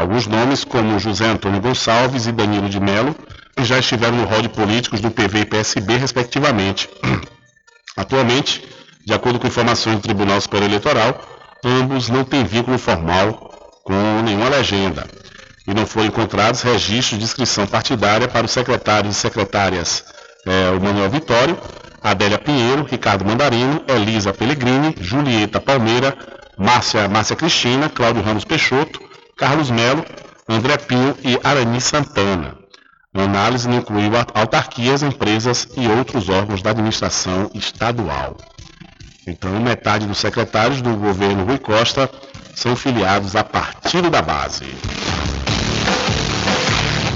Alguns 0.00 0.26
nomes, 0.26 0.64
como 0.64 0.98
José 0.98 1.26
Antônio 1.26 1.60
Gonçalves 1.60 2.26
e 2.26 2.32
Danilo 2.32 2.70
de 2.70 2.80
Melo, 2.80 3.14
já 3.58 3.78
estiveram 3.78 4.16
no 4.16 4.24
rol 4.24 4.40
de 4.40 4.48
políticos 4.48 4.98
do 4.98 5.10
PV 5.10 5.40
e 5.40 5.44
PSB, 5.44 5.98
respectivamente. 5.98 6.88
Atualmente, 7.94 8.66
de 9.04 9.12
acordo 9.12 9.38
com 9.38 9.46
informações 9.46 9.96
do 9.96 10.02
Tribunal 10.02 10.40
Superior 10.40 10.70
Eleitoral, 10.70 11.20
ambos 11.62 12.08
não 12.08 12.24
têm 12.24 12.44
vínculo 12.44 12.78
formal 12.78 13.82
com 13.84 14.22
nenhuma 14.24 14.48
legenda 14.48 15.06
e 15.68 15.74
não 15.74 15.84
foram 15.84 16.06
encontrados 16.06 16.62
registros 16.62 17.18
de 17.18 17.24
inscrição 17.26 17.66
partidária 17.66 18.26
para 18.26 18.46
os 18.46 18.52
secretários 18.52 19.14
e 19.14 19.20
secretárias 19.20 20.02
é, 20.46 20.70
o 20.70 20.80
Manuel 20.80 21.10
Vitório, 21.10 21.58
Adélia 22.02 22.38
Pinheiro, 22.38 22.84
Ricardo 22.84 23.26
Mandarino, 23.26 23.84
Elisa 23.86 24.32
Pellegrini, 24.32 24.96
Julieta 24.98 25.60
Palmeira, 25.60 26.16
Márcia, 26.56 27.06
Márcia 27.06 27.36
Cristina, 27.36 27.90
Cláudio 27.90 28.22
Ramos 28.22 28.46
Peixoto, 28.46 29.09
Carlos 29.40 29.70
Melo, 29.70 30.04
André 30.46 30.76
Pinho 30.76 31.16
e 31.24 31.40
Arani 31.42 31.80
Santana. 31.80 32.58
A 33.14 33.22
análise 33.22 33.66
não 33.66 33.78
incluiu 33.78 34.12
autarquias, 34.34 35.02
empresas 35.02 35.66
e 35.78 35.88
outros 35.88 36.28
órgãos 36.28 36.60
da 36.60 36.70
administração 36.70 37.50
estadual. 37.54 38.36
Então, 39.26 39.58
metade 39.58 40.06
dos 40.06 40.18
secretários 40.18 40.82
do 40.82 40.94
governo 40.94 41.46
Rui 41.46 41.58
Costa 41.58 42.10
são 42.54 42.76
filiados 42.76 43.34
a 43.34 43.42
partido 43.42 44.10
da 44.10 44.20
base. 44.20 44.66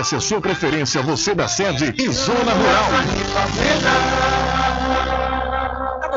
a 0.00 0.20
sua 0.20 0.40
preferência, 0.40 1.02
você 1.02 1.34
da 1.34 1.46
sede 1.46 1.94
e 1.98 2.10
Zona 2.10 2.52
Rural. 2.52 2.90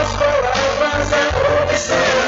as 0.00 0.14
palavras 0.16 1.12
a 1.12 2.27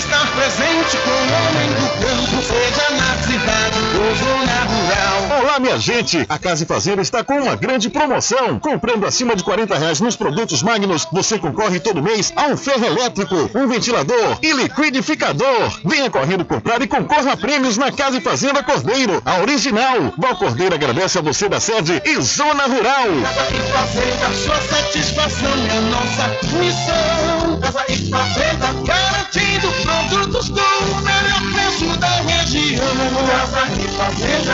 Estar 0.01 0.25
presente 0.33 0.97
com 0.97 1.11
o 1.11 1.13
homem 1.13 1.69
do 1.75 1.87
campo, 2.01 2.41
seja 2.41 2.89
na 2.89 3.21
cidade 3.21 3.70
Olá, 5.41 5.59
minha 5.59 5.77
gente! 5.77 6.25
A 6.29 6.39
Casa 6.39 6.63
e 6.63 6.65
Fazenda 6.65 7.01
está 7.01 7.23
com 7.23 7.33
uma 7.33 7.55
grande 7.55 7.89
promoção. 7.89 8.57
Comprando 8.59 9.05
acima 9.05 9.35
de 9.35 9.43
40 9.43 9.77
reais 9.77 9.99
nos 9.99 10.15
produtos 10.15 10.63
Magnus, 10.63 11.05
você 11.11 11.37
concorre 11.37 11.79
todo 11.79 12.01
mês 12.01 12.31
a 12.35 12.47
um 12.47 12.55
ferro 12.55 12.85
elétrico, 12.85 13.49
um 13.53 13.67
ventilador 13.67 14.39
e 14.41 14.53
liquidificador. 14.53 15.79
Venha 15.83 16.09
correndo 16.09 16.45
comprar 16.45 16.81
e 16.81 16.87
concorra 16.87 17.33
a 17.33 17.37
prêmios 17.37 17.77
na 17.77 17.91
Casa 17.91 18.17
e 18.17 18.21
Fazenda 18.21 18.63
Cordeiro, 18.63 19.21
a 19.25 19.39
original. 19.41 20.13
Val 20.17 20.37
Cordeiro 20.37 20.75
agradece 20.75 21.17
a 21.17 21.21
você 21.21 21.49
da 21.49 21.59
sede 21.59 22.01
e 22.05 22.21
Zona 22.21 22.67
Rural. 22.67 23.07
Casa 23.23 23.53
e 23.53 23.71
Fazenda, 23.71 24.33
sua 24.35 24.61
satisfação 24.61 25.51
é 25.67 25.77
a 25.77 25.81
nossa 25.81 26.27
missão. 26.57 27.59
Casa 27.59 27.85
e 27.89 28.09
Fazenda, 28.09 28.67
garantindo 28.85 29.71
produtos 29.83 30.49
com 30.49 30.91
o 30.91 31.01
melhor 31.01 31.50
preço 31.71 31.97
da 31.97 32.21
região. 32.21 32.85
Casa 33.27 33.61
e 33.79 33.87
Fazenda. 33.95 34.53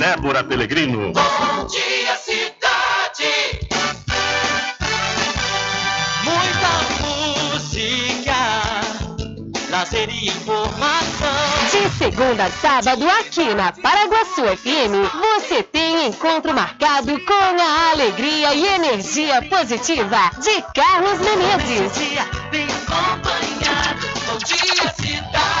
Débora 0.01 0.43
Pelegrino. 0.43 1.13
Bom 1.13 1.67
dia, 1.67 2.15
cidade. 2.17 3.69
Muita 6.23 6.71
música, 7.53 8.33
lazer 9.69 10.09
e 10.09 10.29
informação. 10.29 11.29
De 11.69 11.87
segunda 11.99 12.45
a 12.45 12.49
sábado, 12.49 13.07
aqui 13.07 13.53
na 13.53 13.71
Paraguaçu 13.73 14.41
FM, 14.57 15.05
você 15.37 15.61
tem 15.61 16.07
encontro 16.07 16.51
marcado 16.51 17.23
com 17.23 17.33
a 17.33 17.91
alegria 17.91 18.55
e 18.55 18.65
energia 18.65 19.39
positiva 19.43 20.31
de 20.41 20.63
Carlos 20.73 21.19
Menezes. 21.19 21.91
Bem 22.49 22.65
acompanhado. 22.65 24.07
Bom 24.25 24.37
dia, 24.39 24.93
cidade. 24.95 25.60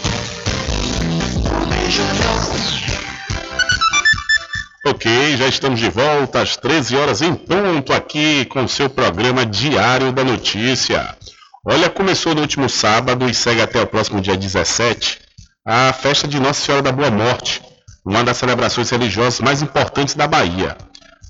Ok, 4.85 5.37
já 5.37 5.47
estamos 5.47 5.79
de 5.79 5.89
volta 5.89 6.41
às 6.41 6.55
13 6.55 6.95
horas 6.95 7.21
em 7.21 7.35
ponto 7.35 7.91
aqui 7.93 8.45
com 8.45 8.63
o 8.63 8.69
seu 8.69 8.89
programa 8.89 9.45
Diário 9.45 10.11
da 10.11 10.23
Notícia. 10.23 11.15
Olha, 11.65 11.89
começou 11.89 12.33
no 12.33 12.41
último 12.41 12.69
sábado 12.69 13.29
e 13.29 13.33
segue 13.33 13.61
até 13.61 13.81
o 13.81 13.87
próximo 13.87 14.21
dia 14.21 14.37
17 14.37 15.19
a 15.65 15.93
festa 15.93 16.27
de 16.27 16.39
Nossa 16.39 16.65
Senhora 16.65 16.81
da 16.81 16.91
Boa 16.91 17.11
Morte, 17.11 17.61
uma 18.05 18.23
das 18.23 18.37
celebrações 18.37 18.89
religiosas 18.89 19.39
mais 19.39 19.61
importantes 19.61 20.15
da 20.15 20.27
Bahia. 20.27 20.77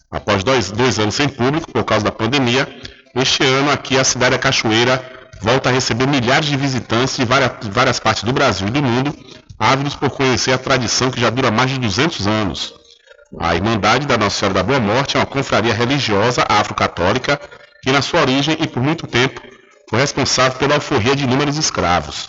Após 0.10 0.44
dois, 0.44 0.72
dois 0.72 1.00
anos 1.00 1.16
sem 1.16 1.28
público 1.28 1.72
por 1.72 1.84
causa 1.84 2.06
da 2.06 2.12
pandemia, 2.12 2.68
este 3.16 3.44
ano 3.44 3.72
aqui 3.72 3.98
a 3.98 4.04
cidade 4.04 4.32
da 4.32 4.40
Cachoeira 4.40 5.04
volta 5.42 5.70
a 5.70 5.72
receber 5.72 6.08
milhares 6.08 6.48
de 6.48 6.56
visitantes 6.56 7.18
de 7.18 7.26
várias, 7.26 7.52
várias 7.64 8.00
partes 8.00 8.24
do 8.24 8.32
Brasil 8.32 8.68
e 8.68 8.72
do 8.72 8.82
mundo, 8.82 9.14
ávidos 9.62 9.96
por 9.96 10.10
conhecer 10.10 10.52
a 10.52 10.58
tradição 10.58 11.12
que 11.12 11.22
já 11.22 11.30
dura 11.30 11.52
mais 11.52 11.70
de 11.70 11.78
200 11.78 12.26
anos. 12.26 12.74
A 13.40 13.54
Irmandade 13.54 14.08
da 14.08 14.18
Nossa 14.18 14.40
Senhora 14.40 14.56
da 14.56 14.64
Boa 14.64 14.80
Morte 14.80 15.16
é 15.16 15.20
uma 15.20 15.26
confraria 15.28 15.72
religiosa 15.72 16.44
afro-católica 16.50 17.40
que, 17.84 17.92
na 17.92 18.02
sua 18.02 18.22
origem 18.22 18.58
e 18.60 18.68
por 18.68 18.82
muito 18.82 19.06
tempo, 19.06 19.40
foi 19.88 20.00
responsável 20.00 20.58
pela 20.58 20.74
alforria 20.74 21.16
de 21.16 21.26
inúmeros 21.26 21.58
escravos. 21.58 22.28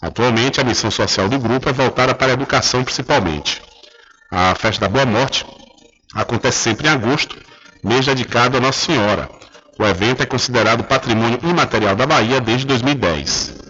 Atualmente, 0.00 0.62
a 0.62 0.64
missão 0.64 0.90
social 0.90 1.28
do 1.28 1.38
grupo 1.38 1.68
é 1.68 1.72
voltada 1.74 2.14
para 2.14 2.28
a 2.28 2.32
educação 2.32 2.82
principalmente. 2.82 3.60
A 4.30 4.54
Festa 4.54 4.80
da 4.80 4.88
Boa 4.88 5.04
Morte 5.04 5.44
acontece 6.14 6.58
sempre 6.58 6.88
em 6.88 6.90
agosto, 6.90 7.36
mês 7.84 8.06
dedicado 8.06 8.56
a 8.56 8.60
Nossa 8.60 8.86
Senhora. 8.86 9.28
O 9.78 9.84
evento 9.84 10.22
é 10.22 10.26
considerado 10.26 10.84
patrimônio 10.84 11.38
imaterial 11.42 11.94
da 11.94 12.06
Bahia 12.06 12.40
desde 12.40 12.66
2010. 12.66 13.61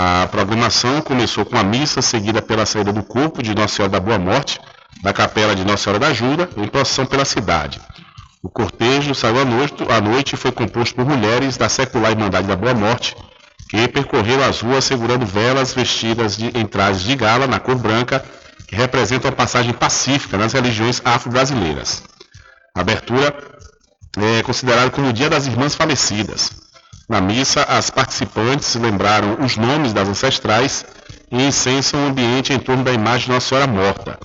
A 0.00 0.28
programação 0.28 1.00
começou 1.00 1.44
com 1.44 1.58
a 1.58 1.64
missa 1.64 2.00
seguida 2.00 2.40
pela 2.40 2.64
saída 2.64 2.92
do 2.92 3.02
corpo 3.02 3.42
de 3.42 3.52
Nossa 3.52 3.74
Senhora 3.74 3.90
da 3.90 3.98
Boa 3.98 4.16
Morte 4.16 4.60
da 5.02 5.12
Capela 5.12 5.56
de 5.56 5.64
Nossa 5.64 5.82
Senhora 5.82 5.98
da 5.98 6.06
Ajuda 6.06 6.48
em 6.56 6.68
procissão 6.68 7.04
pela 7.04 7.24
cidade. 7.24 7.80
O 8.40 8.48
cortejo 8.48 9.12
saiu 9.12 9.40
à 9.40 9.44
noite, 9.44 9.74
à 9.90 10.00
noite 10.00 10.34
e 10.34 10.36
foi 10.36 10.52
composto 10.52 10.94
por 10.94 11.04
mulheres 11.04 11.56
da 11.56 11.68
secular 11.68 12.12
Irmandade 12.12 12.46
da 12.46 12.54
Boa 12.54 12.74
Morte, 12.74 13.16
que 13.68 13.88
percorreram 13.88 14.44
as 14.44 14.60
ruas 14.60 14.84
segurando 14.84 15.26
velas 15.26 15.74
vestidas 15.74 16.36
de, 16.36 16.56
em 16.56 16.64
trajes 16.64 17.02
de 17.02 17.16
gala 17.16 17.48
na 17.48 17.58
cor 17.58 17.74
branca, 17.74 18.24
que 18.68 18.76
representam 18.76 19.32
a 19.32 19.34
passagem 19.34 19.72
pacífica 19.72 20.38
nas 20.38 20.52
religiões 20.52 21.02
afro-brasileiras. 21.04 22.04
A 22.72 22.82
abertura 22.82 23.36
é 24.16 24.44
considerada 24.44 24.92
como 24.92 25.08
o 25.08 25.12
Dia 25.12 25.28
das 25.28 25.48
Irmãs 25.48 25.74
Falecidas. 25.74 26.67
Na 27.08 27.22
missa, 27.22 27.62
as 27.62 27.88
participantes 27.88 28.74
lembraram 28.74 29.38
os 29.40 29.56
nomes 29.56 29.94
das 29.94 30.06
ancestrais 30.06 30.84
e 31.32 31.42
incensam 31.42 32.04
o 32.04 32.08
ambiente 32.08 32.52
em 32.52 32.58
torno 32.58 32.84
da 32.84 32.92
imagem 32.92 33.26
de 33.26 33.32
Nossa 33.32 33.48
Senhora 33.48 33.66
morta. 33.66 34.18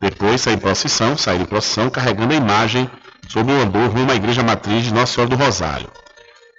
Depois 0.00 0.44
em 0.48 0.58
procissão, 0.58 1.16
saíram 1.16 1.44
em 1.44 1.46
procissão 1.46 1.88
carregando 1.88 2.34
a 2.34 2.36
imagem 2.36 2.90
sob 3.28 3.52
o 3.52 3.62
andor 3.62 3.88
rumo 3.88 4.10
à 4.10 4.16
igreja 4.16 4.42
matriz 4.42 4.84
de 4.84 4.92
Nossa 4.92 5.14
Senhora 5.14 5.30
do 5.30 5.42
Rosário. 5.42 5.88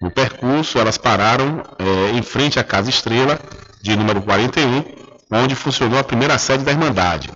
No 0.01 0.09
percurso, 0.09 0.79
elas 0.79 0.97
pararam 0.97 1.61
é, 1.77 2.11
em 2.17 2.21
frente 2.21 2.57
à 2.57 2.63
Casa 2.63 2.89
Estrela, 2.89 3.37
de 3.81 3.97
número 3.97 4.21
41, 4.21 4.81
onde 5.29 5.55
funcionou 5.55 5.99
a 5.99 6.03
primeira 6.05 6.37
sede 6.37 6.63
da 6.63 6.71
Irmandade. 6.71 7.29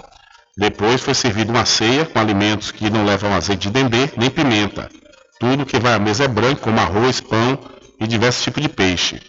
Depois 0.57 1.01
foi 1.01 1.13
servida 1.13 1.51
uma 1.51 1.65
ceia 1.65 2.05
com 2.05 2.17
alimentos 2.17 2.71
que 2.71 2.89
não 2.89 3.05
levam 3.05 3.33
azeite 3.33 3.67
de 3.67 3.73
dendê 3.73 4.09
nem 4.15 4.29
pimenta. 4.29 4.89
Tudo 5.41 5.65
que 5.65 5.77
vai 5.77 5.93
à 5.93 5.99
mesa 5.99 6.23
é 6.23 6.27
branco, 6.27 6.61
como 6.61 6.79
arroz, 6.79 7.19
pão 7.19 7.59
e 7.99 8.07
diversos 8.07 8.43
tipos 8.43 8.61
de 8.61 8.69
peixe. 8.69 9.21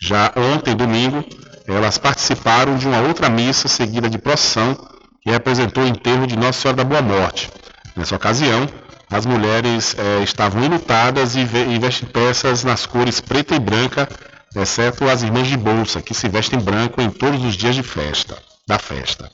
Já 0.00 0.32
ontem, 0.36 0.76
domingo, 0.76 1.24
elas 1.66 1.98
participaram 1.98 2.76
de 2.76 2.86
uma 2.86 3.00
outra 3.00 3.28
missa 3.28 3.68
seguida 3.68 4.08
de 4.08 4.18
procissão 4.18 4.74
que 5.22 5.30
representou 5.30 5.84
o 5.84 5.86
enterro 5.86 6.26
de 6.26 6.36
Nossa 6.36 6.60
Senhora 6.60 6.76
da 6.76 6.84
Boa 6.84 7.00
Morte. 7.00 7.50
Nessa 7.96 8.16
ocasião, 8.16 8.68
as 9.10 9.24
mulheres 9.24 9.96
eh, 9.98 10.22
estavam 10.22 10.62
enlutadas 10.62 11.34
e, 11.34 11.40
e 11.40 11.78
vestem 11.78 12.08
peças 12.08 12.64
nas 12.64 12.84
cores 12.84 13.20
preta 13.20 13.54
e 13.54 13.58
branca, 13.58 14.08
exceto 14.54 15.08
as 15.08 15.22
irmãs 15.22 15.46
de 15.46 15.56
bolsa, 15.56 16.02
que 16.02 16.12
se 16.12 16.28
vestem 16.28 16.58
branco 16.58 17.00
em 17.00 17.10
todos 17.10 17.42
os 17.44 17.54
dias 17.54 17.74
de 17.74 17.82
festa, 17.82 18.36
da 18.66 18.78
festa. 18.78 19.30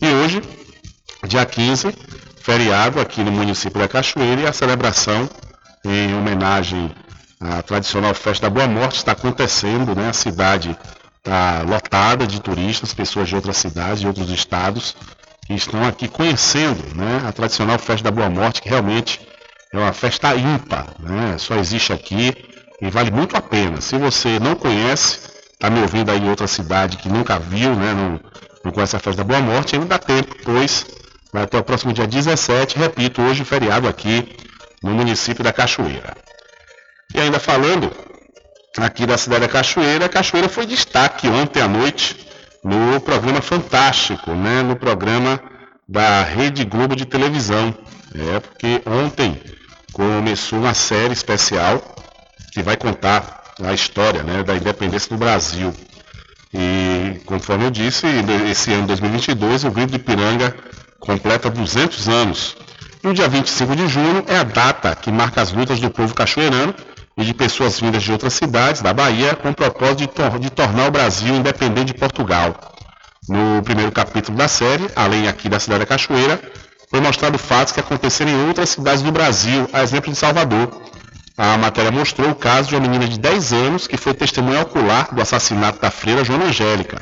E 0.00 0.06
hoje, 0.06 0.42
dia 1.26 1.46
15, 1.46 1.94
feriado 2.36 3.00
aqui 3.00 3.22
no 3.22 3.32
município 3.32 3.80
da 3.80 3.88
Cachoeira, 3.88 4.42
e 4.42 4.46
a 4.46 4.52
celebração 4.52 5.28
em 5.84 6.14
homenagem 6.14 6.90
à 7.42 7.62
tradicional 7.62 8.14
festa 8.14 8.48
da 8.48 8.50
Boa 8.50 8.68
Morte 8.68 8.96
está 8.96 9.12
acontecendo, 9.12 9.94
né? 9.94 10.10
A 10.10 10.12
cidade 10.12 10.76
está 11.18 11.62
lotada 11.62 12.26
de 12.26 12.40
turistas, 12.40 12.94
pessoas 12.94 13.28
de 13.28 13.34
outras 13.34 13.56
cidades, 13.56 14.00
de 14.00 14.06
outros 14.06 14.30
estados, 14.30 14.96
que 15.46 15.54
estão 15.54 15.84
aqui 15.84 16.08
conhecendo 16.08 16.82
né, 16.94 17.22
a 17.26 17.32
tradicional 17.32 17.78
festa 17.78 18.04
da 18.04 18.10
Boa 18.10 18.30
Morte, 18.30 18.62
que 18.62 18.68
realmente 18.68 19.20
é 19.72 19.78
uma 19.78 19.92
festa 19.92 20.34
ímpar, 20.36 20.86
né, 21.00 21.36
só 21.38 21.56
existe 21.56 21.92
aqui 21.92 22.34
e 22.80 22.90
vale 22.90 23.10
muito 23.10 23.36
a 23.36 23.40
pena. 23.40 23.80
Se 23.80 23.96
você 23.96 24.38
não 24.38 24.54
conhece, 24.54 25.20
está 25.52 25.70
me 25.70 25.80
ouvindo 25.80 26.10
aí 26.10 26.18
em 26.18 26.28
outra 26.28 26.46
cidade 26.46 26.96
que 26.96 27.08
nunca 27.08 27.38
viu, 27.38 27.74
né, 27.74 27.92
não, 27.92 28.20
não 28.64 28.72
conhece 28.72 28.96
a 28.96 29.00
festa 29.00 29.22
da 29.22 29.28
Boa 29.28 29.40
Morte, 29.40 29.74
ainda 29.74 29.86
dá 29.86 29.98
tempo, 29.98 30.34
pois 30.44 30.86
vai 31.32 31.44
até 31.44 31.58
o 31.58 31.64
próximo 31.64 31.92
dia 31.92 32.06
17, 32.06 32.78
repito, 32.78 33.22
hoje 33.22 33.44
feriado 33.44 33.88
aqui 33.88 34.36
no 34.82 34.92
município 34.92 35.42
da 35.42 35.52
Cachoeira. 35.52 36.16
E 37.14 37.20
ainda 37.20 37.38
falando 37.38 37.92
aqui 38.78 39.04
da 39.04 39.18
cidade 39.18 39.42
da 39.42 39.48
Cachoeira, 39.48 40.06
a 40.06 40.08
Cachoeira 40.08 40.48
foi 40.48 40.64
destaque 40.64 41.28
ontem 41.28 41.60
à 41.60 41.68
noite 41.68 42.16
no 42.64 43.00
programa 43.00 43.42
Fantástico, 43.42 44.30
né, 44.32 44.62
no 44.62 44.76
programa 44.76 45.40
da 45.86 46.22
Rede 46.22 46.64
Globo 46.64 46.96
de 46.96 47.04
televisão. 47.04 47.74
É 48.14 48.40
porque 48.40 48.82
ontem 48.86 49.40
começou 49.92 50.60
uma 50.60 50.74
série 50.74 51.12
especial 51.12 51.82
que 52.52 52.62
vai 52.62 52.76
contar 52.76 53.42
a 53.62 53.74
história 53.74 54.22
né, 54.22 54.42
da 54.42 54.56
independência 54.56 55.10
do 55.10 55.18
Brasil. 55.18 55.74
E, 56.54 57.20
conforme 57.26 57.64
eu 57.64 57.70
disse, 57.70 58.06
esse 58.50 58.72
ano 58.72 58.86
2022 58.86 59.64
o 59.64 59.70
Grito 59.70 59.92
de 59.92 59.98
Piranga 59.98 60.54
completa 60.98 61.50
200 61.50 62.08
anos. 62.08 62.56
E 63.02 63.08
o 63.08 63.14
dia 63.14 63.28
25 63.28 63.74
de 63.74 63.88
junho 63.88 64.24
é 64.28 64.38
a 64.38 64.44
data 64.44 64.94
que 64.94 65.10
marca 65.10 65.42
as 65.42 65.52
lutas 65.52 65.80
do 65.80 65.90
povo 65.90 66.14
cachoeirano 66.14 66.74
e 67.16 67.24
de 67.24 67.34
pessoas 67.34 67.78
vindas 67.78 68.02
de 68.02 68.12
outras 68.12 68.32
cidades 68.32 68.82
da 68.82 68.92
Bahia 68.92 69.34
com 69.34 69.50
o 69.50 69.54
propósito 69.54 69.98
de, 69.98 70.06
tor 70.08 70.38
de 70.38 70.50
tornar 70.50 70.88
o 70.88 70.90
Brasil 70.90 71.34
independente 71.34 71.92
de 71.92 71.98
Portugal. 71.98 72.54
No 73.28 73.62
primeiro 73.62 73.92
capítulo 73.92 74.36
da 74.36 74.48
série, 74.48 74.88
além 74.96 75.28
aqui 75.28 75.48
da 75.48 75.60
cidade 75.60 75.80
da 75.80 75.86
Cachoeira, 75.86 76.40
foi 76.90 77.00
mostrado 77.00 77.38
fatos 77.38 77.72
que 77.72 77.80
aconteceram 77.80 78.30
em 78.30 78.48
outras 78.48 78.70
cidades 78.70 79.02
do 79.02 79.12
Brasil, 79.12 79.68
a 79.72 79.82
exemplo 79.82 80.10
de 80.10 80.18
Salvador. 80.18 80.82
A 81.38 81.56
matéria 81.56 81.90
mostrou 81.90 82.30
o 82.30 82.34
caso 82.34 82.68
de 82.68 82.74
uma 82.74 82.82
menina 82.82 83.06
de 83.08 83.18
10 83.18 83.52
anos 83.52 83.86
que 83.86 83.96
foi 83.96 84.12
testemunha 84.12 84.60
ocular 84.60 85.14
do 85.14 85.22
assassinato 85.22 85.80
da 85.80 85.90
freira 85.90 86.24
Joana 86.24 86.46
Angélica. 86.46 87.00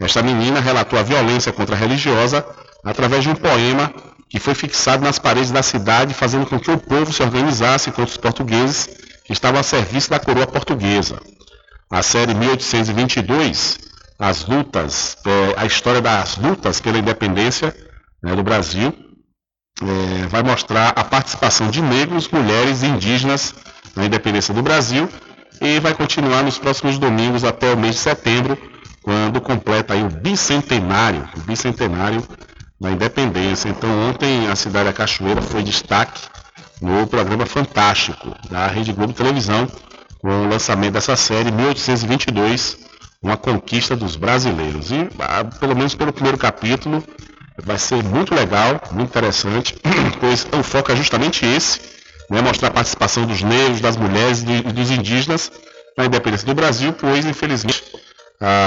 Esta 0.00 0.22
menina 0.22 0.60
relatou 0.60 0.98
a 0.98 1.02
violência 1.02 1.52
contra 1.52 1.74
a 1.74 1.78
religiosa 1.78 2.44
através 2.84 3.22
de 3.22 3.30
um 3.30 3.34
poema 3.34 3.92
que 4.28 4.38
foi 4.38 4.54
fixado 4.54 5.02
nas 5.02 5.18
paredes 5.18 5.50
da 5.50 5.62
cidade, 5.62 6.12
fazendo 6.14 6.46
com 6.46 6.58
que 6.58 6.70
o 6.70 6.78
povo 6.78 7.12
se 7.12 7.22
organizasse 7.22 7.90
contra 7.90 8.10
os 8.10 8.16
portugueses 8.16 9.03
que 9.24 9.32
estavam 9.32 9.60
a 9.60 9.62
serviço 9.62 10.10
da 10.10 10.20
coroa 10.20 10.46
portuguesa. 10.46 11.18
A 11.90 12.02
série 12.02 12.34
1822, 12.34 13.78
as 14.18 14.46
lutas, 14.46 15.16
é, 15.26 15.54
a 15.56 15.64
história 15.64 16.00
das 16.00 16.36
lutas 16.36 16.80
pela 16.80 16.98
independência 16.98 17.74
né, 18.22 18.34
do 18.36 18.42
Brasil, 18.42 18.94
é, 19.82 20.26
vai 20.28 20.42
mostrar 20.42 20.90
a 20.90 21.02
participação 21.02 21.70
de 21.70 21.82
negros, 21.82 22.28
mulheres 22.28 22.82
e 22.82 22.86
indígenas 22.86 23.54
na 23.96 24.04
independência 24.04 24.52
do 24.52 24.62
Brasil 24.62 25.08
e 25.60 25.80
vai 25.80 25.94
continuar 25.94 26.42
nos 26.42 26.58
próximos 26.58 26.98
domingos 26.98 27.44
até 27.44 27.72
o 27.72 27.76
mês 27.76 27.96
de 27.96 28.00
setembro, 28.00 28.58
quando 29.02 29.40
completa 29.40 29.94
o 29.94 30.08
bicentenário, 30.08 31.28
o 31.36 31.40
bicentenário 31.40 32.22
da 32.80 32.90
independência. 32.90 33.68
Então 33.68 33.90
ontem 34.08 34.48
a 34.48 34.56
cidade 34.56 34.86
da 34.86 34.92
Cachoeira 34.92 35.40
foi 35.40 35.62
destaque 35.62 36.20
no 36.84 37.06
programa 37.06 37.46
Fantástico 37.46 38.36
da 38.50 38.66
Rede 38.66 38.92
Globo 38.92 39.14
Televisão, 39.14 39.66
com 40.20 40.28
o 40.28 40.48
lançamento 40.48 40.92
dessa 40.92 41.16
série 41.16 41.50
1822, 41.50 42.76
uma 43.22 43.38
conquista 43.38 43.96
dos 43.96 44.16
brasileiros. 44.16 44.92
E 44.92 45.08
ah, 45.18 45.44
pelo 45.44 45.74
menos 45.74 45.94
pelo 45.94 46.12
primeiro 46.12 46.36
capítulo 46.36 47.02
vai 47.64 47.78
ser 47.78 48.04
muito 48.04 48.34
legal, 48.34 48.78
muito 48.92 49.08
interessante, 49.08 49.74
pois 50.20 50.46
o 50.52 50.62
foco 50.62 50.92
é 50.92 50.96
justamente 50.96 51.46
esse, 51.46 51.80
né, 52.30 52.42
mostrar 52.42 52.68
a 52.68 52.72
participação 52.72 53.24
dos 53.24 53.42
negros, 53.42 53.80
das 53.80 53.96
mulheres 53.96 54.42
e 54.42 54.72
dos 54.72 54.90
indígenas 54.90 55.50
na 55.96 56.04
independência 56.04 56.46
do 56.46 56.54
Brasil, 56.54 56.92
pois 56.92 57.24
infelizmente 57.24 57.82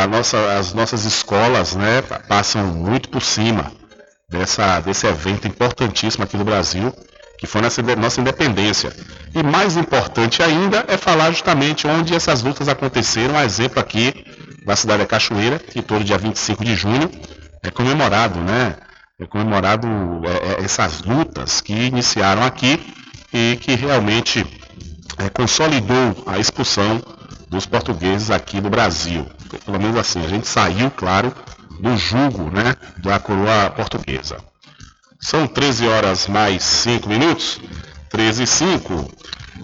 nossa, 0.10 0.58
as 0.58 0.74
nossas 0.74 1.06
escolas 1.06 1.76
né, 1.76 2.02
passam 2.28 2.66
muito 2.66 3.10
por 3.10 3.22
cima 3.22 3.72
dessa, 4.28 4.80
desse 4.80 5.06
evento 5.06 5.48
importantíssimo 5.48 6.24
aqui 6.24 6.36
no 6.36 6.44
Brasil, 6.44 6.92
que 7.38 7.46
foi 7.46 7.62
nessa 7.62 7.82
nossa 7.96 8.20
independência. 8.20 8.92
E 9.34 9.44
mais 9.44 9.78
importante 9.78 10.42
ainda 10.42 10.84
é 10.88 10.98
falar 10.98 11.32
justamente 11.32 11.88
onde 11.88 12.16
essas 12.16 12.42
lutas 12.42 12.68
aconteceram, 12.68 13.38
a 13.38 13.46
exemplo 13.46 13.80
aqui 13.80 14.26
da 14.66 14.76
cidade 14.76 15.04
da 15.04 15.08
Cachoeira, 15.08 15.60
que 15.60 15.82
todo 15.82 16.04
dia 16.04 16.18
25 16.18 16.66
de 16.66 16.76
junho 16.76 17.10
é 17.64 17.70
comemorado, 17.70 18.40
né? 18.40 18.76
É 19.20 19.26
comemorado 19.26 19.88
é, 20.26 20.62
é, 20.62 20.64
essas 20.64 21.02
lutas 21.02 21.62
que 21.62 21.74
iniciaram 21.74 22.44
aqui 22.44 22.80
e 23.34 23.58
que 23.62 23.76
realmente 23.76 24.46
é, 25.18 25.30
consolidou 25.30 26.24
a 26.26 26.38
expulsão 26.38 27.02
dos 27.50 27.66
portugueses 27.66 28.30
aqui 28.30 28.60
do 28.60 28.70
Brasil. 28.70 29.26
Pelo 29.66 29.80
menos 29.80 29.98
assim, 29.98 30.24
a 30.24 30.28
gente 30.28 30.48
saiu, 30.48 30.92
claro, 30.92 31.34
do 31.80 31.96
jugo 31.98 32.52
né, 32.52 32.76
da 32.98 33.20
coroa 33.20 33.70
portuguesa. 33.70 34.38
São 35.28 35.46
13 35.46 35.86
horas 35.90 36.26
mais 36.26 36.64
5 36.64 37.10
minutos. 37.10 37.60
13 38.10 38.44
e 38.44 38.48
5. 38.48 39.12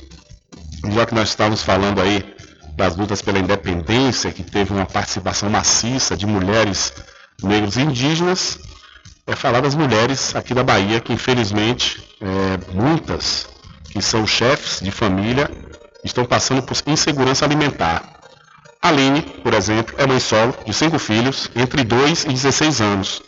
Já 0.94 1.06
que 1.06 1.14
nós 1.14 1.30
estávamos 1.30 1.62
falando 1.64 2.00
aí 2.00 2.24
das 2.78 2.96
lutas 2.96 3.22
pela 3.22 3.40
independência, 3.40 4.32
que 4.32 4.42
teve 4.42 4.74
uma 4.74 4.86
participação 4.86 5.50
maciça 5.50 6.16
de 6.16 6.26
mulheres 6.26 6.94
negros 7.44 7.76
e 7.76 7.82
indígenas, 7.82 8.58
é 9.28 9.36
falar 9.36 9.62
das 9.62 9.76
mulheres 9.76 10.36
aqui 10.36 10.54
da 10.54 10.64
Bahia, 10.64 11.00
que 11.00 11.14
infelizmente 11.14 12.02
é, 12.22 12.74
muitas 12.74 13.48
que 13.90 14.02
são 14.02 14.26
chefes 14.26 14.80
de 14.80 14.92
família 14.92 15.50
estão 16.04 16.26
passando 16.26 16.64
por 16.64 16.78
insegurança 16.88 17.44
alimentar. 17.44 18.21
Aline, 18.82 19.22
por 19.44 19.54
exemplo, 19.54 19.94
é 19.98 20.08
mãe 20.08 20.20
solo 20.20 20.56
de 20.66 20.74
cinco 20.74 20.98
filhos, 20.98 21.50
entre 21.56 21.84
2 21.84 22.24
e 22.26 22.30
16 22.30 22.82
anos. 22.82 23.22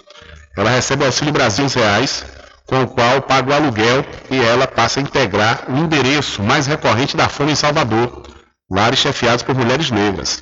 Ela 0.57 0.71
recebe 0.71 1.05
auxílio 1.05 1.31
Brasil 1.31 1.67
reais, 1.67 2.25
com 2.65 2.81
o 2.81 2.87
qual 2.87 3.21
paga 3.21 3.51
o 3.51 3.53
aluguel 3.53 4.03
e 4.31 4.39
ela 4.39 4.65
passa 4.65 4.99
a 4.99 5.03
integrar 5.03 5.65
o 5.69 5.77
endereço 5.77 6.41
mais 6.41 6.65
recorrente 6.65 7.15
da 7.15 7.29
fome 7.29 7.51
em 7.51 7.55
Salvador, 7.55 8.23
lares 8.69 8.99
chefiados 8.99 9.43
por 9.43 9.53
mulheres 9.53 9.91
negras. 9.91 10.41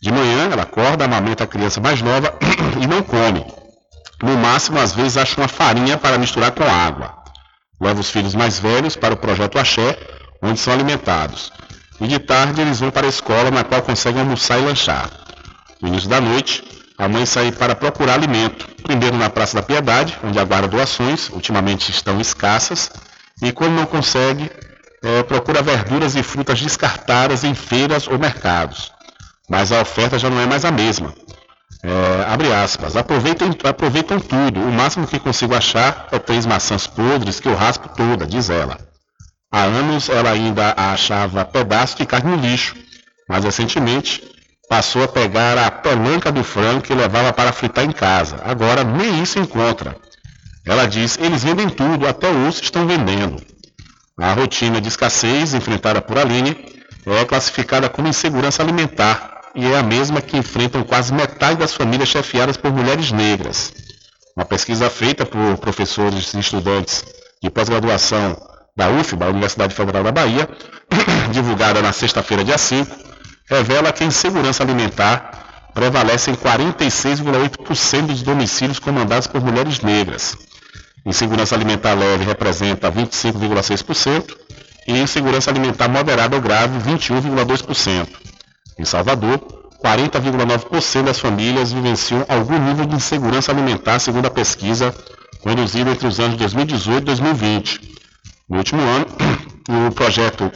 De 0.00 0.10
manhã, 0.10 0.48
ela 0.50 0.62
acorda, 0.62 1.04
amamenta 1.04 1.44
a 1.44 1.46
criança 1.46 1.80
mais 1.80 2.00
nova 2.00 2.32
e 2.80 2.86
não 2.86 3.02
come. 3.02 3.44
No 4.22 4.36
máximo, 4.36 4.78
às 4.78 4.92
vezes, 4.94 5.16
acha 5.16 5.40
uma 5.40 5.48
farinha 5.48 5.98
para 5.98 6.18
misturar 6.18 6.52
com 6.52 6.64
água. 6.64 7.14
Leva 7.80 8.00
os 8.00 8.10
filhos 8.10 8.34
mais 8.34 8.58
velhos 8.58 8.96
para 8.96 9.14
o 9.14 9.16
projeto 9.16 9.58
Axé, 9.58 9.98
onde 10.42 10.58
são 10.58 10.72
alimentados. 10.72 11.52
E 12.00 12.06
de 12.06 12.18
tarde, 12.18 12.60
eles 12.60 12.80
vão 12.80 12.90
para 12.90 13.06
a 13.06 13.10
escola, 13.10 13.50
na 13.50 13.64
qual 13.64 13.82
conseguem 13.82 14.20
almoçar 14.20 14.58
e 14.58 14.62
lanchar. 14.62 15.10
No 15.80 15.88
início 15.88 16.08
da 16.08 16.20
noite, 16.20 16.62
a 16.96 17.08
mãe 17.08 17.24
sai 17.26 17.52
para 17.52 17.74
procurar 17.74 18.14
alimento, 18.14 18.68
primeiro 18.82 19.16
na 19.16 19.30
Praça 19.30 19.56
da 19.56 19.62
Piedade, 19.62 20.18
onde 20.24 20.38
aguarda 20.38 20.68
doações, 20.68 21.28
ultimamente 21.30 21.90
estão 21.90 22.20
escassas, 22.20 22.90
e 23.42 23.52
quando 23.52 23.74
não 23.74 23.86
consegue, 23.86 24.50
é, 25.02 25.22
procura 25.22 25.62
verduras 25.62 26.16
e 26.16 26.22
frutas 26.22 26.60
descartadas 26.60 27.44
em 27.44 27.54
feiras 27.54 28.08
ou 28.08 28.18
mercados. 28.18 28.92
Mas 29.48 29.70
a 29.70 29.80
oferta 29.80 30.18
já 30.18 30.28
não 30.28 30.40
é 30.40 30.46
mais 30.46 30.64
a 30.64 30.70
mesma. 30.70 31.14
É, 31.82 32.24
abre 32.28 32.52
aspas, 32.52 32.96
aproveitam, 32.96 33.50
aproveitam 33.62 34.18
tudo, 34.18 34.60
o 34.60 34.72
máximo 34.72 35.06
que 35.06 35.20
consigo 35.20 35.54
achar 35.54 36.08
é 36.10 36.18
três 36.18 36.44
maçãs 36.44 36.86
podres 36.88 37.38
que 37.38 37.48
eu 37.48 37.54
raspo 37.54 37.88
toda, 37.96 38.26
diz 38.26 38.50
ela. 38.50 38.87
Há 39.50 39.62
anos 39.62 40.08
ela 40.10 40.30
ainda 40.30 40.74
achava 40.76 41.44
pedaços 41.44 41.96
de 41.96 42.04
carne 42.04 42.36
no 42.36 42.42
lixo, 42.42 42.76
mas 43.26 43.44
recentemente 43.44 44.22
passou 44.68 45.02
a 45.02 45.08
pegar 45.08 45.56
a 45.56 45.70
pelanca 45.70 46.30
do 46.30 46.44
frango 46.44 46.82
que 46.82 46.92
levava 46.92 47.32
para 47.32 47.52
fritar 47.52 47.84
em 47.84 47.92
casa. 47.92 48.40
Agora 48.44 48.84
nem 48.84 49.22
isso 49.22 49.38
encontra. 49.38 49.96
Ela 50.66 50.86
diz, 50.86 51.16
eles 51.18 51.44
vendem 51.44 51.70
tudo, 51.70 52.06
até 52.06 52.28
osso 52.28 52.62
estão 52.62 52.86
vendendo. 52.86 53.42
A 54.20 54.32
rotina 54.34 54.80
de 54.80 54.88
escassez 54.88 55.54
enfrentada 55.54 56.02
por 56.02 56.18
Aline 56.18 56.54
é 57.06 57.24
classificada 57.24 57.88
como 57.88 58.08
insegurança 58.08 58.62
alimentar 58.62 59.40
e 59.54 59.64
é 59.64 59.78
a 59.78 59.82
mesma 59.82 60.20
que 60.20 60.36
enfrentam 60.36 60.84
quase 60.84 61.14
metade 61.14 61.58
das 61.58 61.72
famílias 61.72 62.10
chefiadas 62.10 62.58
por 62.58 62.70
mulheres 62.70 63.10
negras. 63.10 63.72
Uma 64.36 64.44
pesquisa 64.44 64.90
feita 64.90 65.24
por 65.24 65.56
professores 65.56 66.34
e 66.34 66.38
estudantes 66.38 67.02
de 67.42 67.48
pós-graduação 67.48 68.36
da 68.78 68.88
UFBA, 68.88 69.26
Universidade 69.26 69.74
Federal 69.74 70.04
da 70.04 70.12
Bahia, 70.12 70.48
divulgada 71.32 71.82
na 71.82 71.92
sexta-feira, 71.92 72.44
dia 72.44 72.56
5, 72.56 72.88
revela 73.50 73.92
que 73.92 74.04
a 74.04 74.06
insegurança 74.06 74.62
alimentar 74.62 75.72
prevalece 75.74 76.30
em 76.30 76.36
46,8% 76.36 78.06
dos 78.06 78.22
domicílios 78.22 78.78
comandados 78.78 79.26
por 79.26 79.40
mulheres 79.40 79.80
negras. 79.80 80.36
Insegurança 81.04 81.56
alimentar 81.56 81.94
leve 81.94 82.24
representa 82.24 82.90
25,6% 82.90 84.36
e 84.86 84.96
insegurança 84.96 85.50
alimentar 85.50 85.88
moderada 85.88 86.36
ou 86.36 86.42
grave 86.42 86.78
21,2%. 86.78 88.06
Em 88.78 88.84
Salvador, 88.84 89.40
40,9% 89.84 91.02
das 91.02 91.18
famílias 91.18 91.72
vivenciam 91.72 92.24
algum 92.28 92.58
nível 92.60 92.86
de 92.86 92.94
insegurança 92.94 93.50
alimentar, 93.50 93.98
segundo 93.98 94.26
a 94.26 94.30
pesquisa 94.30 94.94
conduzida 95.40 95.90
entre 95.90 96.06
os 96.06 96.20
anos 96.20 96.36
2018 96.36 97.02
e 97.02 97.04
2020. 97.06 97.97
No 98.48 98.58
último 98.58 98.80
ano, 98.80 99.06
o 99.88 99.92
projeto 99.92 100.50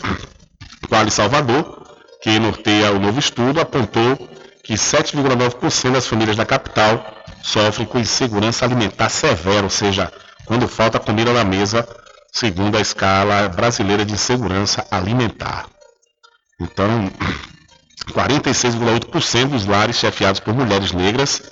Quali 0.89 1.11
Salvador, 1.11 1.87
que 2.23 2.39
norteia 2.39 2.91
o 2.91 2.99
novo 2.99 3.19
estudo, 3.19 3.61
apontou 3.61 4.17
que 4.65 4.75
7,9% 4.75 5.93
das 5.93 6.07
famílias 6.07 6.37
da 6.37 6.47
capital 6.47 7.05
sofrem 7.43 7.87
com 7.87 7.99
insegurança 7.99 8.65
alimentar 8.65 9.11
severa, 9.11 9.65
ou 9.65 9.71
seja, 9.71 10.11
quando 10.47 10.67
falta 10.67 10.99
comida 10.99 11.33
na 11.33 11.45
mesa, 11.45 11.87
segundo 12.33 12.79
a 12.79 12.81
escala 12.81 13.49
brasileira 13.49 14.05
de 14.05 14.17
segurança 14.17 14.87
alimentar. 14.91 15.67
Então, 16.61 17.11
46,8% 18.13 19.49
dos 19.49 19.67
lares 19.67 19.97
chefiados 19.97 20.41
por 20.41 20.55
mulheres 20.55 20.93
negras 20.93 21.43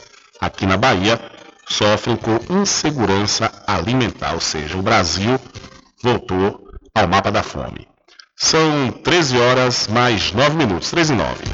aqui 0.40 0.64
na 0.64 0.76
Bahia 0.76 1.20
sofrem 1.68 2.16
com 2.16 2.38
insegurança 2.60 3.52
alimentar, 3.66 4.32
ou 4.32 4.40
seja, 4.40 4.76
o 4.78 4.82
Brasil 4.82 5.38
voltou 6.02 6.66
ao 6.94 7.06
mapa 7.06 7.30
da 7.30 7.42
fome. 7.42 7.86
São 8.36 8.90
13 8.90 9.38
horas 9.38 9.88
mais 9.88 10.32
9 10.32 10.56
minutos, 10.56 10.90
13 10.90 11.12
e 11.12 11.16
9. 11.16 11.44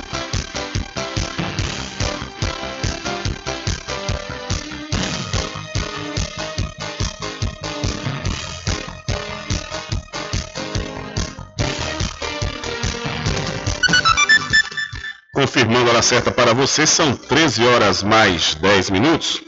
Confirmando 15.34 15.90
a 15.90 15.92
hora 15.94 16.03
certa 16.03 16.30
para 16.30 16.55
você, 16.55 16.86
são 16.86 17.14
13 17.14 17.66
horas 17.66 18.03
mais 18.03 18.55
10 18.55 18.90
minutos. 18.90 19.45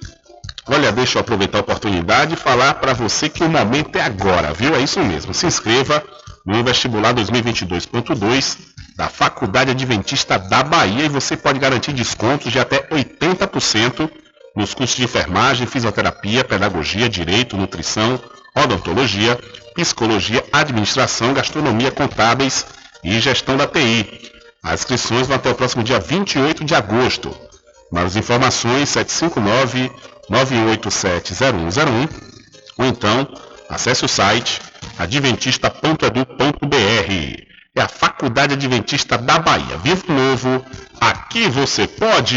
Olha, 0.70 0.92
deixa 0.92 1.16
eu 1.16 1.20
aproveitar 1.22 1.58
a 1.58 1.60
oportunidade 1.62 2.34
e 2.34 2.36
falar 2.36 2.74
para 2.74 2.92
você 2.92 3.28
que 3.28 3.42
o 3.42 3.48
momento 3.48 3.96
é 3.96 4.02
agora, 4.02 4.52
viu? 4.52 4.74
É 4.74 4.80
isso 4.80 5.00
mesmo. 5.00 5.32
Se 5.32 5.46
inscreva 5.46 6.02
no 6.44 6.62
vestibular 6.62 7.14
2022.2 7.14 8.58
da 8.94 9.08
Faculdade 9.08 9.70
Adventista 9.70 10.38
da 10.38 10.62
Bahia 10.62 11.06
e 11.06 11.08
você 11.08 11.36
pode 11.38 11.58
garantir 11.58 11.92
descontos 11.92 12.52
de 12.52 12.58
até 12.58 12.86
80% 12.88 14.10
nos 14.54 14.74
cursos 14.74 14.96
de 14.96 15.04
enfermagem, 15.04 15.66
fisioterapia, 15.66 16.44
pedagogia, 16.44 17.08
direito, 17.08 17.56
nutrição, 17.56 18.20
odontologia, 18.54 19.38
psicologia, 19.74 20.44
administração, 20.52 21.32
gastronomia, 21.32 21.90
contábeis 21.90 22.66
e 23.02 23.18
gestão 23.20 23.56
da 23.56 23.66
TI. 23.66 24.32
As 24.62 24.80
inscrições 24.80 25.26
vão 25.26 25.36
até 25.36 25.48
o 25.50 25.54
próximo 25.54 25.82
dia 25.82 25.98
28 25.98 26.62
de 26.62 26.74
agosto. 26.74 27.34
Mais 27.90 28.16
informações 28.16 28.90
759 28.90 29.90
9870101 30.30 32.08
ou 32.78 32.86
então 32.86 33.28
acesse 33.68 34.04
o 34.04 34.08
site 34.08 34.60
adventista.edu.br. 34.98 37.48
É 37.76 37.80
a 37.80 37.88
Faculdade 37.88 38.54
Adventista 38.54 39.18
da 39.18 39.38
Bahia. 39.38 39.76
Vivo 39.78 40.12
Novo, 40.12 40.64
aqui 41.00 41.48
você 41.48 41.86
pode! 41.86 42.36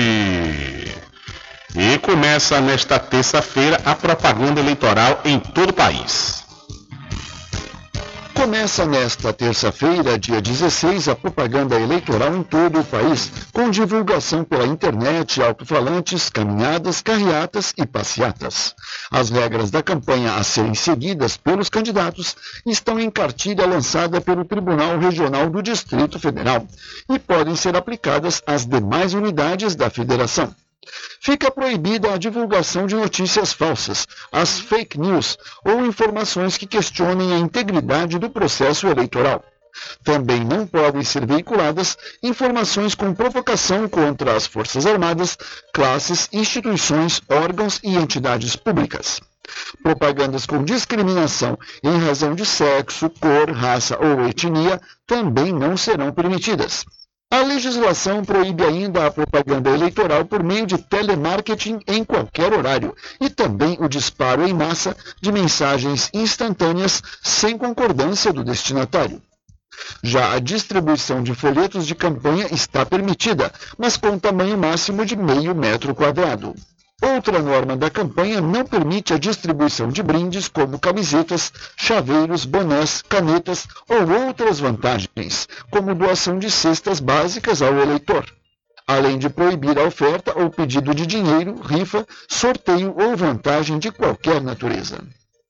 E 1.74 1.98
começa 2.00 2.60
nesta 2.60 3.00
terça-feira 3.00 3.80
a 3.86 3.96
propaganda 3.96 4.60
eleitoral 4.60 5.22
em 5.24 5.40
todo 5.40 5.70
o 5.70 5.74
país. 5.74 6.44
Começa 8.34 8.86
nesta 8.86 9.34
terça-feira, 9.34 10.18
dia 10.18 10.42
16, 10.42 11.10
a 11.10 11.16
propaganda 11.16 11.80
eleitoral 11.80 12.36
em 12.36 12.42
todo 12.42 12.80
o 12.80 12.84
país, 12.84 13.32
com 13.52 13.70
divulgação 13.70 14.44
pela 14.44 14.66
internet, 14.66 15.42
alto-falantes, 15.42 16.30
caminhadas, 16.30 17.02
carreatas 17.02 17.74
e 17.78 17.86
passeatas. 17.86 18.74
As 19.12 19.30
regras 19.30 19.70
da 19.70 19.84
campanha 19.84 20.36
a 20.36 20.44
serem 20.44 20.74
seguidas 20.74 21.38
pelos 21.38 21.70
candidatos 21.70 22.36
estão 22.66 23.00
em 23.00 23.12
cartilha 23.12 23.66
lançada 23.66 24.22
pelo 24.22 24.46
Tribunal 24.46 24.98
Regional 24.98 25.50
do 25.50 25.62
Distrito 25.62 26.18
Federal 26.18 26.66
e 27.10 27.20
podem 27.20 27.56
ser 27.56 27.76
aplicadas 27.76 28.42
às 28.48 28.66
demais 28.66 29.14
unidades 29.14 29.76
da 29.76 29.90
federação. 29.90 30.56
Fica 31.20 31.52
proibida 31.52 32.12
a 32.12 32.18
divulgação 32.18 32.88
de 32.88 32.96
notícias 32.96 33.54
falsas, 33.54 34.08
as 34.32 34.60
fake 34.60 35.00
news 35.00 35.38
ou 35.64 35.86
informações 35.86 36.58
que 36.58 36.66
questionem 36.66 37.34
a 37.34 37.38
integridade 37.38 38.18
do 38.18 38.30
processo 38.30 38.88
eleitoral. 38.88 39.44
Também 40.04 40.44
não 40.44 40.66
podem 40.66 41.04
ser 41.04 41.26
veiculadas 41.26 41.98
informações 42.22 42.96
com 42.96 43.14
provocação 43.14 43.88
contra 43.88 44.36
as 44.36 44.48
Forças 44.48 44.86
Armadas, 44.86 45.38
classes, 45.74 46.28
instituições, 46.34 47.22
órgãos 47.30 47.80
e 47.84 47.96
entidades 47.96 48.56
públicas. 48.56 49.22
Propagandas 49.84 50.46
com 50.46 50.64
discriminação 50.64 51.58
em 51.84 51.98
razão 52.00 52.34
de 52.36 52.46
sexo, 52.46 53.10
cor, 53.10 53.52
raça 53.52 53.98
ou 53.98 54.28
etnia 54.28 54.82
também 55.06 55.54
não 55.54 55.78
serão 55.78 56.12
permitidas. 56.12 56.86
A 57.32 57.44
legislação 57.44 58.26
proíbe 58.26 58.62
ainda 58.66 59.08
a 59.08 59.10
propaganda 59.10 59.70
eleitoral 59.70 60.26
por 60.26 60.44
meio 60.44 60.68
de 60.68 60.78
telemarketing 60.78 61.80
em 61.88 62.04
qualquer 62.04 62.52
horário 62.52 62.94
e 63.22 63.30
também 63.30 63.78
o 63.80 63.88
disparo 63.88 64.46
em 64.46 64.54
massa 64.54 64.94
de 65.22 65.32
mensagens 65.32 66.10
instantâneas 66.14 67.02
sem 67.24 67.58
concordância 67.58 68.34
do 68.34 68.44
destinatário. 68.44 69.22
Já 70.04 70.34
a 70.34 70.40
distribuição 70.40 71.24
de 71.24 71.34
folhetos 71.34 71.88
de 71.88 71.96
campanha 71.96 72.48
está 72.52 72.86
permitida, 72.86 73.50
mas 73.78 73.96
com 73.96 74.20
tamanho 74.20 74.58
máximo 74.58 75.06
de 75.06 75.16
meio 75.16 75.56
metro 75.56 75.96
quadrado. 75.96 76.54
Outra 77.02 77.42
norma 77.42 77.76
da 77.76 77.90
campanha 77.90 78.40
não 78.40 78.64
permite 78.64 79.12
a 79.12 79.18
distribuição 79.18 79.90
de 79.90 80.04
brindes 80.04 80.48
como 80.48 80.80
camisetas, 80.80 81.52
chaveiros, 81.76 82.46
bonés, 82.46 83.02
canetas 83.02 83.68
ou 83.90 84.28
outras 84.28 84.60
vantagens, 84.60 85.50
como 85.72 85.96
doação 85.96 86.38
de 86.38 86.52
cestas 86.52 87.00
básicas 87.00 87.62
ao 87.64 87.76
eleitor. 87.80 88.26
Além 88.86 89.18
de 89.18 89.30
proibir 89.30 89.80
a 89.80 89.84
oferta 89.84 90.38
ou 90.38 90.52
pedido 90.52 90.94
de 90.94 91.08
dinheiro, 91.08 91.56
rifa, 91.62 92.06
sorteio 92.28 92.94
ou 92.96 93.18
vantagem 93.18 93.80
de 93.80 93.92
qualquer 93.92 94.40
natureza. 94.40 95.00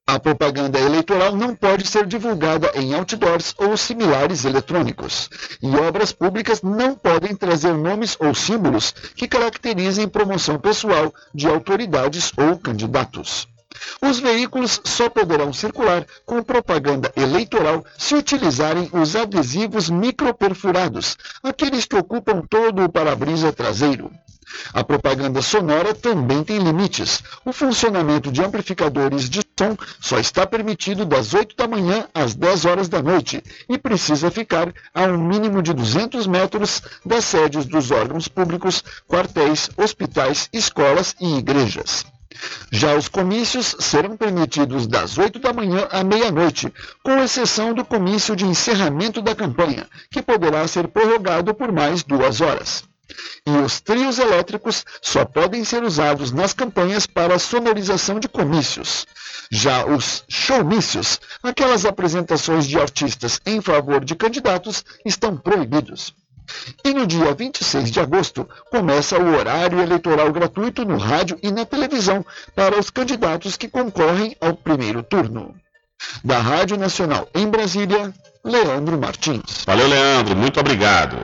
A 0.08 0.20
propaganda 0.20 0.80
eleitoral 0.80 1.36
não 1.36 1.56
pode 1.56 1.88
ser 1.88 2.06
divulgada 2.06 2.72
em 2.76 2.94
outdoors 2.94 3.54
ou 3.58 3.78
similares 3.78 4.44
eletrônicos. 4.44 5.30
E 5.62 5.70
obras 5.78 6.12
públicas 6.12 6.62
não 6.62 6.96
podem 6.96 7.36
trazer 7.36 7.74
nomes 7.74 8.18
ou 8.20 8.36
símbolos 8.36 8.92
que 9.16 9.28
caracterizem 9.28 10.10
promoção 10.10 10.60
pessoal 10.60 11.14
de 11.34 11.48
autoridades 11.48 12.34
ou 12.36 12.58
candidatos. 12.58 13.48
Os 14.02 14.20
veículos 14.20 14.82
só 14.84 15.10
poderão 15.10 15.54
circular 15.54 16.06
com 16.26 16.44
propaganda 16.44 17.12
eleitoral 17.16 17.86
se 17.98 18.14
utilizarem 18.14 18.90
os 18.92 19.16
adesivos 19.16 19.90
microperfurados, 19.90 21.18
aqueles 21.42 21.86
que 21.86 21.96
ocupam 21.96 22.42
todo 22.50 22.84
o 22.84 22.92
para-brisa 22.92 23.54
traseiro. 23.54 24.12
A 24.74 24.84
propaganda 24.84 25.42
sonora 25.42 25.94
também 25.94 26.44
tem 26.44 26.58
limites. 26.58 27.24
O 27.46 27.52
funcionamento 27.52 28.32
de 28.32 28.42
amplificadores 28.42 29.30
de 29.30 29.42
som 29.58 29.78
só 30.00 30.18
está 30.18 30.46
permitido 30.48 31.06
das 31.06 31.34
8 31.34 31.56
da 31.56 31.68
manhã 31.68 32.08
às 32.14 32.34
10 32.34 32.66
horas 32.66 32.90
da 32.90 33.02
noite 33.02 33.44
e 33.70 33.78
precisa 33.78 34.32
ficar 34.32 34.74
a 34.94 35.04
um 35.04 35.18
mínimo 35.18 35.62
de 35.62 35.74
200 35.74 36.26
metros 36.26 36.82
das 37.06 37.26
sedes 37.26 37.66
dos 37.66 37.92
órgãos 37.92 38.28
públicos, 38.28 38.84
quartéis, 39.08 39.70
hospitais, 39.78 40.50
escolas 40.52 41.16
e 41.20 41.38
igrejas. 41.38 42.06
Já 42.72 42.96
os 42.96 43.08
comícios 43.08 43.76
serão 43.80 44.18
permitidos 44.18 44.88
das 44.88 45.18
8 45.18 45.38
da 45.38 45.54
manhã 45.54 45.88
à 45.92 46.04
meia-noite, 46.04 46.74
com 47.04 47.22
exceção 47.22 47.74
do 47.74 47.86
comício 47.86 48.36
de 48.36 48.46
encerramento 48.46 49.22
da 49.22 49.36
campanha, 49.36 49.88
que 50.10 50.22
poderá 50.22 50.68
ser 50.68 50.88
prorrogado 50.88 51.54
por 51.54 51.72
mais 51.72 52.04
duas 52.04 52.42
horas. 52.42 52.84
E 53.46 53.52
os 53.52 53.82
trios 53.82 54.20
elétricos 54.20 54.86
só 55.02 55.26
podem 55.26 55.64
ser 55.64 55.84
usados 55.84 56.32
nas 56.32 56.54
campanhas 56.54 57.06
para 57.06 57.40
sonorização 57.40 58.20
de 58.20 58.28
comícios. 58.28 59.06
Já 59.52 59.86
os 59.86 60.24
showmícios, 60.30 61.20
aquelas 61.44 61.86
apresentações 61.86 62.66
de 62.66 62.80
artistas 62.80 63.42
em 63.46 63.60
favor 63.62 64.04
de 64.04 64.16
candidatos, 64.16 64.84
estão 65.06 65.36
proibidos. 65.36 66.14
E 66.84 66.94
no 66.94 67.06
dia 67.06 67.34
26 67.34 67.92
de 67.92 68.00
agosto 68.00 68.48
começa 68.70 69.18
o 69.18 69.36
horário 69.36 69.80
eleitoral 69.80 70.32
gratuito 70.32 70.86
no 70.86 70.98
rádio 70.98 71.38
e 71.42 71.52
na 71.52 71.66
televisão 71.66 72.26
para 72.56 72.80
os 72.80 72.90
candidatos 72.90 73.56
que 73.58 73.68
concorrem 73.68 74.36
ao 74.42 74.56
primeiro 74.56 75.04
turno. 75.04 75.56
Da 76.24 76.40
Rádio 76.40 76.78
Nacional 76.78 77.30
em 77.34 77.48
Brasília, 77.48 78.14
Leandro 78.44 79.00
Martins. 79.00 79.64
Valeu, 79.66 79.88
Leandro. 79.88 80.36
Muito 80.36 80.60
obrigado. 80.60 81.16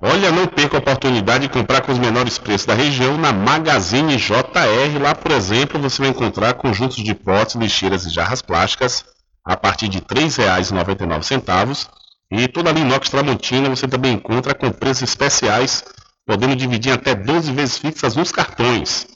Olha, 0.00 0.30
não 0.30 0.46
perca 0.46 0.76
a 0.76 0.80
oportunidade 0.80 1.48
de 1.48 1.52
comprar 1.52 1.80
com 1.80 1.90
os 1.90 1.98
menores 1.98 2.38
preços 2.38 2.66
da 2.66 2.74
região 2.74 3.18
na 3.18 3.32
Magazine 3.32 4.16
JR. 4.16 5.02
Lá, 5.02 5.12
por 5.12 5.32
exemplo, 5.32 5.80
você 5.80 6.00
vai 6.00 6.10
encontrar 6.10 6.54
conjuntos 6.54 7.02
de 7.02 7.14
potes, 7.14 7.56
lixeiras 7.56 8.06
e 8.06 8.10
jarras 8.10 8.40
plásticas 8.40 9.04
a 9.44 9.56
partir 9.56 9.88
de 9.88 9.98
R$ 9.98 10.04
3,99. 10.04 11.88
E 12.30 12.46
toda 12.46 12.70
a 12.70 12.72
linha 12.72 12.86
inox 12.86 13.08
Tramontina 13.08 13.68
você 13.70 13.88
também 13.88 14.12
encontra 14.12 14.54
com 14.54 14.70
preços 14.70 15.02
especiais, 15.02 15.82
podendo 16.24 16.54
dividir 16.54 16.92
até 16.92 17.14
12 17.14 17.52
vezes 17.52 17.78
fixas 17.78 18.14
nos 18.14 18.30
cartões. 18.30 19.08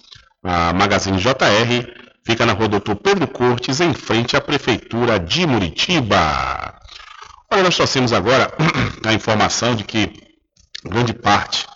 A 0.42 0.72
Magazine 0.72 1.18
JR 1.18 1.86
fica 2.26 2.44
na 2.44 2.54
rua 2.54 2.68
Doutor 2.68 2.96
Pedro 2.96 3.28
Cortes, 3.28 3.80
em 3.80 3.94
frente 3.94 4.36
à 4.36 4.40
Prefeitura 4.40 5.20
de 5.20 5.46
Muritiba. 5.46 6.74
Olha, 7.52 7.62
nós 7.62 7.76
trouxemos 7.76 8.12
agora 8.12 8.52
a 9.06 9.12
informação 9.12 9.76
de 9.76 9.84
que 9.84 10.31
grande 10.84 11.12
parte 11.12 11.66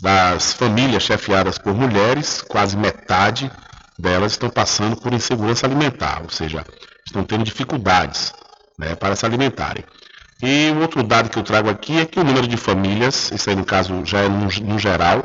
das 0.00 0.52
famílias 0.52 1.02
chefiadas 1.02 1.58
por 1.58 1.74
mulheres, 1.74 2.42
quase 2.42 2.76
metade 2.76 3.50
delas 3.98 4.32
estão 4.32 4.50
passando 4.50 4.96
por 4.96 5.12
insegurança 5.12 5.66
alimentar, 5.66 6.20
ou 6.22 6.30
seja, 6.30 6.64
estão 7.04 7.24
tendo 7.24 7.44
dificuldades 7.44 8.32
né, 8.78 8.94
para 8.94 9.16
se 9.16 9.24
alimentarem. 9.24 9.84
E 10.42 10.70
o 10.70 10.80
outro 10.80 11.02
dado 11.02 11.30
que 11.30 11.38
eu 11.38 11.42
trago 11.42 11.70
aqui 11.70 11.98
é 11.98 12.04
que 12.04 12.20
o 12.20 12.24
número 12.24 12.46
de 12.46 12.56
famílias, 12.58 13.30
isso 13.32 13.48
aí 13.48 13.56
no 13.56 13.64
caso 13.64 14.04
já 14.04 14.20
é 14.20 14.28
no, 14.28 14.46
no 14.46 14.78
geral, 14.78 15.24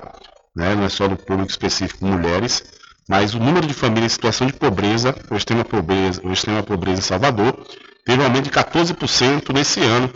né, 0.55 0.73
não 0.73 0.85
é 0.85 0.89
só 0.89 1.07
no 1.07 1.17
público 1.17 1.51
específico 1.51 2.05
mulheres, 2.05 2.63
mas 3.09 3.33
o 3.33 3.39
número 3.39 3.67
de 3.67 3.73
famílias 3.73 4.13
em 4.13 4.15
situação 4.15 4.47
de 4.47 4.53
pobreza, 4.53 5.13
ou 5.29 5.35
extrema 5.35 5.65
pobreza, 5.65 6.21
ou 6.23 6.31
extrema 6.31 6.63
pobreza 6.63 6.99
em 6.99 7.03
Salvador, 7.03 7.57
teve 8.05 8.21
um 8.21 8.25
aumento 8.25 8.45
de 8.45 8.51
14% 8.51 9.53
nesse 9.53 9.81
ano, 9.81 10.09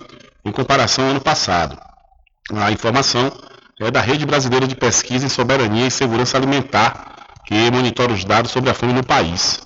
em 0.45 0.51
comparação 0.51 1.03
ao 1.03 1.11
ano 1.11 1.21
passado. 1.21 1.77
A 2.53 2.71
informação 2.71 3.31
é 3.79 3.89
da 3.89 4.01
Rede 4.01 4.23
Brasileira 4.23 4.67
de 4.67 4.75
Pesquisa 4.75 5.25
em 5.25 5.29
Soberania 5.29 5.87
e 5.87 5.91
Segurança 5.91 6.37
Alimentar, 6.37 7.25
que 7.43 7.71
monitora 7.71 8.13
os 8.13 8.23
dados 8.23 8.51
sobre 8.51 8.69
a 8.69 8.73
fome 8.73 8.93
no 8.93 9.03
país. 9.03 9.59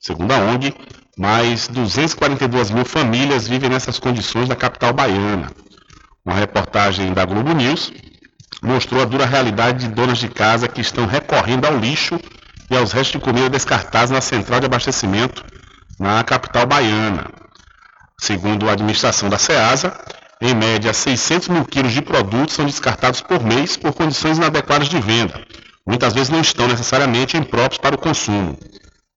Segundo 0.00 0.32
a 0.32 0.38
ONG, 0.38 0.74
mais 1.18 1.68
242 1.68 2.70
mil 2.70 2.84
famílias 2.86 3.46
vivem 3.46 3.68
nessas 3.68 3.98
condições 3.98 4.48
na 4.48 4.56
capital 4.56 4.94
baiana. 4.94 5.50
Uma 6.24 6.34
reportagem 6.34 7.12
da 7.12 7.26
Globo 7.26 7.52
News 7.52 7.92
mostrou 8.62 9.02
a 9.02 9.04
dura 9.04 9.26
realidade 9.26 9.86
de 9.86 9.94
donas 9.94 10.16
de 10.16 10.28
casa 10.28 10.66
que 10.66 10.80
estão 10.80 11.04
recorrendo 11.04 11.66
ao 11.66 11.76
lixo 11.76 12.18
e 12.70 12.76
aos 12.76 12.92
restos 12.92 13.20
de 13.20 13.24
comida 13.24 13.50
descartados 13.50 14.10
na 14.10 14.22
central 14.22 14.60
de 14.60 14.66
abastecimento 14.66 15.44
na 16.00 16.24
capital 16.24 16.64
baiana. 16.64 17.26
Segundo 18.18 18.68
a 18.68 18.72
administração 18.72 19.28
da 19.28 19.36
SEASA, 19.36 19.94
em 20.40 20.54
média, 20.54 20.92
600 20.92 21.48
mil 21.48 21.64
quilos 21.64 21.92
de 21.92 22.02
produtos 22.02 22.54
são 22.54 22.66
descartados 22.66 23.20
por 23.20 23.42
mês 23.42 23.76
por 23.76 23.92
condições 23.92 24.36
inadequadas 24.36 24.88
de 24.88 25.00
venda. 25.00 25.40
Muitas 25.86 26.12
vezes 26.12 26.28
não 26.28 26.40
estão 26.40 26.66
necessariamente 26.66 27.36
impróprios 27.36 27.78
para 27.78 27.94
o 27.94 27.98
consumo. 27.98 28.58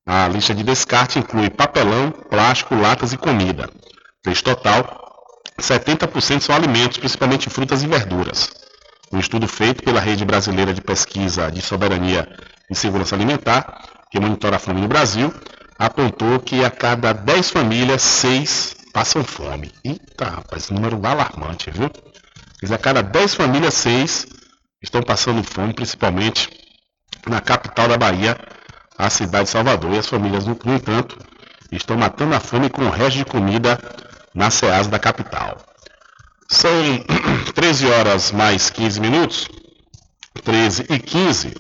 A 0.06 0.28
lista 0.28 0.54
de 0.54 0.64
descarte 0.64 1.20
inclui 1.20 1.50
papelão, 1.50 2.12
plástico, 2.12 2.76
latas 2.76 3.14
e 3.14 3.18
comida. 3.18 3.70
Desse 4.26 4.44
total, 4.44 5.04
70% 5.60 6.42
são 6.42 6.56
alimentos, 6.56 6.98
principalmente 6.98 7.50
frutas 7.50 7.84
e 7.84 7.88
verduras. 7.88 8.50
Um 9.12 9.20
estudo 9.20 9.48
feito 9.48 9.84
pela 9.84 10.00
Rede 10.00 10.24
Brasileira 10.24 10.74
de 10.74 10.82
Pesquisa 10.82 11.52
de 11.52 11.62
Soberania 11.62 12.28
e 12.70 12.76
Segurança 12.76 13.16
Alimentar, 13.16 13.82
que 14.12 14.20
monitora 14.20 14.58
a 14.58 14.60
fome 14.60 14.82
no 14.82 14.88
Brasil, 14.88 15.34
apontou 15.80 16.40
que 16.40 16.64
a 16.64 16.70
cada 16.70 17.14
10 17.14 17.50
famílias, 17.50 18.02
6 18.02 18.77
passam 18.98 19.24
fome. 19.24 19.72
Eita, 19.86 20.26
rapaz, 20.26 20.72
número 20.72 21.00
alarmante, 21.06 21.70
viu? 21.70 21.88
Mas 22.60 22.72
a 22.72 22.80
cada 22.80 23.04
10 23.04 23.36
famílias, 23.36 23.76
6 23.76 24.26
estão 24.82 25.04
passando 25.04 25.44
fome, 25.44 25.72
principalmente 25.72 26.50
na 27.28 27.40
capital 27.40 27.88
da 27.88 27.96
Bahia, 27.96 28.36
a 28.98 29.08
cidade 29.12 29.44
de 29.44 29.52
Salvador. 29.52 29.94
E 29.94 30.00
as 30.00 30.08
famílias, 30.08 30.48
no 30.48 30.58
entanto, 30.74 31.16
estão 31.72 31.96
matando 31.96 32.34
a 32.34 32.40
fome 32.40 32.72
com 32.72 32.86
o 32.86 32.90
resto 32.90 33.18
de 33.20 33.26
comida 33.26 33.78
na 34.34 34.50
SEAS 34.50 34.88
da 34.88 34.98
capital. 34.98 35.58
São 36.50 36.72
13 37.54 37.86
horas 37.92 38.32
mais 38.32 38.72
15 38.72 39.00
minutos, 39.00 39.48
13 40.44 40.88
e 40.90 40.98
15. 40.98 41.54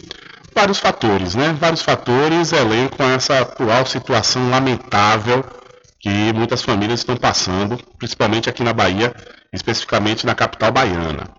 Vários 0.55 0.79
fatores, 0.79 1.35
né? 1.35 1.55
Vários 1.59 1.83
fatores 1.83 2.51
elencam 2.51 3.07
essa 3.11 3.41
atual 3.41 3.85
situação 3.85 4.49
lamentável 4.49 5.45
que 6.07 6.31
muitas 6.31 6.61
famílias 6.61 7.01
estão 7.01 7.17
passando, 7.17 7.77
principalmente 7.97 8.49
aqui 8.49 8.63
na 8.63 8.71
Bahia, 8.71 9.13
especificamente 9.51 10.25
na 10.25 10.33
capital 10.33 10.71
baiana. 10.71 11.29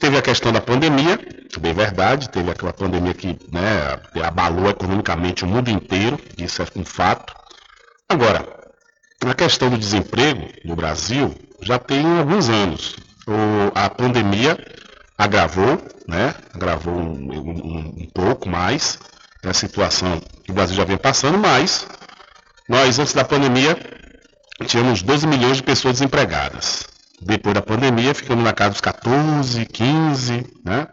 Teve 0.00 0.18
a 0.18 0.22
questão 0.22 0.50
da 0.50 0.60
pandemia, 0.60 1.16
bem 1.60 1.72
verdade, 1.72 2.28
teve 2.28 2.50
aquela 2.50 2.72
pandemia 2.72 3.14
que 3.14 3.38
né, 3.52 4.00
abalou 4.20 4.68
economicamente 4.68 5.44
o 5.44 5.46
mundo 5.46 5.70
inteiro, 5.70 6.18
isso 6.36 6.60
é 6.60 6.66
um 6.74 6.84
fato. 6.84 7.32
Agora, 8.08 8.44
a 9.24 9.34
questão 9.34 9.70
do 9.70 9.78
desemprego 9.78 10.48
no 10.64 10.74
Brasil 10.74 11.32
já 11.60 11.78
tem 11.78 12.18
alguns 12.18 12.48
anos. 12.48 12.96
O, 13.28 13.70
a 13.76 13.88
pandemia 13.88 14.58
agravou, 15.16 15.80
né, 16.08 16.34
agravou 16.52 16.94
um, 16.94 17.32
um, 17.32 17.94
um 18.02 18.10
pouco 18.12 18.48
mais 18.48 18.98
a 19.44 19.52
situação 19.52 20.20
que 20.44 20.50
o 20.50 20.54
Brasil 20.54 20.76
já 20.76 20.84
vem 20.84 20.96
passando, 20.96 21.38
mas 21.38 21.86
nós, 22.72 22.98
antes 22.98 23.12
da 23.12 23.22
pandemia, 23.22 23.76
tínhamos 24.66 25.02
12 25.02 25.26
milhões 25.26 25.58
de 25.58 25.62
pessoas 25.62 25.98
desempregadas. 25.98 26.86
Depois 27.20 27.54
da 27.54 27.60
pandemia, 27.60 28.14
ficamos 28.14 28.42
na 28.42 28.54
casa 28.54 28.70
dos 28.70 28.80
14, 28.80 29.66
15, 29.66 30.46
né? 30.64 30.86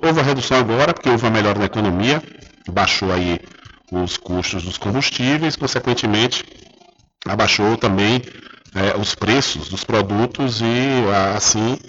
Houve 0.00 0.20
a 0.20 0.22
redução 0.22 0.58
agora, 0.58 0.94
porque 0.94 1.08
houve 1.08 1.24
uma 1.24 1.32
melhora 1.32 1.58
na 1.58 1.64
economia, 1.64 2.22
baixou 2.70 3.12
aí 3.12 3.40
os 3.90 4.16
custos 4.16 4.62
dos 4.62 4.78
combustíveis, 4.78 5.56
consequentemente, 5.56 6.44
abaixou 7.26 7.76
também 7.76 8.22
é, 8.72 8.96
os 8.96 9.12
preços 9.16 9.68
dos 9.68 9.82
produtos 9.82 10.60
e, 10.60 11.34
assim, 11.34 11.80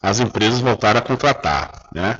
as 0.00 0.20
empresas 0.20 0.60
voltaram 0.60 1.00
a 1.00 1.02
contratar, 1.02 1.88
né? 1.92 2.18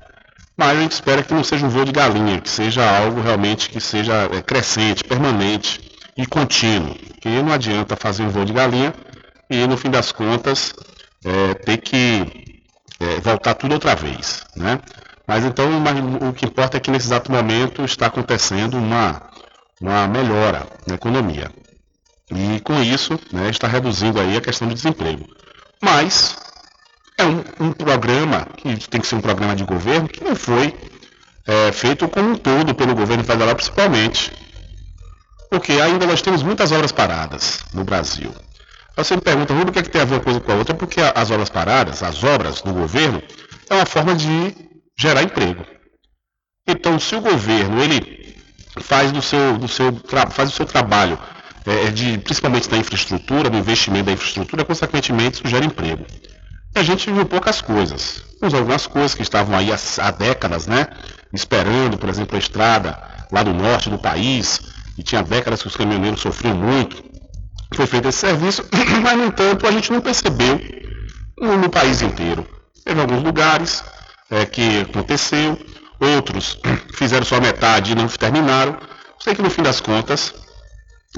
Mas 0.56 0.76
a 0.76 0.80
gente 0.80 0.92
espera 0.92 1.22
que 1.22 1.32
não 1.32 1.44
seja 1.44 1.64
um 1.64 1.70
voo 1.70 1.84
de 1.84 1.92
galinha, 1.92 2.40
que 2.40 2.50
seja 2.50 2.84
algo 2.98 3.20
realmente 3.20 3.70
que 3.70 3.80
seja 3.80 4.28
é, 4.32 4.42
crescente, 4.42 5.04
permanente 5.04 5.89
e 6.20 6.26
contínuo. 6.26 6.94
Que 7.20 7.28
não 7.42 7.52
adianta 7.52 7.96
fazer 7.96 8.22
um 8.22 8.30
voo 8.30 8.44
de 8.44 8.52
galinha 8.52 8.94
e, 9.48 9.66
no 9.66 9.76
fim 9.76 9.90
das 9.90 10.12
contas, 10.12 10.74
é, 11.24 11.54
ter 11.54 11.78
que 11.78 12.62
é, 13.00 13.20
voltar 13.20 13.54
tudo 13.54 13.72
outra 13.72 13.94
vez, 13.94 14.44
né? 14.56 14.80
Mas 15.26 15.44
então 15.44 15.66
o 16.28 16.32
que 16.32 16.44
importa 16.44 16.76
é 16.76 16.80
que 16.80 16.90
nesse 16.90 17.06
exato 17.06 17.30
momento 17.30 17.84
está 17.84 18.06
acontecendo 18.06 18.76
uma, 18.76 19.22
uma 19.80 20.08
melhora 20.08 20.66
na 20.86 20.96
economia. 20.96 21.50
E 22.32 22.60
com 22.60 22.82
isso 22.82 23.18
né, 23.32 23.48
está 23.48 23.68
reduzindo 23.68 24.20
aí 24.20 24.36
a 24.36 24.40
questão 24.40 24.66
do 24.66 24.74
desemprego. 24.74 25.24
Mas 25.80 26.36
é 27.16 27.24
um, 27.24 27.44
um, 27.60 27.72
programa 27.72 28.46
que 28.56 28.88
tem 28.88 29.00
que 29.00 29.06
ser 29.06 29.14
um 29.14 29.20
programa 29.20 29.54
de 29.54 29.64
governo 29.64 30.08
que 30.08 30.22
não 30.22 30.34
foi 30.34 30.74
é, 31.46 31.70
feito 31.70 32.08
como 32.08 32.30
um 32.30 32.34
todo 32.34 32.74
pelo 32.74 32.94
governo 32.94 33.22
federal 33.22 33.54
principalmente. 33.54 34.32
Porque 35.50 35.72
ainda 35.72 36.06
nós 36.06 36.22
temos 36.22 36.42
muitas 36.42 36.70
obras 36.70 36.92
paradas 36.92 37.60
no 37.74 37.84
Brasil. 37.84 38.32
Você 38.96 39.16
me 39.16 39.20
pergunta, 39.22 39.52
Rubio, 39.52 39.70
o 39.70 39.72
que, 39.72 39.80
é 39.80 39.82
que 39.82 39.90
tem 39.90 40.00
a 40.00 40.04
ver 40.04 40.14
uma 40.14 40.20
coisa 40.20 40.40
com 40.40 40.52
a 40.52 40.54
outra? 40.54 40.74
Porque 40.74 41.00
as 41.00 41.30
obras 41.30 41.48
paradas, 41.48 42.02
as 42.02 42.22
obras 42.22 42.62
do 42.62 42.72
governo, 42.72 43.22
é 43.68 43.74
uma 43.74 43.86
forma 43.86 44.14
de 44.14 44.54
gerar 44.96 45.22
emprego. 45.22 45.64
Então, 46.66 46.98
se 46.98 47.14
o 47.16 47.20
governo 47.20 47.82
ele 47.82 48.36
faz 48.80 49.10
do 49.10 49.20
seu, 49.20 49.58
do 49.58 49.66
seu, 49.66 49.92
faz 50.30 50.50
o 50.50 50.52
seu 50.52 50.66
trabalho, 50.66 51.18
é, 51.66 51.86
é, 51.86 51.90
de, 51.90 52.18
principalmente 52.18 52.68
da 52.68 52.76
infraestrutura, 52.76 53.50
do 53.50 53.56
investimento 53.56 54.04
da 54.04 54.12
infraestrutura, 54.12 54.64
consequentemente 54.64 55.36
isso 55.36 55.48
gera 55.48 55.64
emprego. 55.64 56.06
E 56.74 56.78
a 56.78 56.82
gente 56.82 57.10
viu 57.10 57.26
poucas 57.26 57.60
coisas. 57.60 58.22
Vimos 58.40 58.54
algumas 58.54 58.86
coisas 58.86 59.14
que 59.14 59.22
estavam 59.22 59.56
aí 59.56 59.72
há, 59.72 59.78
há 59.98 60.10
décadas, 60.10 60.66
né? 60.66 60.86
Esperando, 61.32 61.98
por 61.98 62.08
exemplo, 62.08 62.36
a 62.36 62.38
estrada 62.38 62.98
lá 63.32 63.42
do 63.42 63.52
norte 63.52 63.90
do 63.90 63.98
país, 63.98 64.60
e 65.00 65.02
tinha 65.02 65.22
décadas 65.22 65.62
que 65.62 65.68
os 65.68 65.76
caminhoneiros 65.76 66.20
sofriam 66.20 66.54
muito. 66.54 67.02
Foi 67.74 67.86
feito 67.86 68.08
esse 68.08 68.18
serviço, 68.18 68.62
mas, 69.02 69.16
no 69.16 69.24
entanto, 69.24 69.66
a 69.66 69.72
gente 69.72 69.90
não 69.90 70.02
percebeu 70.02 70.60
no, 71.38 71.56
no 71.56 71.70
país 71.70 72.02
inteiro. 72.02 72.46
Teve 72.84 73.00
alguns 73.00 73.22
lugares, 73.22 73.82
é, 74.30 74.44
que 74.44 74.80
aconteceu, 74.82 75.58
outros 75.98 76.58
fizeram 76.92 77.24
só 77.24 77.40
metade 77.40 77.92
e 77.92 77.94
não 77.94 78.06
terminaram. 78.08 78.76
Sei 79.18 79.34
que 79.34 79.40
no 79.40 79.48
fim 79.48 79.62
das 79.62 79.80
contas 79.80 80.34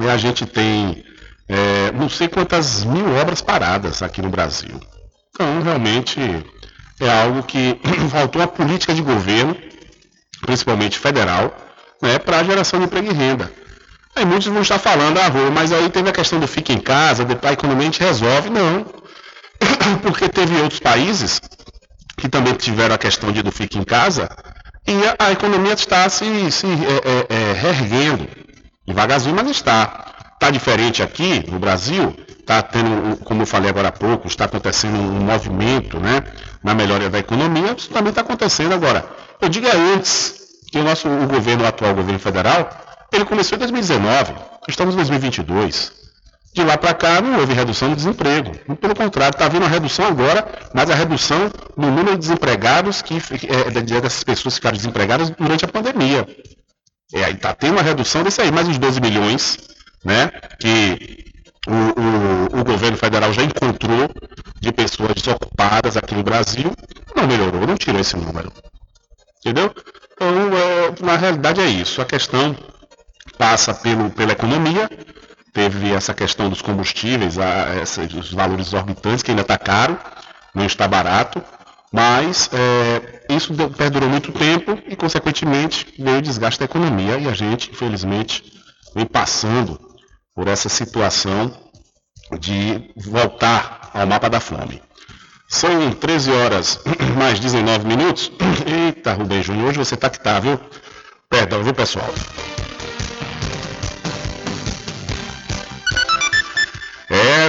é, 0.00 0.08
a 0.08 0.16
gente 0.16 0.46
tem 0.46 1.04
é, 1.48 1.90
não 1.90 2.08
sei 2.08 2.28
quantas 2.28 2.84
mil 2.84 3.16
obras 3.16 3.40
paradas 3.40 4.00
aqui 4.00 4.22
no 4.22 4.30
Brasil. 4.30 4.80
Então, 5.30 5.60
realmente 5.60 6.20
é 7.00 7.22
algo 7.22 7.42
que 7.42 7.80
faltou 8.12 8.42
a 8.42 8.46
política 8.46 8.94
de 8.94 9.02
governo, 9.02 9.56
principalmente 10.40 11.00
federal, 11.00 11.52
né, 12.00 12.20
para 12.20 12.38
a 12.38 12.44
geração 12.44 12.78
de 12.78 12.86
emprego 12.86 13.10
e 13.10 13.14
renda. 13.14 13.61
Aí 14.14 14.24
muitos 14.24 14.46
vão 14.48 14.62
estar 14.62 14.78
falando, 14.78 15.18
ah, 15.18 15.28
vou, 15.30 15.50
mas 15.50 15.72
aí 15.72 15.88
teve 15.88 16.10
a 16.10 16.12
questão 16.12 16.38
do 16.38 16.46
fica 16.46 16.72
em 16.72 16.80
casa, 16.80 17.24
depois 17.24 17.50
a 17.50 17.54
economia 17.54 17.82
a 17.82 17.90
gente 17.90 18.00
resolve. 18.00 18.50
Não. 18.50 18.84
Porque 20.02 20.28
teve 20.28 20.60
outros 20.60 20.80
países 20.80 21.40
que 22.16 22.28
também 22.28 22.54
tiveram 22.54 22.94
a 22.94 22.98
questão 22.98 23.32
de 23.32 23.42
do 23.42 23.50
fique 23.50 23.78
em 23.78 23.84
casa, 23.84 24.28
e 24.86 24.92
a, 25.06 25.26
a 25.26 25.32
economia 25.32 25.72
está 25.72 26.08
se, 26.08 26.50
se 26.50 26.66
é, 26.66 26.70
é, 26.70 27.50
é, 27.50 27.52
reerguendo, 27.52 28.28
devagarzinho, 28.86 29.34
mas 29.34 29.50
está. 29.50 30.08
Está 30.34 30.50
diferente 30.50 31.04
aqui 31.04 31.48
no 31.48 31.60
Brasil, 31.60 32.16
está 32.40 32.60
tendo, 32.60 33.16
como 33.18 33.42
eu 33.42 33.46
falei 33.46 33.70
agora 33.70 33.88
há 33.88 33.92
pouco, 33.92 34.26
está 34.26 34.46
acontecendo 34.46 34.98
um 34.98 35.20
movimento 35.20 36.00
né, 36.00 36.24
na 36.64 36.74
melhoria 36.74 37.08
da 37.08 37.20
economia, 37.20 37.76
isso 37.78 37.88
também 37.90 38.10
está 38.10 38.22
acontecendo 38.22 38.74
agora. 38.74 39.08
Eu 39.40 39.48
digo 39.48 39.68
é 39.68 39.76
antes 39.94 40.34
que 40.68 40.78
o 40.78 40.82
nosso 40.82 41.08
o 41.08 41.28
governo, 41.28 41.62
o 41.62 41.66
atual 41.68 41.94
governo 41.94 42.18
federal, 42.18 42.68
ele 43.12 43.24
começou 43.24 43.56
em 43.56 43.58
2019, 43.58 44.34
estamos 44.68 44.94
em 44.94 44.96
2022. 44.96 46.02
De 46.54 46.62
lá 46.62 46.76
para 46.76 46.92
cá 46.92 47.20
não 47.22 47.38
houve 47.38 47.54
redução 47.54 47.88
do 47.88 47.96
desemprego. 47.96 48.52
Pelo 48.76 48.94
contrário, 48.94 49.34
está 49.34 49.46
havendo 49.46 49.64
uma 49.64 49.70
redução 49.70 50.06
agora, 50.06 50.46
mas 50.74 50.90
a 50.90 50.94
redução 50.94 51.50
no 51.76 51.90
número 51.90 52.10
de 52.10 52.18
desempregados, 52.18 53.00
que, 53.00 53.14
é, 53.14 54.00
dessas 54.00 54.22
pessoas 54.22 54.54
que 54.54 54.60
ficaram 54.60 54.76
desempregadas 54.76 55.30
durante 55.30 55.64
a 55.64 55.68
pandemia. 55.68 56.26
É, 57.14 57.30
está 57.30 57.54
tendo 57.54 57.72
uma 57.72 57.82
redução 57.82 58.22
desse 58.22 58.40
aí, 58.42 58.50
mais 58.50 58.68
uns 58.68 58.78
12 58.78 59.00
milhões, 59.00 59.56
né, 60.04 60.30
que 60.58 61.32
o, 61.66 61.72
o, 61.72 62.60
o, 62.60 62.64
governo 62.64 62.96
federal 62.96 63.32
já 63.32 63.42
encontrou 63.42 64.10
de 64.60 64.72
pessoas 64.72 65.14
desocupadas 65.14 65.96
aqui 65.96 66.14
no 66.14 66.22
Brasil, 66.22 66.72
não 67.14 67.26
melhorou, 67.26 67.66
não 67.66 67.76
tirou 67.76 68.00
esse 68.00 68.16
número. 68.16 68.52
Entendeu? 69.40 69.74
Então, 70.14 70.28
é, 70.56 71.04
na 71.04 71.16
realidade 71.16 71.60
é 71.60 71.66
isso. 71.66 72.00
A 72.00 72.04
questão 72.04 72.56
passa 73.38 73.74
pelo, 73.74 74.10
pela 74.10 74.32
economia, 74.32 74.88
teve 75.52 75.92
essa 75.92 76.14
questão 76.14 76.48
dos 76.48 76.62
combustíveis, 76.62 77.38
a, 77.38 77.74
essa, 77.74 78.02
os 78.02 78.32
valores 78.32 78.68
exorbitantes, 78.68 79.22
que 79.22 79.30
ainda 79.30 79.42
está 79.42 79.58
caro, 79.58 79.98
não 80.54 80.64
está 80.64 80.88
barato, 80.88 81.42
mas 81.92 82.48
é, 82.52 83.34
isso 83.34 83.52
deu, 83.52 83.70
perdurou 83.70 84.08
muito 84.08 84.32
tempo 84.32 84.78
e, 84.86 84.96
consequentemente, 84.96 85.94
veio 85.98 86.18
o 86.18 86.22
desgaste 86.22 86.58
da 86.58 86.64
economia 86.64 87.18
e 87.18 87.28
a 87.28 87.34
gente, 87.34 87.70
infelizmente, 87.70 88.42
vem 88.94 89.04
passando 89.04 89.78
por 90.34 90.48
essa 90.48 90.68
situação 90.68 91.54
de 92.38 92.90
voltar 92.96 93.90
ao 93.92 94.06
mapa 94.06 94.30
da 94.30 94.40
fome. 94.40 94.82
São 95.48 95.92
13 95.92 96.30
horas 96.32 96.80
mais 97.18 97.38
19 97.38 97.86
minutos. 97.86 98.32
Eita, 98.66 99.12
Rubem 99.12 99.42
Júnior, 99.42 99.68
hoje 99.68 99.78
você 99.78 99.96
tá 99.96 100.08
que 100.08 100.18
tá, 100.18 100.40
viu? 100.40 100.58
Perdão, 101.28 101.62
viu, 101.62 101.74
pessoal? 101.74 102.08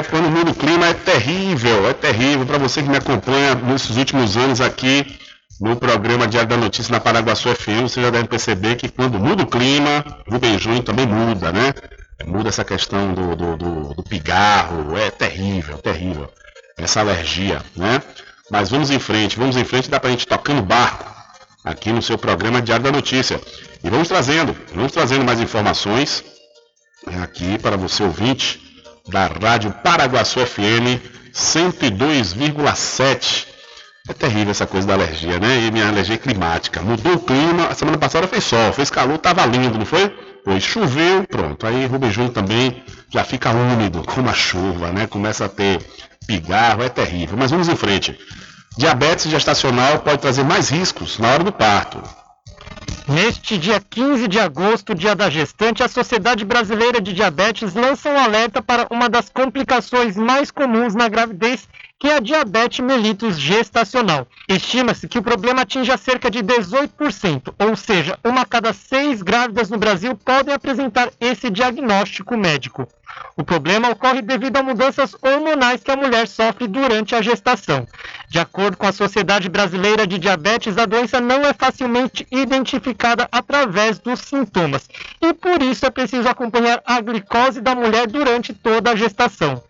Quando 0.09 0.29
muda 0.29 0.51
o 0.51 0.55
clima 0.55 0.87
é 0.87 0.93
terrível, 0.93 1.89
é 1.89 1.93
terrível. 1.93 2.45
Para 2.45 2.57
você 2.57 2.81
que 2.81 2.89
me 2.89 2.97
acompanha 2.97 3.55
nesses 3.55 3.97
últimos 3.97 4.37
anos 4.37 4.61
aqui 4.61 5.17
no 5.59 5.75
programa 5.75 6.27
Diário 6.27 6.49
da 6.49 6.57
Notícia 6.57 6.91
na 6.91 6.99
Paraguaçu 6.99 7.53
FM, 7.53 7.83
você 7.83 8.01
já 8.01 8.09
deve 8.09 8.27
perceber 8.27 8.75
que 8.75 8.89
quando 8.89 9.19
muda 9.19 9.43
o 9.43 9.47
clima, 9.47 10.03
Rubem 10.29 10.57
Júnior 10.59 10.83
também 10.83 11.05
muda, 11.07 11.51
né? 11.51 11.73
Muda 12.25 12.49
essa 12.49 12.63
questão 12.63 13.13
do, 13.13 13.35
do, 13.35 13.57
do, 13.57 13.93
do 13.95 14.03
pigarro, 14.03 14.97
é 14.97 15.09
terrível, 15.09 15.77
terrível. 15.77 16.31
Essa 16.77 17.01
alergia, 17.01 17.61
né? 17.75 18.01
Mas 18.49 18.69
vamos 18.69 18.89
em 18.91 18.99
frente, 18.99 19.37
vamos 19.37 19.57
em 19.57 19.63
frente, 19.63 19.89
dá 19.89 19.99
pra 19.99 20.09
gente 20.09 20.27
tocando 20.27 20.61
barco 20.61 21.11
aqui 21.63 21.91
no 21.91 22.01
seu 22.01 22.17
programa 22.17 22.61
Diário 22.61 22.83
da 22.83 22.91
Notícia. 22.91 23.39
E 23.83 23.89
vamos 23.89 24.07
trazendo, 24.07 24.55
vamos 24.73 24.91
trazendo 24.91 25.25
mais 25.25 25.39
informações 25.39 26.23
aqui 27.21 27.57
para 27.57 27.75
você 27.75 28.03
ouvinte 28.03 28.62
da 29.07 29.27
Rádio 29.27 29.71
Paraguaçu 29.83 30.45
FM 30.45 30.99
102,7. 31.33 33.47
É 34.09 34.13
terrível 34.13 34.51
essa 34.51 34.67
coisa 34.67 34.87
da 34.87 34.93
alergia, 34.93 35.39
né? 35.39 35.65
E 35.65 35.71
minha 35.71 35.87
alergia 35.87 36.15
é 36.15 36.17
climática. 36.17 36.81
Mudou 36.81 37.13
o 37.13 37.19
clima, 37.19 37.67
a 37.67 37.73
semana 37.73 37.97
passada 37.97 38.27
fez 38.27 38.43
sol, 38.43 38.73
fez 38.73 38.89
calor, 38.89 39.17
tava 39.17 39.45
lindo, 39.45 39.77
não 39.77 39.85
foi? 39.85 40.09
Depois 40.09 40.61
choveu, 40.61 41.25
pronto. 41.25 41.65
Aí 41.65 41.85
Rubem 41.85 42.11
também 42.29 42.83
já 43.09 43.23
fica 43.23 43.51
úmido, 43.51 44.03
com 44.03 44.27
a 44.27 44.33
chuva, 44.33 44.91
né? 44.91 45.07
Começa 45.07 45.45
a 45.45 45.49
ter 45.49 45.79
pigarro, 46.27 46.83
é 46.83 46.89
terrível. 46.89 47.37
Mas 47.37 47.51
vamos 47.51 47.69
em 47.69 47.77
frente. 47.77 48.19
Diabetes 48.77 49.31
gestacional 49.31 49.99
pode 49.99 50.19
trazer 50.19 50.43
mais 50.43 50.69
riscos 50.69 51.17
na 51.17 51.29
hora 51.29 51.43
do 51.43 51.51
parto. 51.51 52.03
Neste 53.07 53.57
dia 53.57 53.81
15 53.81 54.27
de 54.29 54.39
agosto, 54.39 54.95
dia 54.95 55.13
da 55.13 55.29
gestante, 55.29 55.83
a 55.83 55.89
Sociedade 55.89 56.45
Brasileira 56.45 57.01
de 57.01 57.11
Diabetes 57.11 57.73
lança 57.73 58.09
um 58.09 58.17
alerta 58.17 58.61
para 58.61 58.87
uma 58.89 59.09
das 59.09 59.29
complicações 59.29 60.15
mais 60.15 60.49
comuns 60.49 60.95
na 60.95 61.09
gravidez, 61.09 61.67
que 62.03 62.09
é 62.09 62.17
a 62.17 62.19
diabetes 62.19 62.81
mellitus 62.81 63.39
gestacional. 63.39 64.27
Estima-se 64.49 65.07
que 65.07 65.17
o 65.17 65.23
problema 65.23 65.61
atinja 65.61 65.95
cerca 65.95 66.29
de 66.29 66.39
18%, 66.39 67.53
ou 67.57 67.77
seja, 67.77 68.19
uma 68.25 68.45
cada 68.45 68.73
seis 68.73 69.21
grávidas 69.21 69.69
no 69.69 69.77
Brasil 69.77 70.13
podem 70.13 70.53
apresentar 70.53 71.09
esse 71.17 71.49
diagnóstico 71.49 72.35
médico. 72.35 72.85
O 73.37 73.43
problema 73.45 73.89
ocorre 73.89 74.21
devido 74.21 74.57
a 74.57 74.63
mudanças 74.63 75.15
hormonais 75.21 75.81
que 75.81 75.91
a 75.91 75.95
mulher 75.95 76.27
sofre 76.27 76.67
durante 76.67 77.15
a 77.15 77.21
gestação. 77.21 77.87
De 78.27 78.37
acordo 78.37 78.75
com 78.75 78.85
a 78.85 78.91
Sociedade 78.91 79.47
Brasileira 79.47 80.05
de 80.05 80.19
Diabetes, 80.19 80.77
a 80.77 80.85
doença 80.85 81.21
não 81.21 81.45
é 81.45 81.53
facilmente 81.53 82.27
identificada 82.29 83.29
através 83.31 83.97
dos 83.97 84.19
sintomas 84.19 84.89
e 85.21 85.33
por 85.33 85.63
isso 85.63 85.85
é 85.85 85.89
preciso 85.89 86.27
acompanhar 86.27 86.83
a 86.85 86.99
glicose 86.99 87.61
da 87.61 87.73
mulher 87.73 88.07
durante 88.07 88.53
toda 88.53 88.91
a 88.91 88.95
gestação. 88.95 89.63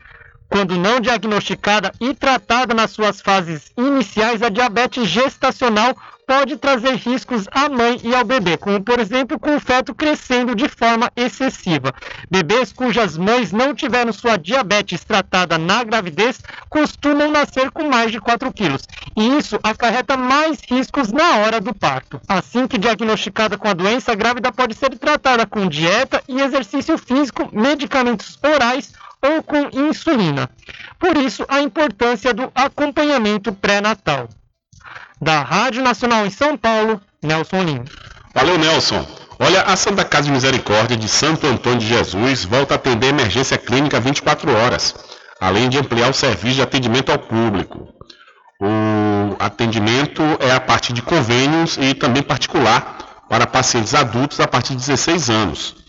Quando 0.53 0.77
não 0.77 0.99
diagnosticada 0.99 1.91
e 1.99 2.13
tratada 2.13 2.75
nas 2.75 2.91
suas 2.91 3.19
fases 3.19 3.71
iniciais, 3.75 4.43
a 4.43 4.49
diabetes 4.49 5.07
gestacional 5.07 5.97
pode 6.27 6.57
trazer 6.57 6.93
riscos 6.93 7.47
à 7.51 7.67
mãe 7.67 7.99
e 8.03 8.13
ao 8.13 8.23
bebê, 8.23 8.55
como 8.55 8.80
por 8.80 8.99
exemplo 8.99 9.39
com 9.39 9.55
o 9.55 9.59
feto 9.59 9.95
crescendo 9.95 10.53
de 10.53 10.69
forma 10.69 11.11
excessiva. 11.15 11.91
Bebês 12.30 12.71
cujas 12.71 13.17
mães 13.17 13.51
não 13.51 13.73
tiveram 13.73 14.13
sua 14.13 14.38
diabetes 14.38 15.03
tratada 15.03 15.57
na 15.57 15.84
gravidez 15.84 16.39
costumam 16.69 17.31
nascer 17.31 17.71
com 17.71 17.89
mais 17.89 18.11
de 18.11 18.21
4 18.21 18.53
quilos, 18.53 18.84
e 19.17 19.35
isso 19.39 19.59
acarreta 19.63 20.15
mais 20.15 20.59
riscos 20.69 21.11
na 21.11 21.38
hora 21.38 21.59
do 21.59 21.73
parto. 21.73 22.21
Assim 22.27 22.67
que 22.67 22.77
diagnosticada 22.77 23.57
com 23.57 23.67
a 23.67 23.73
doença, 23.73 24.11
a 24.11 24.15
grávida 24.15 24.51
pode 24.51 24.75
ser 24.75 24.95
tratada 24.99 25.47
com 25.47 25.67
dieta 25.67 26.23
e 26.27 26.39
exercício 26.39 26.95
físico, 26.95 27.49
medicamentos 27.51 28.38
orais 28.43 28.93
ou 29.24 29.41
com 29.41 29.70
insulina. 29.72 30.50
Por 31.00 31.18
isso, 31.18 31.45
a 31.48 31.62
importância 31.62 32.34
do 32.34 32.52
acompanhamento 32.54 33.54
pré-natal. 33.54 34.28
Da 35.22 35.41
Rádio 35.41 35.82
Nacional 35.82 36.26
em 36.26 36.30
São 36.30 36.58
Paulo, 36.58 37.02
Nelson 37.22 37.64
Lima. 37.64 37.86
Valeu, 38.36 38.58
Nelson. 38.58 39.06
Olha, 39.40 39.62
a 39.64 39.76
Santa 39.76 40.04
Casa 40.04 40.26
de 40.26 40.32
Misericórdia 40.32 40.98
de 40.98 41.08
Santo 41.08 41.48
Antônio 41.48 41.80
de 41.80 41.88
Jesus 41.88 42.44
volta 42.44 42.74
a 42.74 42.76
atender 42.76 43.08
emergência 43.08 43.58
clínica 43.58 44.00
24 44.00 44.52
horas, 44.56 44.94
além 45.40 45.70
de 45.70 45.78
ampliar 45.78 46.10
o 46.10 46.14
serviço 46.14 46.56
de 46.56 46.62
atendimento 46.62 47.12
ao 47.12 47.20
público. 47.20 47.88
O 48.62 49.36
atendimento 49.40 50.22
é 50.40 50.52
a 50.52 50.60
partir 50.60 50.94
de 50.94 51.02
convênios 51.02 51.78
e 51.78 51.94
também 51.94 52.22
particular 52.22 53.24
para 53.30 53.48
pacientes 53.48 53.95
adultos 53.95 54.40
a 54.40 54.48
partir 54.48 54.76
de 54.76 54.86
16 54.86 55.30
anos. 55.30 55.82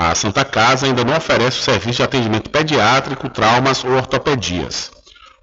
A 0.00 0.14
Santa 0.14 0.44
Casa 0.44 0.86
ainda 0.86 1.04
não 1.04 1.16
oferece 1.16 1.58
o 1.58 1.62
serviço 1.62 1.96
de 1.96 2.02
atendimento 2.04 2.50
pediátrico, 2.50 3.28
traumas 3.28 3.82
ou 3.82 3.90
ortopedias. 3.90 4.92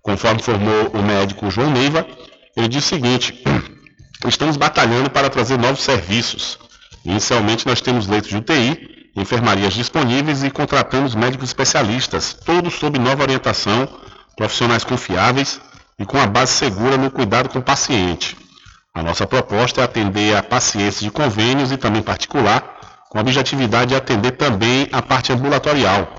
Conforme 0.01 0.39
informou 0.39 0.91
o 0.93 1.03
médico 1.03 1.51
João 1.51 1.69
Neiva, 1.69 2.07
ele 2.55 2.69
diz 2.69 2.85
o 2.85 2.87
seguinte: 2.87 3.43
estamos 4.25 4.55
batalhando 4.55 5.09
para 5.09 5.29
trazer 5.29 5.57
novos 5.57 5.83
serviços. 5.83 6.57
Inicialmente, 7.03 7.67
nós 7.67 7.81
temos 7.81 8.07
leitos 8.07 8.29
de 8.29 8.37
UTI, 8.37 9.09
enfermarias 9.17 9.73
disponíveis 9.73 10.41
e 10.41 10.49
contratamos 10.49 11.15
médicos 11.15 11.49
especialistas, 11.49 12.33
todos 12.33 12.75
sob 12.75 12.97
nova 12.97 13.23
orientação, 13.23 13.89
profissionais 14.37 14.85
confiáveis 14.85 15.59
e 15.99 16.05
com 16.05 16.17
a 16.17 16.27
base 16.27 16.53
segura 16.53 16.95
no 16.95 17.11
cuidado 17.11 17.49
com 17.49 17.59
o 17.59 17.61
paciente. 17.61 18.37
A 18.93 19.03
nossa 19.03 19.27
proposta 19.27 19.81
é 19.81 19.83
atender 19.83 20.33
a 20.33 20.41
pacientes 20.41 21.01
de 21.01 21.11
convênios 21.11 21.73
e 21.73 21.77
também 21.77 22.01
particular 22.01 22.74
com 23.15 23.19
a 23.19 23.21
objetividade 23.21 23.91
de 23.91 23.95
atender 23.95 24.31
também 24.31 24.89
a 24.91 25.01
parte 25.01 25.31
ambulatorial, 25.31 26.13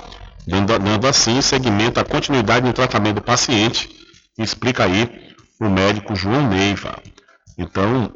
dando, 0.46 1.06
assim 1.06 1.42
segmento 1.42 2.00
à 2.00 2.04
continuidade 2.04 2.64
no 2.64 2.72
tratamento 2.72 3.16
do 3.16 3.20
paciente, 3.20 3.90
explica 4.38 4.84
aí 4.84 5.06
o 5.60 5.68
médico 5.68 6.16
João 6.16 6.48
Neiva. 6.48 6.96
Então, 7.58 8.10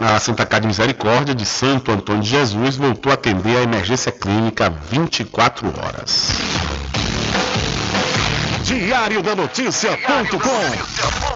a 0.00 0.18
Santa 0.18 0.44
Casa 0.44 0.62
de 0.62 0.66
Misericórdia 0.66 1.32
de 1.32 1.46
Santo 1.46 1.92
Antônio 1.92 2.22
de 2.22 2.30
Jesus 2.30 2.76
voltou 2.76 3.12
a 3.12 3.14
atender 3.14 3.56
a 3.56 3.62
emergência 3.62 4.10
clínica 4.10 4.68
24 4.68 5.68
horas. 5.68 6.30
Diário 8.64 9.22
da 9.22 9.36
Notícia.com 9.36 11.35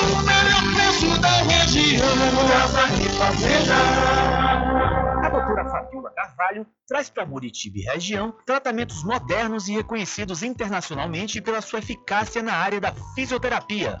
com 0.00 0.06
o 0.06 0.22
melhor 0.22 0.62
preço 0.74 1.20
da 1.20 1.42
região. 1.42 2.06
Casa 2.48 2.84
e 3.02 3.08
Fazenda. 3.18 3.74
A 5.24 5.28
doutora 5.28 5.64
Fabiola 5.70 6.10
Carvalho 6.10 6.66
traz 6.86 7.08
para 7.08 7.26
Muritiba 7.26 7.78
e 7.78 7.82
região 7.82 8.34
tratamentos 8.46 9.02
modernos 9.04 9.68
e 9.68 9.72
reconhecidos 9.72 10.42
internacionalmente 10.42 11.40
pela 11.40 11.60
sua 11.60 11.78
eficácia 11.78 12.42
na 12.42 12.54
área 12.54 12.80
da 12.80 12.92
fisioterapia. 13.14 14.00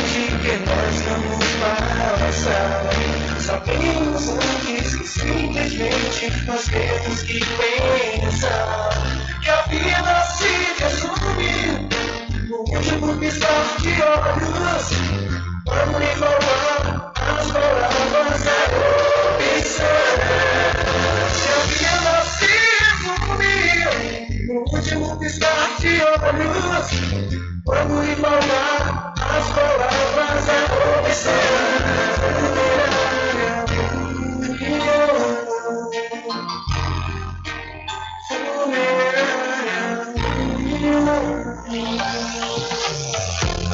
que 0.41 0.57
nós 0.65 0.95
estamos 0.95 1.45
passando. 1.61 2.89
Sabemos 3.39 4.29
antes 4.29 4.95
que 4.95 5.07
simplesmente 5.07 6.45
nós 6.47 6.65
temos 6.65 7.23
que 7.23 7.39
pensar 7.39 8.89
que 9.41 9.49
a 9.49 9.61
vida 9.63 10.23
se 10.37 10.51
resume 10.81 11.89
no 12.49 12.57
último 12.57 13.15
piscar 13.17 13.65
de 13.81 14.01
olhos. 14.01 14.89
Vamos 15.65 16.01
enrolar 16.01 17.13
as 17.15 17.51
palavras 17.51 18.43
da 18.43 18.57
opção. 19.51 19.91
Último 24.69 25.17
piscar 25.19 25.77
de 25.79 26.01
olhos. 26.01 26.87
Vamos 27.65 28.07
embalar 28.07 29.13
as 29.17 29.49
palavras 29.51 30.45
da 30.45 30.65
opção 30.99 31.81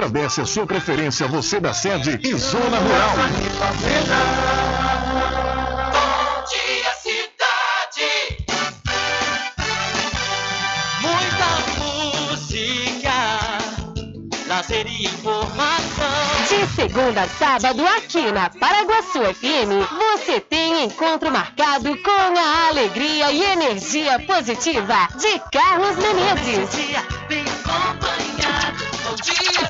agradece 0.00 0.40
a 0.40 0.46
sua 0.46 0.66
preferência, 0.66 1.28
você 1.28 1.60
da 1.60 1.74
sede 1.74 2.18
e 2.22 2.34
zona 2.34 2.78
rural. 2.78 3.16
Bom 5.92 6.44
dia, 6.48 6.90
cidade. 7.02 8.08
Muita 11.02 11.48
música, 12.32 13.12
lazer 14.48 14.86
e 14.86 15.04
informação. 15.04 15.90
De 16.48 16.66
segunda 16.74 17.22
a 17.22 17.28
sábado, 17.28 17.86
aqui 17.86 18.32
na 18.32 18.48
Paraguaçu 18.48 19.22
FM, 19.34 19.84
você 20.16 20.40
tem 20.40 20.84
encontro 20.84 21.30
marcado 21.30 21.94
com 21.98 22.38
a 22.38 22.68
alegria 22.68 23.30
e 23.30 23.42
energia 23.42 24.18
positiva 24.20 25.08
de 25.18 25.38
Carlos 25.52 25.96
Menezes. 25.96 26.70
Bem 27.28 27.44
acompanhado. 27.64 28.90
Bom 29.04 29.16
dia, 29.16 29.34
cidade. 29.34 29.69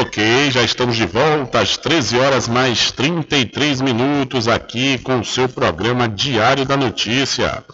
Ok, 0.00 0.52
já 0.52 0.62
estamos 0.62 0.94
de 0.94 1.04
volta 1.04 1.58
às 1.58 1.76
13 1.76 2.20
horas 2.20 2.46
mais 2.46 2.92
33 2.92 3.80
minutos 3.80 4.46
aqui 4.46 4.96
com 4.98 5.18
o 5.18 5.24
seu 5.24 5.48
programa 5.48 6.08
Diário 6.08 6.64
da 6.64 6.76
Notícia. 6.76 7.64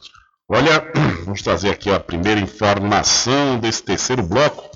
Olha, 0.49 0.91
vamos 1.27 1.43
trazer 1.43 1.69
aqui 1.69 1.91
a 1.91 2.01
primeira 2.01 2.41
informação 2.41 3.59
desse 3.59 3.83
terceiro 3.83 4.23
bloco. 4.23 4.71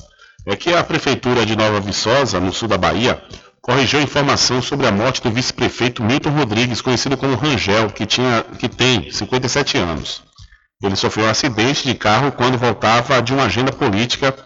É 0.44 0.54
que 0.56 0.74
a 0.74 0.84
Prefeitura 0.84 1.46
de 1.46 1.56
Nova 1.56 1.80
Viçosa, 1.80 2.38
no 2.38 2.52
sul 2.52 2.68
da 2.68 2.76
Bahia, 2.76 3.18
corrigiu 3.62 3.98
a 3.98 4.02
informação 4.02 4.60
sobre 4.60 4.86
a 4.86 4.92
morte 4.92 5.22
do 5.22 5.30
vice-prefeito 5.30 6.04
Milton 6.04 6.36
Rodrigues, 6.36 6.82
conhecido 6.82 7.16
como 7.16 7.34
Rangel, 7.34 7.88
que, 7.88 8.04
tinha, 8.04 8.44
que 8.58 8.68
tem 8.68 9.10
57 9.10 9.78
anos. 9.78 10.22
Ele 10.82 10.96
sofreu 10.96 11.24
um 11.24 11.30
acidente 11.30 11.88
de 11.88 11.94
carro 11.94 12.30
quando 12.30 12.58
voltava 12.58 13.22
de 13.22 13.32
uma 13.32 13.44
agenda 13.44 13.72
política 13.72 14.36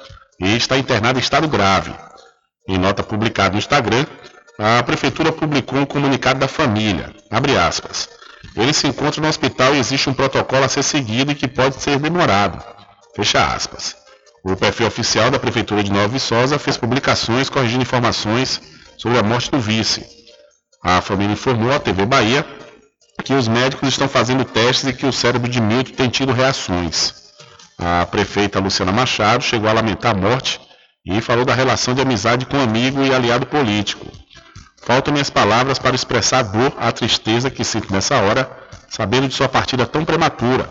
e 0.41 0.55
está 0.57 0.79
internado 0.79 1.19
em 1.19 1.23
estado 1.23 1.49
grave. 1.49 1.93
Em 2.66 2.78
nota 2.78 3.02
publicada 3.02 3.52
no 3.52 3.59
Instagram, 3.59 4.06
a 4.59 4.82
prefeitura 4.82 5.32
publicou 5.32 5.78
um 5.78 5.86
comunicado 5.86 6.39
da 6.39 6.47
família. 6.47 7.14
Abre 7.30 7.56
aspas. 7.56 8.09
Ele 8.56 8.72
se 8.72 8.86
encontra 8.86 9.20
no 9.20 9.28
hospital 9.28 9.74
e 9.74 9.78
existe 9.78 10.09
um 10.09 10.14
protocolo 10.14 10.64
a 10.64 10.68
ser 10.68 10.82
seguido 10.82 11.32
e 11.32 11.34
que 11.34 11.48
pode 11.48 11.80
ser 11.80 11.98
demorado. 11.98 12.62
Fecha 13.16 13.44
aspas. 13.44 13.97
O 14.44 14.56
perfil 14.56 14.86
oficial 14.86 15.30
da 15.30 15.39
prefeitura 15.39 15.82
de 15.82 15.93
Nova 15.93 16.09
Viçosa 16.09 16.59
fez 16.59 16.76
publicações 16.76 17.48
corrigindo 17.48 17.82
informações 17.82 18.60
sobre 18.97 19.18
a 19.18 19.22
morte 19.22 19.51
do 19.51 19.60
vice. 19.60 20.05
A 20.82 21.01
família 21.01 21.32
informou 21.32 21.72
à 21.72 21.78
TV 21.78 22.05
Bahia 22.05 22.44
que 23.24 23.34
os 23.34 23.47
médicos 23.47 23.89
estão 23.89 24.09
fazendo 24.09 24.44
testes 24.44 24.89
e 24.89 24.93
que 24.93 25.06
o 25.06 25.12
cérebro 25.12 25.48
de 25.48 25.60
Milton 25.60 25.93
tem 25.93 26.09
tido 26.09 26.32
reações. 26.32 27.14
A 27.78 28.06
prefeita 28.06 28.59
Luciana 28.59 28.93
Machado 28.93 29.43
chegou 29.43 29.68
a 29.68 29.72
lamentar 29.72 30.14
a 30.14 30.18
morte 30.18 30.60
e 31.05 31.20
falou 31.20 31.45
da 31.45 31.55
relação 31.55 31.95
de 31.95 32.01
amizade 32.01 32.47
com 32.47 32.61
amigo 32.61 33.03
e 33.03 33.12
aliado 33.12 33.47
político. 33.47 34.07
Faltam 34.85 35.12
minhas 35.12 35.31
palavras 35.31 35.79
para 35.79 35.95
expressar 35.95 36.39
a 36.39 36.43
dor, 36.43 36.74
a 36.79 36.91
tristeza 36.93 37.51
que 37.51 37.65
sinto 37.65 37.93
nessa 37.93 38.16
hora, 38.20 38.51
sabendo 38.89 39.29
de 39.29 39.35
sua 39.35 39.49
partida 39.49 39.87
tão 39.87 40.05
prematura. 40.05 40.69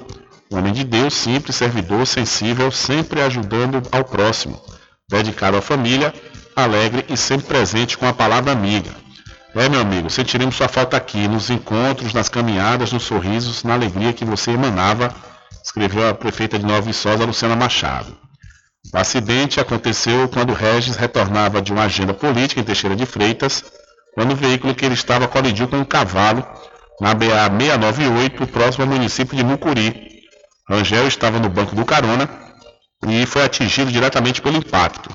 Um 0.52 0.58
homem 0.58 0.74
de 0.74 0.84
Deus, 0.84 1.14
simples, 1.14 1.56
servidor, 1.56 2.06
sensível, 2.06 2.72
sempre 2.72 3.22
ajudando 3.22 3.82
ao 3.92 4.04
próximo, 4.04 4.62
dedicado 5.10 5.58
à 5.58 5.62
família, 5.62 6.14
alegre 6.56 7.06
e 7.08 7.16
sempre 7.16 7.48
presente 7.48 7.98
com 7.98 8.08
a 8.08 8.14
palavra 8.14 8.52
amiga. 8.52 8.92
É, 9.56 9.68
meu 9.68 9.82
amigo, 9.82 10.10
sentiremos 10.10 10.56
sua 10.56 10.68
falta 10.68 10.98
aqui, 10.98 11.28
nos 11.28 11.50
encontros, 11.50 12.14
nas 12.14 12.30
caminhadas, 12.30 12.92
nos 12.92 13.04
sorrisos, 13.04 13.64
na 13.64 13.74
alegria 13.74 14.14
que 14.14 14.26
você 14.26 14.52
emanava 14.52 15.14
escreveu 15.64 16.10
a 16.10 16.14
prefeita 16.14 16.58
de 16.58 16.66
Nova 16.66 16.82
Viçosa, 16.82 17.26
Luciana 17.26 17.56
Machado. 17.56 18.18
O 18.94 18.98
acidente 18.98 19.60
aconteceu 19.60 20.28
quando 20.28 20.54
Regis 20.54 20.98
retornava 20.98 21.62
de 21.62 21.72
uma 21.72 21.84
agenda 21.84 22.14
política 22.14 22.60
em 22.60 22.64
Teixeira 22.64 22.96
de 22.96 23.06
Freitas, 23.06 23.64
quando 24.14 24.34
o 24.34 24.36
veículo 24.36 24.76
que 24.76 24.84
ele 24.84 24.96
estava 24.96 25.30
colidiu 25.30 25.68
com 25.68 25.78
um 25.78 25.86
cavalo 25.86 26.46
na 27.00 27.14
BA 27.14 27.50
698, 27.58 28.48
próximo 28.48 28.84
ao 28.84 28.90
município 28.90 29.36
de 29.36 29.44
Mucuri. 29.44 30.22
Rangel 30.70 31.08
estava 31.08 31.40
no 31.40 31.50
banco 31.50 31.74
do 31.74 31.86
carona 31.86 32.30
e 33.08 33.26
foi 33.26 33.44
atingido 33.44 33.92
diretamente 33.92 34.42
pelo 34.42 34.58
impacto. 34.58 35.10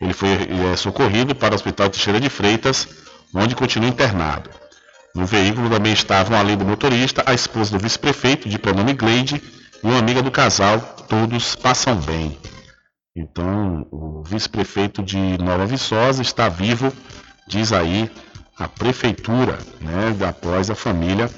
Ele 0.00 0.14
foi 0.14 0.30
é, 0.30 0.76
socorrido 0.76 1.34
para 1.34 1.52
o 1.52 1.54
Hospital 1.54 1.90
Teixeira 1.90 2.18
de 2.18 2.30
Freitas, 2.30 2.88
onde 3.34 3.54
continua 3.54 3.88
internado. 3.88 4.50
No 5.14 5.26
veículo 5.26 5.68
também 5.68 5.92
estavam, 5.92 6.38
além 6.38 6.56
do 6.56 6.64
motorista, 6.64 7.22
a 7.26 7.34
esposa 7.34 7.76
do 7.76 7.78
vice-prefeito, 7.78 8.48
de 8.48 8.58
pronome 8.58 8.94
Gleide, 8.94 9.40
e 9.84 9.86
uma 9.86 9.98
amiga 9.98 10.22
do 10.22 10.30
casal, 10.30 10.80
todos 11.08 11.54
passam 11.54 11.94
bem. 11.96 12.38
Então, 13.14 13.86
o 13.90 14.22
vice-prefeito 14.22 15.02
de 15.02 15.18
Nova 15.38 15.66
Viçosa 15.66 16.22
está 16.22 16.48
vivo, 16.48 16.90
diz 17.46 17.70
aí 17.72 18.10
a 18.58 18.66
prefeitura, 18.66 19.58
né, 19.80 20.16
após 20.26 20.70
a 20.70 20.74
família 20.74 21.30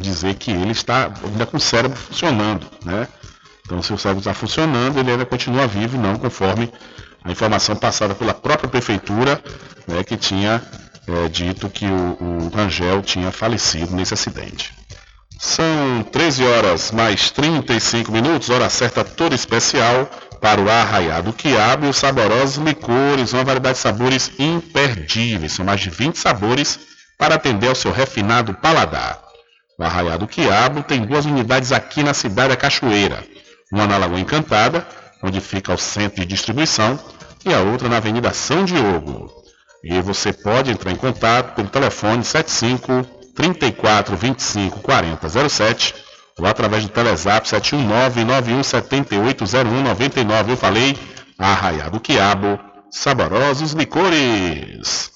dizer 0.00 0.34
que 0.34 0.50
ele 0.50 0.72
está 0.72 1.12
ainda 1.24 1.46
com 1.46 1.56
o 1.56 1.60
cérebro 1.60 1.96
funcionando, 1.96 2.66
né? 2.84 3.08
Então, 3.64 3.80
se 3.82 3.92
o 3.92 3.98
cérebro 3.98 4.20
está 4.20 4.34
funcionando, 4.34 4.98
ele 4.98 5.12
ainda 5.12 5.24
continua 5.24 5.66
vivo, 5.66 5.96
não 5.96 6.16
conforme 6.16 6.70
a 7.24 7.30
informação 7.30 7.76
passada 7.76 8.14
pela 8.14 8.34
própria 8.34 8.68
prefeitura, 8.68 9.42
né, 9.86 10.02
que 10.02 10.16
tinha 10.16 10.62
é, 11.06 11.28
dito 11.28 11.70
que 11.70 11.86
o, 11.86 12.18
o 12.20 12.48
Rangel 12.54 13.02
tinha 13.02 13.30
falecido 13.30 13.94
nesse 13.94 14.12
acidente. 14.12 14.74
São 15.38 16.02
13 16.10 16.44
horas 16.44 16.92
mais 16.92 17.30
35 17.30 18.12
minutos, 18.12 18.50
hora 18.50 18.68
certa 18.68 19.04
toda 19.04 19.34
especial 19.34 20.08
para 20.42 20.60
o 20.60 20.68
arraiado 20.68 21.32
quiabo 21.32 21.86
e 21.86 21.88
os 21.88 21.96
saborosos 21.96 22.56
licores, 22.56 23.32
uma 23.32 23.44
variedade 23.44 23.76
de 23.76 23.82
sabores 23.82 24.32
imperdíveis. 24.40 25.52
São 25.52 25.64
mais 25.64 25.80
de 25.80 25.88
20 25.88 26.18
sabores 26.18 26.80
para 27.16 27.36
atender 27.36 27.68
ao 27.68 27.76
seu 27.76 27.92
refinado 27.92 28.52
paladar. 28.54 29.22
O 29.78 29.84
arraiado 29.84 30.26
quiabo 30.26 30.82
tem 30.82 31.06
duas 31.06 31.26
unidades 31.26 31.70
aqui 31.70 32.02
na 32.02 32.12
cidade 32.12 32.48
da 32.48 32.56
Cachoeira. 32.56 33.24
Uma 33.70 33.86
na 33.86 33.96
Lagoa 33.96 34.18
Encantada, 34.18 34.84
onde 35.22 35.40
fica 35.40 35.72
o 35.72 35.78
centro 35.78 36.20
de 36.20 36.26
distribuição, 36.26 36.98
e 37.44 37.54
a 37.54 37.60
outra 37.60 37.88
na 37.88 37.98
Avenida 37.98 38.32
São 38.32 38.64
Diogo. 38.64 39.32
E 39.84 40.00
você 40.00 40.32
pode 40.32 40.72
entrar 40.72 40.90
em 40.90 40.96
contato 40.96 41.54
pelo 41.54 41.68
telefone 41.68 42.24
75 42.24 43.04
34 43.36 44.16
25 44.16 44.80
40 44.80 45.48
07 45.48 45.94
ou 46.38 46.46
através 46.46 46.84
do 46.84 46.88
Telezap 46.88 47.46
719-9178-0199. 47.48 50.48
Eu 50.48 50.56
falei, 50.56 50.96
Arraiado 51.38 52.00
Quiabo, 52.00 52.58
saborosos 52.90 53.72
licores. 53.72 55.10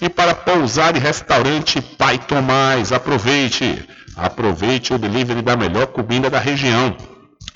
E 0.00 0.08
para 0.08 0.34
pousar 0.34 0.96
e 0.96 0.98
restaurante 0.98 1.80
Pai 1.80 2.18
Tomás, 2.18 2.92
aproveite, 2.92 3.88
aproveite 4.16 4.92
o 4.92 4.98
delivery 4.98 5.42
da 5.42 5.56
melhor 5.56 5.86
comida 5.86 6.28
da 6.28 6.38
região. 6.38 6.96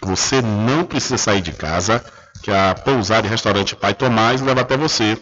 Você 0.03 0.41
não 0.43 0.85
precisa 0.85 1.19
sair 1.19 1.41
de 1.41 1.53
casa, 1.53 2.05
que 2.43 2.51
a 2.51 2.75
pousada 2.75 3.27
e 3.27 3.31
restaurante 3.31 3.75
Pai 3.75 3.95
Tomás 3.95 4.41
leva 4.41 4.61
até 4.61 4.77
você. 4.77 5.19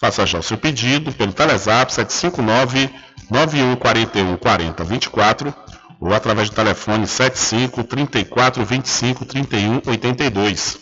Faça 0.00 0.26
já 0.26 0.38
o 0.38 0.42
seu 0.42 0.56
pedido 0.56 1.12
pelo 1.12 1.32
Telezap 1.32 1.92
759 1.92 2.90
9141 3.30 4.36
4024 4.36 5.54
ou 6.02 6.12
através 6.12 6.50
do 6.50 6.56
telefone 6.56 7.06
75 7.06 7.84
34 7.84 8.64
25 8.64 9.24
31 9.24 9.82
82. 9.86 10.78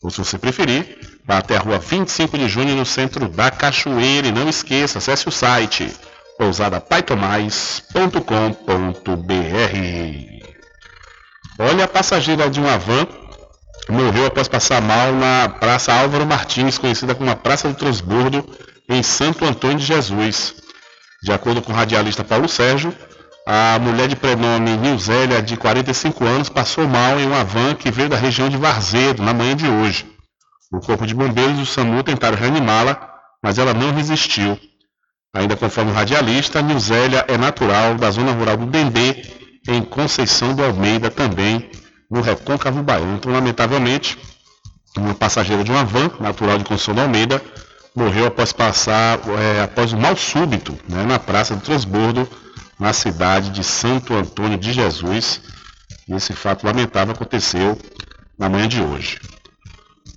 Ou 0.00 0.10
se 0.10 0.18
você 0.18 0.38
preferir, 0.38 0.96
vá 1.26 1.38
até 1.38 1.56
a 1.56 1.60
rua 1.60 1.80
25 1.80 2.38
de 2.38 2.48
junho 2.48 2.76
no 2.76 2.86
centro 2.86 3.28
da 3.28 3.50
Cachoeira 3.50 4.28
e 4.28 4.32
não 4.32 4.48
esqueça, 4.48 4.98
acesse 4.98 5.28
o 5.28 5.32
site 5.32 5.92
pousadapaitomais.com.br. 6.38 8.10
Olha 11.58 11.84
a 11.84 11.88
passageira 11.88 12.48
de 12.48 12.60
uma 12.60 12.78
van 12.78 13.08
morreu 13.88 14.26
após 14.26 14.46
passar 14.46 14.80
mal 14.80 15.12
na 15.12 15.48
Praça 15.48 15.92
Álvaro 15.92 16.24
Martins, 16.24 16.78
conhecida 16.78 17.12
como 17.12 17.28
a 17.28 17.34
Praça 17.34 17.68
do 17.68 17.74
Transbordo, 17.74 18.48
em 18.88 19.02
Santo 19.02 19.44
Antônio 19.44 19.78
de 19.78 19.84
Jesus. 19.84 20.54
De 21.22 21.32
acordo 21.32 21.60
com 21.60 21.72
o 21.72 21.74
radialista 21.74 22.22
Paulo 22.22 22.48
Sérgio, 22.48 22.94
a 23.46 23.78
mulher 23.78 24.08
de 24.08 24.16
prenome 24.16 24.76
Nilzélia, 24.76 25.42
de 25.42 25.56
45 25.56 26.24
anos, 26.24 26.48
passou 26.48 26.86
mal 26.86 27.18
em 27.18 27.26
uma 27.26 27.44
van 27.44 27.74
que 27.74 27.90
veio 27.90 28.08
da 28.08 28.16
região 28.16 28.48
de 28.48 28.56
Varzedo 28.56 29.22
na 29.22 29.32
manhã 29.32 29.56
de 29.56 29.66
hoje. 29.66 30.06
O 30.72 30.78
corpo 30.78 31.06
de 31.06 31.14
bombeiros 31.14 31.58
e 31.58 31.62
o 31.62 31.66
SAMU 31.66 32.02
tentaram 32.02 32.36
reanimá-la, 32.36 33.10
mas 33.42 33.58
ela 33.58 33.74
não 33.74 33.92
resistiu. 33.92 34.58
Ainda 35.34 35.56
conforme 35.56 35.90
o 35.90 35.94
radialista, 35.94 36.60
Nilzélia 36.60 37.24
é 37.28 37.36
natural 37.36 37.94
da 37.94 38.10
zona 38.10 38.32
rural 38.32 38.56
do 38.56 38.66
Dendê, 38.66 39.22
em 39.68 39.82
Conceição 39.82 40.54
do 40.54 40.64
Almeida, 40.64 41.10
também 41.10 41.70
no 42.10 42.20
Recôncavo 42.20 42.82
Baiano. 42.82 43.16
Então, 43.16 43.32
lamentavelmente, 43.32 44.18
uma 44.96 45.14
passageira 45.14 45.62
de 45.62 45.70
uma 45.70 45.84
van, 45.84 46.10
natural 46.18 46.58
de 46.58 46.64
Conceição 46.64 46.94
do 46.94 47.00
Almeida, 47.00 47.42
morreu 47.94 48.26
após 48.26 48.52
passar, 48.52 49.18
é, 49.38 49.62
após 49.62 49.92
um 49.92 49.98
mal 49.98 50.16
súbito 50.16 50.76
né, 50.88 51.04
na 51.04 51.18
Praça 51.18 51.54
do 51.54 51.62
Transbordo, 51.62 52.28
na 52.80 52.94
cidade 52.94 53.50
de 53.50 53.62
Santo 53.62 54.14
Antônio 54.14 54.58
de 54.58 54.72
Jesus. 54.72 55.42
Esse 56.08 56.32
fato 56.32 56.66
lamentável 56.66 57.14
aconteceu 57.14 57.78
na 58.38 58.48
manhã 58.48 58.66
de 58.66 58.80
hoje. 58.80 59.20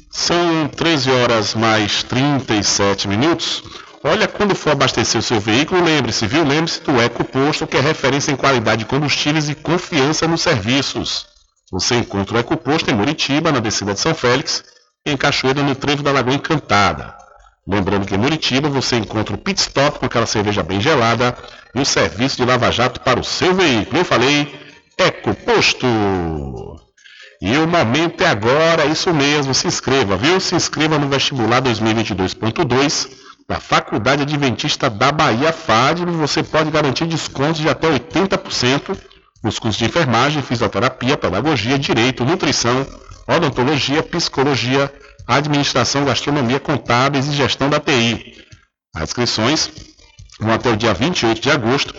São 0.10 0.68
13 0.70 1.12
horas 1.12 1.54
mais 1.54 2.04
37 2.04 3.08
minutos. 3.08 3.64
Olha, 4.04 4.28
quando 4.28 4.56
for 4.56 4.72
abastecer 4.72 5.20
o 5.20 5.24
seu 5.24 5.40
veículo, 5.40 5.84
lembre-se, 5.84 6.26
viu? 6.26 6.44
Lembre-se 6.44 6.82
do 6.82 7.02
EcoPosto, 7.02 7.68
que 7.68 7.78
é 7.78 7.82
referência 7.82 8.32
em 8.32 8.36
qualidade 8.36 8.80
de 8.80 8.86
combustíveis 8.86 9.50
e 9.50 9.56
confiança 9.56 10.28
nos 10.28 10.42
serviços. 10.42 11.26
Você 11.72 11.96
encontra 11.96 12.38
o 12.38 12.40
EcoPosto 12.40 12.90
em 12.92 12.94
Muritiba, 12.94 13.52
na 13.52 13.60
descida 13.60 13.94
de 13.94 14.00
São 14.00 14.14
Félix, 14.14 14.64
em 15.06 15.18
Cachoeira, 15.18 15.64
no 15.64 15.76
trevo 15.76 16.04
da 16.04 16.12
Lagoa 16.12 16.36
Encantada. 16.36 17.23
Lembrando 17.66 18.06
que 18.06 18.16
em 18.16 18.18
Muritiba 18.18 18.68
você 18.68 18.98
encontra 18.98 19.36
o 19.36 19.38
pit 19.38 19.60
stop 19.60 20.00
com 20.00 20.06
aquela 20.06 20.26
cerveja 20.26 20.62
bem 20.62 20.82
gelada 20.82 21.36
e 21.74 21.80
o 21.80 21.86
serviço 21.86 22.38
de 22.38 22.46
lava-jato 22.46 23.00
para 23.00 23.20
o 23.20 23.24
seu 23.24 23.56
veículo. 23.56 24.00
Eu 24.00 24.06
falei, 24.06 24.54
Ecoposto. 24.98 25.88
E 27.42 27.58
o 27.58 27.68
momento 27.68 28.22
é 28.22 28.28
agora, 28.28 28.86
isso 28.86 29.14
mesmo, 29.14 29.54
se 29.54 29.68
inscreva, 29.68 30.16
viu? 30.16 30.40
Se 30.40 30.56
inscreva 30.56 30.98
no 30.98 31.10
vestibular 31.10 31.62
2022.2 31.62 33.10
da 33.48 33.60
Faculdade 33.60 34.22
Adventista 34.22 34.90
da 34.90 35.12
Bahia 35.12 35.52
FAD, 35.52 36.06
você 36.06 36.42
pode 36.42 36.72
garantir 36.72 37.06
descontos 37.06 37.60
de 37.60 37.68
até 37.68 37.90
80% 37.90 38.98
nos 39.44 39.60
cursos 39.60 39.78
de 39.78 39.86
enfermagem, 39.86 40.42
fisioterapia, 40.42 41.18
pedagogia, 41.18 41.78
direito, 41.78 42.24
nutrição, 42.24 42.88
odontologia, 43.28 44.02
psicologia, 44.02 44.90
administração, 45.28 46.06
gastronomia, 46.06 46.60
contábeis 46.60 47.28
e 47.28 47.34
gestão 47.34 47.68
da 47.70 47.80
TI. 47.80 48.38
As 48.96 49.10
inscrições 49.10 49.72
vão 50.40 50.54
até 50.54 50.70
o 50.70 50.78
dia 50.78 50.94
28 50.94 51.42
de 51.42 51.50
agosto 51.50 51.96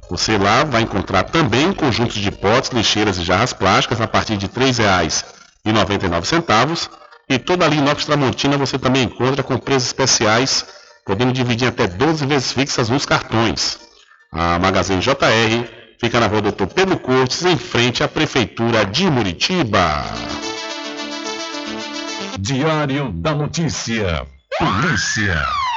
Você 0.10 0.38
lá 0.38 0.64
vai 0.64 0.82
encontrar 0.82 1.24
também 1.24 1.72
conjuntos 1.72 2.16
de 2.16 2.32
potes, 2.32 2.72
lixeiras 2.72 3.20
e 3.20 3.24
jarras 3.24 3.54
plásticas 3.54 4.02
a 4.02 4.08
partir 4.08 4.38
de 4.38 4.48
R$ 4.48 4.54
3,99 4.54 6.90
e 7.30 7.38
toda 7.38 7.66
a 7.66 7.68
linha 7.68 7.84
inox 7.84 8.06
Tramontina 8.06 8.58
você 8.58 8.80
também 8.80 9.04
encontra 9.04 9.44
com 9.44 9.58
preços 9.58 9.90
especiais, 9.90 10.66
podendo 11.06 11.32
dividir 11.32 11.68
até 11.68 11.86
12 11.86 12.26
vezes 12.26 12.52
fixas 12.52 12.90
nos 12.90 13.06
cartões. 13.06 13.80
A 14.32 14.58
Magazine 14.58 15.00
JR 15.00 15.70
fica 16.00 16.20
na 16.20 16.26
rua 16.26 16.42
Doutor 16.42 16.68
Pedro 16.68 16.98
Cortes, 16.98 17.46
em 17.46 17.58
frente 17.58 18.04
à 18.04 18.08
Prefeitura 18.08 18.84
de 18.86 19.10
Muritiba. 19.12 20.06
Diário 22.40 23.12
da 23.12 23.36
Notícia. 23.36 24.26
Polícia. 24.58 25.69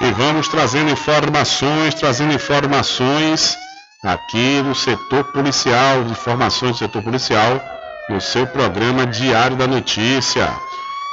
E 0.00 0.10
vamos 0.12 0.46
trazendo 0.48 0.90
informações, 0.90 1.94
trazendo 1.94 2.34
informações 2.34 3.56
aqui 4.04 4.62
no 4.62 4.74
setor 4.74 5.24
policial, 5.24 6.02
informações 6.02 6.72
do 6.72 6.78
setor 6.78 7.02
policial, 7.02 7.60
no 8.08 8.20
seu 8.20 8.46
programa 8.46 9.06
Diário 9.06 9.56
da 9.56 9.66
Notícia. 9.66 10.54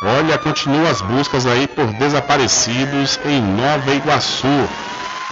Olha, 0.03 0.37
continuam 0.37 0.85
as 0.89 1.01
buscas 1.01 1.45
aí 1.45 1.65
por 1.65 1.87
desaparecidos 1.93 3.17
em 3.25 3.41
Nova 3.41 3.93
Iguaçu. 3.93 4.69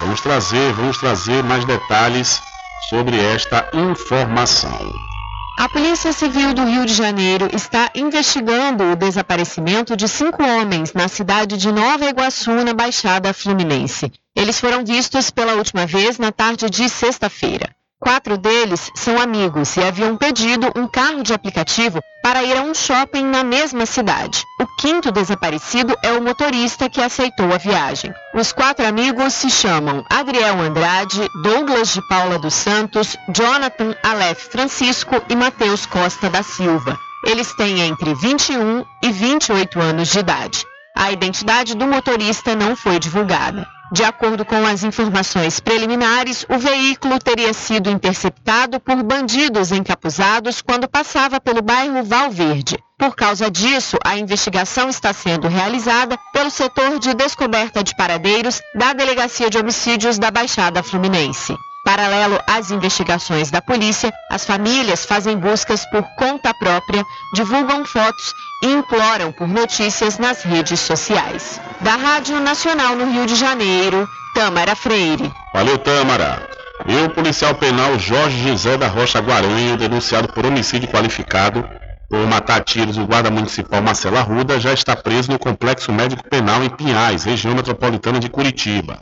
Vamos 0.00 0.20
trazer, 0.22 0.72
vamos 0.72 0.96
trazer 0.96 1.44
mais 1.44 1.64
detalhes 1.66 2.42
sobre 2.88 3.20
esta 3.20 3.68
informação. 3.74 5.11
A 5.56 5.68
Polícia 5.68 6.12
Civil 6.12 6.54
do 6.54 6.64
Rio 6.64 6.86
de 6.86 6.94
Janeiro 6.94 7.48
está 7.52 7.90
investigando 7.94 8.84
o 8.84 8.96
desaparecimento 8.96 9.96
de 9.96 10.08
cinco 10.08 10.42
homens 10.42 10.92
na 10.92 11.08
cidade 11.08 11.56
de 11.56 11.70
Nova 11.70 12.08
Iguaçu, 12.08 12.52
na 12.64 12.72
Baixada 12.72 13.32
Fluminense. 13.34 14.10
Eles 14.34 14.58
foram 14.58 14.84
vistos 14.84 15.30
pela 15.30 15.54
última 15.54 15.86
vez 15.86 16.18
na 16.18 16.32
tarde 16.32 16.68
de 16.70 16.88
sexta-feira. 16.88 17.74
Quatro 18.02 18.36
deles 18.36 18.90
são 18.96 19.16
amigos 19.16 19.76
e 19.76 19.80
haviam 19.80 20.16
pedido 20.16 20.72
um 20.74 20.88
carro 20.88 21.22
de 21.22 21.32
aplicativo 21.32 22.00
para 22.20 22.42
ir 22.42 22.56
a 22.56 22.62
um 22.62 22.74
shopping 22.74 23.22
na 23.22 23.44
mesma 23.44 23.86
cidade. 23.86 24.42
O 24.60 24.66
quinto 24.76 25.12
desaparecido 25.12 25.96
é 26.02 26.10
o 26.10 26.20
motorista 26.20 26.90
que 26.90 27.00
aceitou 27.00 27.54
a 27.54 27.58
viagem. 27.58 28.12
Os 28.34 28.50
quatro 28.50 28.84
amigos 28.84 29.34
se 29.34 29.48
chamam 29.48 30.04
Adriel 30.10 30.60
Andrade, 30.60 31.28
Douglas 31.44 31.94
de 31.94 32.02
Paula 32.08 32.40
dos 32.40 32.54
Santos, 32.54 33.16
Jonathan 33.32 33.94
Aleph 34.02 34.48
Francisco 34.50 35.22
e 35.28 35.36
Matheus 35.36 35.86
Costa 35.86 36.28
da 36.28 36.42
Silva. 36.42 36.98
Eles 37.24 37.54
têm 37.54 37.82
entre 37.82 38.16
21 38.16 38.84
e 39.00 39.12
28 39.12 39.80
anos 39.80 40.08
de 40.08 40.18
idade. 40.18 40.66
A 40.96 41.12
identidade 41.12 41.76
do 41.76 41.86
motorista 41.86 42.56
não 42.56 42.74
foi 42.74 42.98
divulgada. 42.98 43.64
De 43.92 44.02
acordo 44.02 44.42
com 44.42 44.64
as 44.66 44.82
informações 44.84 45.60
preliminares, 45.60 46.46
o 46.48 46.56
veículo 46.56 47.18
teria 47.18 47.52
sido 47.52 47.90
interceptado 47.90 48.80
por 48.80 49.02
bandidos 49.02 49.70
encapuzados 49.70 50.62
quando 50.62 50.88
passava 50.88 51.38
pelo 51.38 51.60
bairro 51.60 52.02
Valverde. 52.02 52.78
Por 52.96 53.14
causa 53.14 53.50
disso, 53.50 53.98
a 54.02 54.16
investigação 54.16 54.88
está 54.88 55.12
sendo 55.12 55.46
realizada 55.46 56.18
pelo 56.32 56.48
setor 56.48 56.98
de 56.98 57.12
descoberta 57.12 57.84
de 57.84 57.94
paradeiros 57.94 58.62
da 58.74 58.94
Delegacia 58.94 59.50
de 59.50 59.58
Homicídios 59.58 60.18
da 60.18 60.30
Baixada 60.30 60.82
Fluminense. 60.82 61.54
Paralelo 61.84 62.38
às 62.46 62.70
investigações 62.70 63.50
da 63.50 63.60
polícia, 63.60 64.12
as 64.30 64.44
famílias 64.44 65.04
fazem 65.04 65.36
buscas 65.36 65.84
por 65.86 66.02
conta 66.16 66.54
própria, 66.54 67.04
divulgam 67.34 67.84
fotos 67.84 68.32
e 68.62 68.68
imploram 68.68 69.32
por 69.32 69.48
notícias 69.48 70.16
nas 70.16 70.42
redes 70.42 70.78
sociais. 70.78 71.60
Da 71.80 71.96
Rádio 71.96 72.38
Nacional 72.40 72.94
no 72.94 73.10
Rio 73.10 73.26
de 73.26 73.34
Janeiro, 73.34 74.08
Tâmara 74.34 74.76
Freire. 74.76 75.32
Valeu, 75.52 75.76
Tâmara. 75.78 76.48
E 76.86 76.96
o 77.04 77.10
policial 77.10 77.54
penal 77.54 77.98
Jorge 77.98 78.48
José 78.48 78.76
da 78.76 78.88
Rocha 78.88 79.20
Guaranho, 79.20 79.76
denunciado 79.76 80.32
por 80.32 80.46
homicídio 80.46 80.88
qualificado 80.88 81.68
por 82.08 82.26
matar 82.26 82.58
a 82.58 82.60
tiros 82.60 82.98
o 82.98 83.06
guarda 83.06 83.30
municipal 83.30 83.80
Marcelo 83.80 84.18
Arruda, 84.18 84.60
já 84.60 84.72
está 84.72 84.94
preso 84.94 85.32
no 85.32 85.38
Complexo 85.38 85.90
Médico 85.90 86.28
Penal 86.28 86.62
em 86.62 86.68
Pinhais, 86.68 87.24
região 87.24 87.54
metropolitana 87.54 88.20
de 88.20 88.28
Curitiba. 88.28 89.00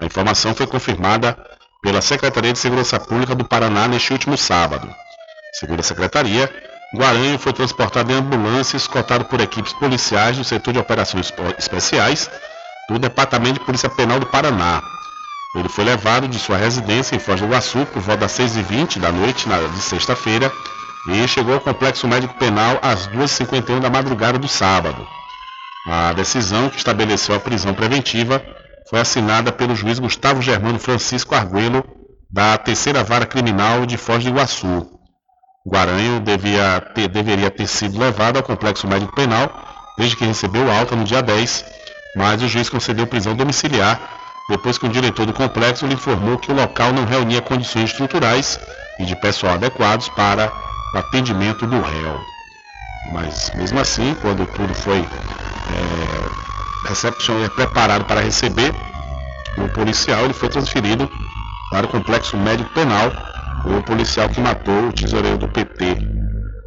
A 0.00 0.04
informação 0.04 0.54
foi 0.54 0.66
confirmada 0.66 1.36
pela 1.82 2.00
Secretaria 2.00 2.52
de 2.52 2.58
Segurança 2.58 2.98
Pública 3.00 3.34
do 3.34 3.44
Paraná 3.44 3.88
neste 3.88 4.12
último 4.12 4.38
sábado. 4.38 4.88
Segundo 5.52 5.80
a 5.80 5.82
Secretaria, 5.82 6.48
Guaranho 6.94 7.38
foi 7.38 7.52
transportado 7.52 8.12
em 8.12 8.16
ambulância 8.16 8.76
escoltado 8.76 9.24
por 9.24 9.40
equipes 9.40 9.72
policiais 9.72 10.36
do 10.36 10.44
setor 10.44 10.72
de 10.72 10.78
operações 10.78 11.32
especiais 11.58 12.30
do 12.88 12.98
Departamento 12.98 13.58
de 13.58 13.66
Polícia 13.66 13.90
Penal 13.90 14.20
do 14.20 14.26
Paraná. 14.26 14.82
Ele 15.56 15.68
foi 15.68 15.84
levado 15.84 16.28
de 16.28 16.38
sua 16.38 16.56
residência 16.56 17.16
em 17.16 17.18
Foz 17.18 17.40
do 17.40 17.46
Iguaçu 17.46 17.84
por 17.86 18.00
volta 18.00 18.22
das 18.22 18.32
6h20 18.32 18.98
da 18.98 19.10
noite 19.10 19.46
de 19.48 19.82
sexta-feira 19.82 20.50
e 21.08 21.26
chegou 21.26 21.54
ao 21.54 21.60
Complexo 21.60 22.06
Médico 22.06 22.34
Penal 22.34 22.78
às 22.80 23.08
2h51 23.08 23.80
da 23.80 23.90
madrugada 23.90 24.38
do 24.38 24.48
sábado. 24.48 25.06
A 25.86 26.12
decisão 26.12 26.70
que 26.70 26.76
estabeleceu 26.76 27.34
a 27.34 27.40
prisão 27.40 27.74
preventiva 27.74 28.42
foi 28.88 29.00
assinada 29.00 29.52
pelo 29.52 29.74
juiz 29.74 29.98
Gustavo 29.98 30.42
Germano 30.42 30.78
Francisco 30.78 31.34
Arguello, 31.34 31.84
da 32.30 32.56
terceira 32.56 33.04
vara 33.04 33.26
criminal 33.26 33.84
de 33.86 33.96
Foz 33.96 34.24
do 34.24 34.30
Iguaçu. 34.30 34.88
Guaranho 35.66 36.20
devia 36.20 36.80
ter, 36.94 37.08
deveria 37.08 37.50
ter 37.50 37.66
sido 37.66 37.98
levado 37.98 38.36
ao 38.36 38.42
complexo 38.42 38.88
médico 38.88 39.14
penal 39.14 39.50
desde 39.96 40.16
que 40.16 40.24
recebeu 40.24 40.70
alta 40.70 40.96
no 40.96 41.04
dia 41.04 41.22
10, 41.22 41.64
mas 42.16 42.42
o 42.42 42.48
juiz 42.48 42.68
concedeu 42.68 43.06
prisão 43.06 43.36
domiciliar 43.36 44.00
depois 44.48 44.76
que 44.76 44.86
o 44.86 44.88
diretor 44.88 45.24
do 45.26 45.32
complexo 45.32 45.86
lhe 45.86 45.94
informou 45.94 46.38
que 46.38 46.50
o 46.50 46.54
local 46.54 46.92
não 46.92 47.04
reunia 47.04 47.40
condições 47.40 47.90
estruturais 47.90 48.58
e 48.98 49.04
de 49.04 49.14
pessoal 49.16 49.54
adequados 49.54 50.08
para 50.08 50.52
o 50.94 50.98
atendimento 50.98 51.66
do 51.66 51.80
réu. 51.80 52.20
Mas 53.12 53.50
mesmo 53.54 53.78
assim, 53.78 54.14
quando 54.20 54.46
tudo 54.46 54.74
foi 54.74 54.98
é, 54.98 56.41
reception 56.84 57.42
é 57.44 57.48
preparado 57.48 58.04
para 58.04 58.20
receber 58.20 58.72
o 59.58 59.68
policial, 59.68 60.24
ele 60.24 60.32
foi 60.32 60.48
transferido 60.48 61.10
para 61.70 61.86
o 61.86 61.88
complexo 61.88 62.36
médico 62.36 62.70
penal, 62.70 63.10
o 63.64 63.82
policial 63.82 64.28
que 64.28 64.40
matou 64.40 64.88
o 64.88 64.92
tesoureiro 64.92 65.38
do 65.38 65.48
PT, 65.48 65.94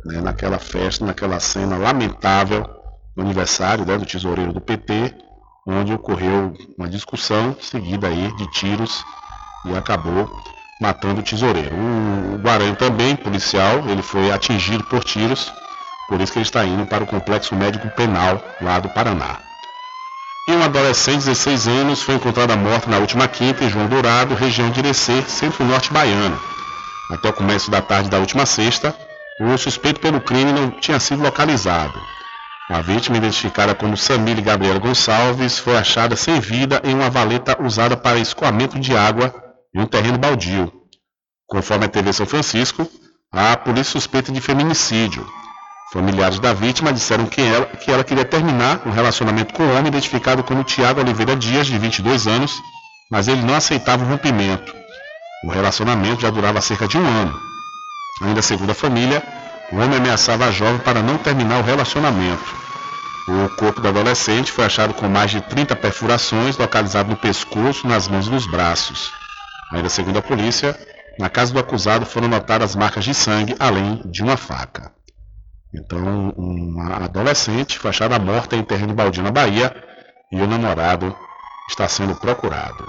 né, 0.05 0.21
naquela 0.21 0.59
festa, 0.59 1.05
naquela 1.05 1.39
cena 1.39 1.77
lamentável 1.77 2.65
do 3.15 3.21
aniversário 3.21 3.85
né, 3.85 3.97
do 3.97 4.05
tesoureiro 4.05 4.53
do 4.53 4.61
PT, 4.61 5.15
onde 5.67 5.93
ocorreu 5.93 6.53
uma 6.77 6.87
discussão 6.87 7.55
seguida 7.59 8.07
aí 8.07 8.31
de 8.35 8.45
tiros 8.51 9.03
e 9.65 9.75
acabou 9.75 10.29
matando 10.79 11.21
o 11.21 11.23
tesoureiro. 11.23 11.75
O, 11.75 12.37
Guaranho 12.37 12.75
também, 12.75 13.15
policial, 13.15 13.87
ele 13.87 14.01
foi 14.01 14.31
atingido 14.31 14.83
por 14.83 15.03
tiros, 15.03 15.51
por 16.07 16.21
isso 16.21 16.31
que 16.31 16.39
ele 16.39 16.45
está 16.45 16.63
indo 16.65 16.85
para 16.85 17.03
o 17.03 17.07
complexo 17.07 17.55
médico 17.55 17.89
penal 17.89 18.39
lá 18.61 18.79
do 18.79 18.89
Paraná. 18.89 19.39
E 20.47 20.51
uma 20.51 20.65
adolescente 20.65 21.21
de 21.21 21.25
16 21.29 21.67
anos 21.67 22.03
foi 22.03 22.15
encontrada 22.15 22.55
morta 22.55 22.87
na 22.87 22.99
última 22.99 23.27
quinta 23.27 23.63
em 23.63 23.69
João 23.69 23.87
Dourado, 23.87 24.35
região 24.35 24.69
de 24.69 24.79
Irecê, 24.79 25.23
centro-norte 25.23 25.91
baiano. 25.91 26.39
Até 27.09 27.29
o 27.29 27.33
começo 27.33 27.71
da 27.71 27.81
tarde 27.81 28.11
da 28.11 28.19
última 28.19 28.45
sexta, 28.45 28.95
o 29.41 29.57
suspeito 29.57 29.99
pelo 29.99 30.21
crime 30.21 30.53
não 30.53 30.69
tinha 30.69 30.99
sido 30.99 31.23
localizado. 31.23 31.99
A 32.69 32.79
vítima, 32.79 33.17
identificada 33.17 33.73
como 33.73 33.97
Samile 33.97 34.41
Gabriela 34.41 34.77
Gonçalves, 34.77 35.57
foi 35.57 35.77
achada 35.77 36.15
sem 36.15 36.39
vida 36.39 36.79
em 36.83 36.93
uma 36.93 37.09
valeta 37.09 37.57
usada 37.59 37.97
para 37.97 38.19
escoamento 38.19 38.79
de 38.79 38.95
água 38.95 39.33
em 39.73 39.81
um 39.81 39.87
terreno 39.87 40.19
baldio. 40.19 40.71
Conforme 41.47 41.85
a 41.85 41.89
TV 41.89 42.13
São 42.13 42.27
Francisco, 42.27 42.87
a 43.31 43.57
polícia 43.57 43.93
suspeita 43.93 44.31
de 44.31 44.39
feminicídio. 44.39 45.25
Familiares 45.93 46.39
da 46.39 46.53
vítima 46.53 46.91
disseram 46.91 47.25
que 47.25 47.41
ela, 47.41 47.65
que 47.65 47.91
ela 47.91 48.03
queria 48.03 48.25
terminar 48.25 48.81
um 48.85 48.91
relacionamento 48.91 49.53
com 49.53 49.63
um 49.63 49.71
homem 49.71 49.87
identificado 49.87 50.43
como 50.43 50.63
Tiago 50.63 50.99
Oliveira 50.99 51.35
Dias, 51.35 51.67
de 51.67 51.77
22 51.77 52.27
anos, 52.27 52.59
mas 53.11 53.27
ele 53.27 53.43
não 53.43 53.55
aceitava 53.55 54.03
o 54.03 54.07
rompimento. 54.07 54.75
O 55.45 55.51
relacionamento 55.51 56.21
já 56.21 56.31
durava 56.31 56.59
cerca 56.59 56.87
de 56.87 56.97
um 56.97 57.05
ano. 57.05 57.39
Ainda 58.23 58.41
segundo 58.41 58.71
a 58.71 58.75
família, 58.75 59.21
o 59.71 59.75
homem 59.77 59.97
ameaçava 59.97 60.45
a 60.45 60.51
jovem 60.51 60.79
para 60.79 61.03
não 61.03 61.17
terminar 61.17 61.59
o 61.59 61.63
relacionamento. 61.63 62.55
O 63.27 63.49
corpo 63.55 63.79
do 63.79 63.87
adolescente 63.87 64.51
foi 64.51 64.65
achado 64.65 64.93
com 64.93 65.07
mais 65.07 65.31
de 65.31 65.41
30 65.41 65.75
perfurações, 65.75 66.57
localizado 66.57 67.09
no 67.09 67.15
pescoço, 67.15 67.87
nas 67.87 68.07
mãos 68.07 68.27
e 68.27 68.31
nos 68.31 68.47
braços. 68.47 69.11
Ainda 69.71 69.89
segundo 69.89 70.17
a 70.17 70.21
polícia, 70.21 70.77
na 71.19 71.29
casa 71.29 71.53
do 71.53 71.59
acusado 71.59 72.05
foram 72.05 72.27
notadas 72.27 72.75
marcas 72.75 73.03
de 73.03 73.13
sangue, 73.13 73.55
além 73.59 74.01
de 74.05 74.23
uma 74.23 74.37
faca. 74.37 74.91
Então, 75.77 76.33
uma 76.37 77.03
adolescente 77.03 77.77
foi 77.77 77.89
achada 77.89 78.17
morta 78.17 78.55
em 78.55 78.63
terreno 78.63 78.93
baldio 78.93 79.21
na 79.21 79.29
Bahia 79.29 79.75
e 80.31 80.41
o 80.41 80.47
namorado 80.47 81.13
está 81.69 81.85
sendo 81.87 82.15
procurado. 82.15 82.87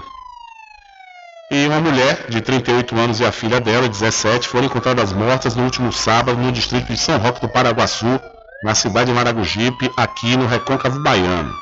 E 1.51 1.67
uma 1.67 1.81
mulher 1.81 2.25
de 2.29 2.39
38 2.41 2.95
anos 2.97 3.19
e 3.19 3.25
a 3.25 3.31
filha 3.31 3.59
dela, 3.59 3.89
17, 3.89 4.47
foram 4.47 4.65
encontradas 4.65 5.11
mortas 5.11 5.55
no 5.55 5.63
último 5.63 5.91
sábado 5.91 6.37
no 6.37 6.51
distrito 6.51 6.87
de 6.87 6.97
São 6.97 7.17
Roque 7.17 7.41
do 7.41 7.49
Paraguaçu, 7.49 8.19
na 8.63 8.73
cidade 8.73 9.11
de 9.11 9.13
Maragogipe, 9.15 9.91
aqui 9.97 10.37
no 10.37 10.47
Recôncavo 10.47 11.01
Baiano. 11.01 11.53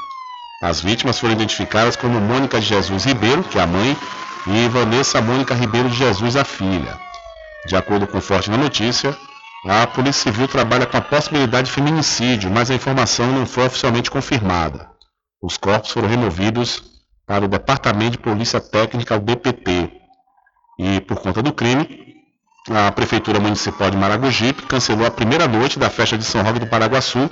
As 0.62 0.82
vítimas 0.82 1.20
foram 1.20 1.34
identificadas 1.34 1.96
como 1.96 2.20
Mônica 2.20 2.60
de 2.60 2.68
Jesus 2.68 3.04
Ribeiro, 3.04 3.44
que 3.44 3.58
é 3.58 3.62
a 3.62 3.68
mãe, 3.68 3.98
e 4.48 4.68
Vanessa 4.70 5.22
Mônica 5.22 5.54
Ribeiro 5.54 5.90
de 5.90 5.98
Jesus, 5.98 6.36
a 6.36 6.44
filha. 6.44 7.00
De 7.66 7.76
acordo 7.76 8.08
com 8.08 8.22
Forte 8.22 8.50
na 8.50 8.58
notícia, 8.58 9.16
a 9.68 9.88
Polícia 9.88 10.32
Civil 10.32 10.48
trabalha 10.48 10.86
com 10.86 10.96
a 10.96 11.02
possibilidade 11.02 11.68
de 11.68 11.74
feminicídio, 11.74 12.52
mas 12.52 12.70
a 12.70 12.76
informação 12.76 13.26
não 13.32 13.48
foi 13.48 13.66
oficialmente 13.66 14.12
confirmada. 14.12 14.88
Os 15.42 15.58
corpos 15.58 15.90
foram 15.90 16.08
removidos 16.08 16.84
para 17.26 17.46
o 17.46 17.48
Departamento 17.48 18.12
de 18.12 18.18
Polícia 18.20 18.62
Técnica, 18.62 19.16
o 19.16 19.20
DPT. 19.20 19.92
E 20.78 21.02
por 21.02 21.20
conta 21.20 21.42
do 21.42 21.52
crime, 21.52 22.16
a 22.70 22.92
Prefeitura 22.92 23.40
Municipal 23.40 23.90
de 23.90 23.98
Maragogipe 23.98 24.68
cancelou 24.68 25.08
a 25.08 25.12
primeira 25.12 25.48
noite 25.48 25.80
da 25.80 25.90
festa 25.90 26.16
de 26.16 26.24
São 26.24 26.44
Roque 26.44 26.60
do 26.60 26.68
Paraguaçu 26.68 27.28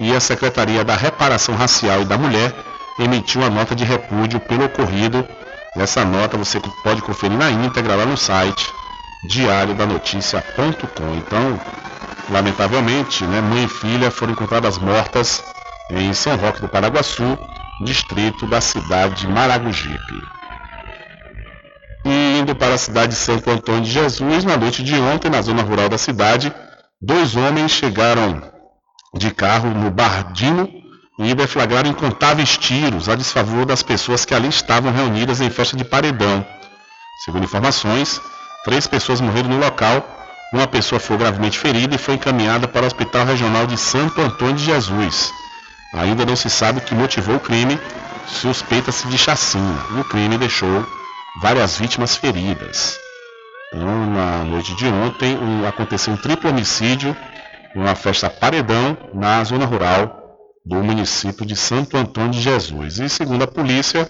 e 0.00 0.12
a 0.12 0.18
Secretaria 0.18 0.84
da 0.84 0.96
Reparação 0.96 1.54
Racial 1.54 2.02
e 2.02 2.04
da 2.04 2.18
Mulher 2.18 2.52
emitiu 2.98 3.40
uma 3.40 3.50
nota 3.50 3.76
de 3.76 3.84
repúdio 3.84 4.40
pelo 4.40 4.64
ocorrido. 4.64 5.24
Essa 5.76 6.04
nota 6.04 6.36
você 6.36 6.60
pode 6.82 7.02
conferir 7.02 7.38
na 7.38 7.50
íntegra 7.50 7.94
lá 7.94 8.04
no 8.04 8.16
site 8.16 8.77
diariodanoticia.com. 9.24 11.14
Então, 11.16 11.60
lamentavelmente, 12.30 13.24
né, 13.24 13.40
mãe 13.40 13.64
e 13.64 13.68
filha 13.68 14.10
foram 14.10 14.32
encontradas 14.32 14.78
mortas 14.78 15.42
em 15.90 16.12
São 16.12 16.36
Roque 16.36 16.60
do 16.60 16.68
Paraguaçu, 16.68 17.38
distrito 17.84 18.46
da 18.46 18.60
cidade 18.60 19.22
de 19.22 19.28
Maragogipe. 19.28 20.22
E 22.04 22.38
indo 22.40 22.54
para 22.54 22.74
a 22.74 22.78
cidade 22.78 23.12
de 23.12 23.18
Santo 23.18 23.50
Antônio 23.50 23.82
de 23.82 23.90
Jesus, 23.90 24.44
na 24.44 24.56
noite 24.56 24.82
de 24.82 24.94
ontem, 24.94 25.30
na 25.30 25.42
zona 25.42 25.62
rural 25.62 25.88
da 25.88 25.98
cidade, 25.98 26.52
dois 27.00 27.36
homens 27.36 27.72
chegaram 27.72 28.42
de 29.14 29.30
carro 29.30 29.70
no 29.70 29.90
Bardino 29.90 30.68
e 31.18 31.34
deflagraram 31.34 31.90
incontáveis 31.90 32.56
tiros 32.56 33.08
a 33.08 33.16
desfavor 33.16 33.66
das 33.66 33.82
pessoas 33.82 34.24
que 34.24 34.34
ali 34.34 34.48
estavam 34.48 34.92
reunidas 34.92 35.40
em 35.40 35.50
festa 35.50 35.76
de 35.76 35.84
paredão. 35.84 36.46
Segundo 37.24 37.44
informações, 37.44 38.20
Três 38.64 38.86
pessoas 38.86 39.20
morreram 39.20 39.50
no 39.50 39.58
local, 39.58 40.06
uma 40.52 40.66
pessoa 40.66 40.98
foi 40.98 41.16
gravemente 41.16 41.58
ferida 41.58 41.94
e 41.94 41.98
foi 41.98 42.14
encaminhada 42.14 42.66
para 42.66 42.82
o 42.82 42.86
Hospital 42.86 43.26
Regional 43.26 43.66
de 43.66 43.76
Santo 43.76 44.20
Antônio 44.20 44.56
de 44.56 44.64
Jesus. 44.64 45.32
Ainda 45.94 46.26
não 46.26 46.36
se 46.36 46.50
sabe 46.50 46.78
o 46.78 46.82
que 46.82 46.94
motivou 46.94 47.36
o 47.36 47.40
crime, 47.40 47.78
suspeita-se 48.26 49.06
de 49.08 49.16
chacina. 49.16 49.84
O 49.98 50.04
crime 50.04 50.36
deixou 50.36 50.86
várias 51.40 51.78
vítimas 51.78 52.16
feridas. 52.16 52.98
Então, 53.72 54.10
na 54.10 54.44
noite 54.44 54.74
de 54.74 54.86
ontem, 54.86 55.36
um, 55.36 55.66
aconteceu 55.66 56.12
um 56.12 56.16
triplo 56.16 56.50
homicídio 56.50 57.16
em 57.74 57.80
uma 57.80 57.94
festa 57.94 58.30
paredão 58.30 58.96
na 59.14 59.44
zona 59.44 59.66
rural 59.66 60.18
do 60.64 60.76
município 60.76 61.46
de 61.46 61.56
Santo 61.56 61.96
Antônio 61.96 62.30
de 62.30 62.40
Jesus. 62.40 62.98
E 62.98 63.08
segundo 63.08 63.44
a 63.44 63.46
polícia, 63.46 64.08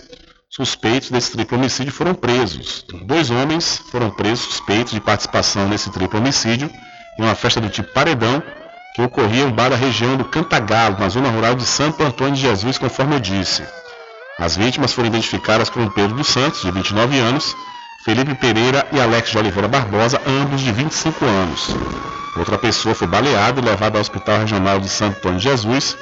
suspeitos 0.51 1.11
desse 1.11 1.33
triplo 1.33 1.59
homicídio 1.59 1.93
foram 1.93 2.15
presos. 2.15 2.85
Dois 3.05 3.31
homens 3.31 3.83
foram 3.91 4.11
presos 4.11 4.47
suspeitos 4.47 4.93
de 4.93 5.01
participação 5.01 5.69
nesse 5.69 5.91
triplo 5.91 6.19
homicídio 6.19 6.71
em 7.19 7.23
uma 7.23 7.35
festa 7.35 7.61
do 7.61 7.69
tipo 7.69 7.93
paredão 7.93 8.43
que 8.95 9.03
ocorria 9.03 9.45
em 9.45 9.51
bar 9.51 9.71
da 9.71 9.77
região 9.77 10.17
do 10.17 10.25
Cantagalo, 10.25 10.99
na 10.99 11.09
zona 11.09 11.29
rural 11.31 11.55
de 11.55 11.65
Santo 11.65 12.03
Antônio 12.03 12.35
de 12.35 12.41
Jesus, 12.41 12.79
conforme 12.79 13.17
eu 13.17 13.21
disse. 13.21 13.63
As 14.39 14.57
vítimas 14.57 14.93
foram 14.93 15.09
identificadas 15.09 15.69
como 15.69 15.91
Pedro 15.91 16.17
dos 16.17 16.29
Santos, 16.29 16.63
de 16.63 16.71
29 16.71 17.19
anos, 17.19 17.55
Felipe 18.05 18.35
Pereira 18.35 18.87
e 18.93 19.01
Alex 19.01 19.31
de 19.31 19.39
Oliveira 19.39 19.69
Barbosa, 19.69 20.21
ambos 20.27 20.61
de 20.61 20.73
25 20.73 21.25
anos. 21.25 21.69
Outra 22.37 22.57
pessoa 22.57 22.95
foi 22.95 23.07
baleada 23.07 23.61
e 23.61 23.65
levada 23.65 23.99
ao 23.99 24.01
Hospital 24.01 24.39
Regional 24.39 24.81
de 24.81 24.89
Santo 24.89 25.19
Antônio 25.19 25.39
de 25.39 25.45
Jesus, 25.45 25.97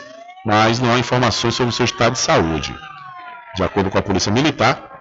mas 0.45 0.79
não 0.79 0.95
há 0.95 0.99
informações 0.99 1.55
sobre 1.55 1.71
o 1.71 1.77
seu 1.77 1.85
estado 1.85 2.13
de 2.13 2.19
saúde. 2.19 2.75
De 3.57 3.63
acordo 3.63 3.91
com 3.91 3.97
a 3.97 4.03
Polícia 4.03 4.31
Militar, 4.31 5.01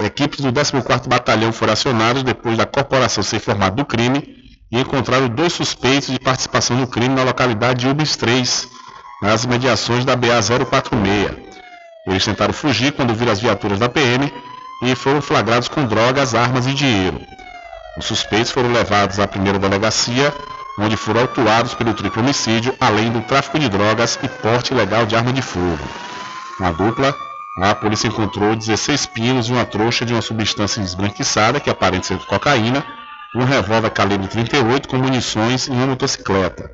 equipes 0.00 0.40
do 0.40 0.50
14º 0.50 1.08
Batalhão 1.08 1.52
foram 1.52 1.74
acionadas 1.74 2.22
depois 2.22 2.56
da 2.56 2.64
corporação 2.64 3.22
ser 3.22 3.36
informada 3.36 3.76
do 3.76 3.84
crime 3.84 4.34
e 4.70 4.80
encontraram 4.80 5.28
dois 5.28 5.52
suspeitos 5.52 6.08
de 6.08 6.18
participação 6.18 6.74
no 6.78 6.86
crime 6.86 7.14
na 7.14 7.22
localidade 7.22 7.80
de 7.80 7.88
Ubis 7.88 8.16
3, 8.16 8.66
nas 9.20 9.44
mediações 9.44 10.06
da 10.06 10.16
BA 10.16 10.40
046. 10.40 11.36
Eles 12.06 12.24
tentaram 12.24 12.54
fugir 12.54 12.92
quando 12.92 13.14
viram 13.14 13.32
as 13.32 13.40
viaturas 13.40 13.78
da 13.78 13.90
PM 13.90 14.32
e 14.82 14.94
foram 14.96 15.20
flagrados 15.20 15.68
com 15.68 15.84
drogas, 15.84 16.34
armas 16.34 16.66
e 16.66 16.72
dinheiro. 16.72 17.20
Os 17.98 18.06
suspeitos 18.06 18.50
foram 18.50 18.72
levados 18.72 19.20
à 19.20 19.28
primeira 19.28 19.58
delegacia, 19.58 20.34
onde 20.78 20.96
foram 20.96 21.20
autuados 21.20 21.74
pelo 21.74 21.92
triplo 21.92 22.22
homicídio, 22.22 22.74
além 22.80 23.12
do 23.12 23.20
tráfico 23.20 23.58
de 23.58 23.68
drogas 23.68 24.18
e 24.22 24.28
porte 24.28 24.72
ilegal 24.72 25.04
de 25.04 25.14
arma 25.14 25.30
de 25.30 25.42
fogo. 25.42 25.78
Na 26.58 26.72
dupla, 26.72 27.14
a 27.58 27.74
polícia 27.74 28.08
encontrou 28.08 28.56
16 28.56 29.06
pinos 29.06 29.48
e 29.48 29.52
uma 29.52 29.66
trouxa 29.66 30.06
de 30.06 30.12
uma 30.14 30.22
substância 30.22 30.80
esbranquiçada, 30.80 31.60
que 31.60 31.68
aparenta 31.68 32.06
ser 32.06 32.18
cocaína, 32.20 32.84
um 33.34 33.44
revólver 33.44 33.90
calibre 33.90 34.28
38 34.28 34.88
com 34.88 34.96
munições 34.96 35.66
e 35.66 35.70
uma 35.70 35.86
motocicleta. 35.88 36.70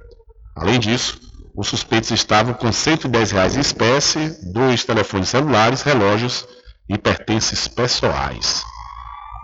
Além 0.57 0.79
disso, 0.79 1.19
os 1.57 1.67
suspeitos 1.67 2.11
estavam 2.13 2.55
com 2.55 2.71
110 2.71 3.33
reais 3.33 3.57
em 3.57 3.61
espécie, 3.61 4.39
dois 4.53 4.85
telefones 4.85 5.29
celulares, 5.29 5.83
relógios 5.83 6.47
e 6.89 6.97
pertences 6.97 7.67
pessoais. 7.67 8.63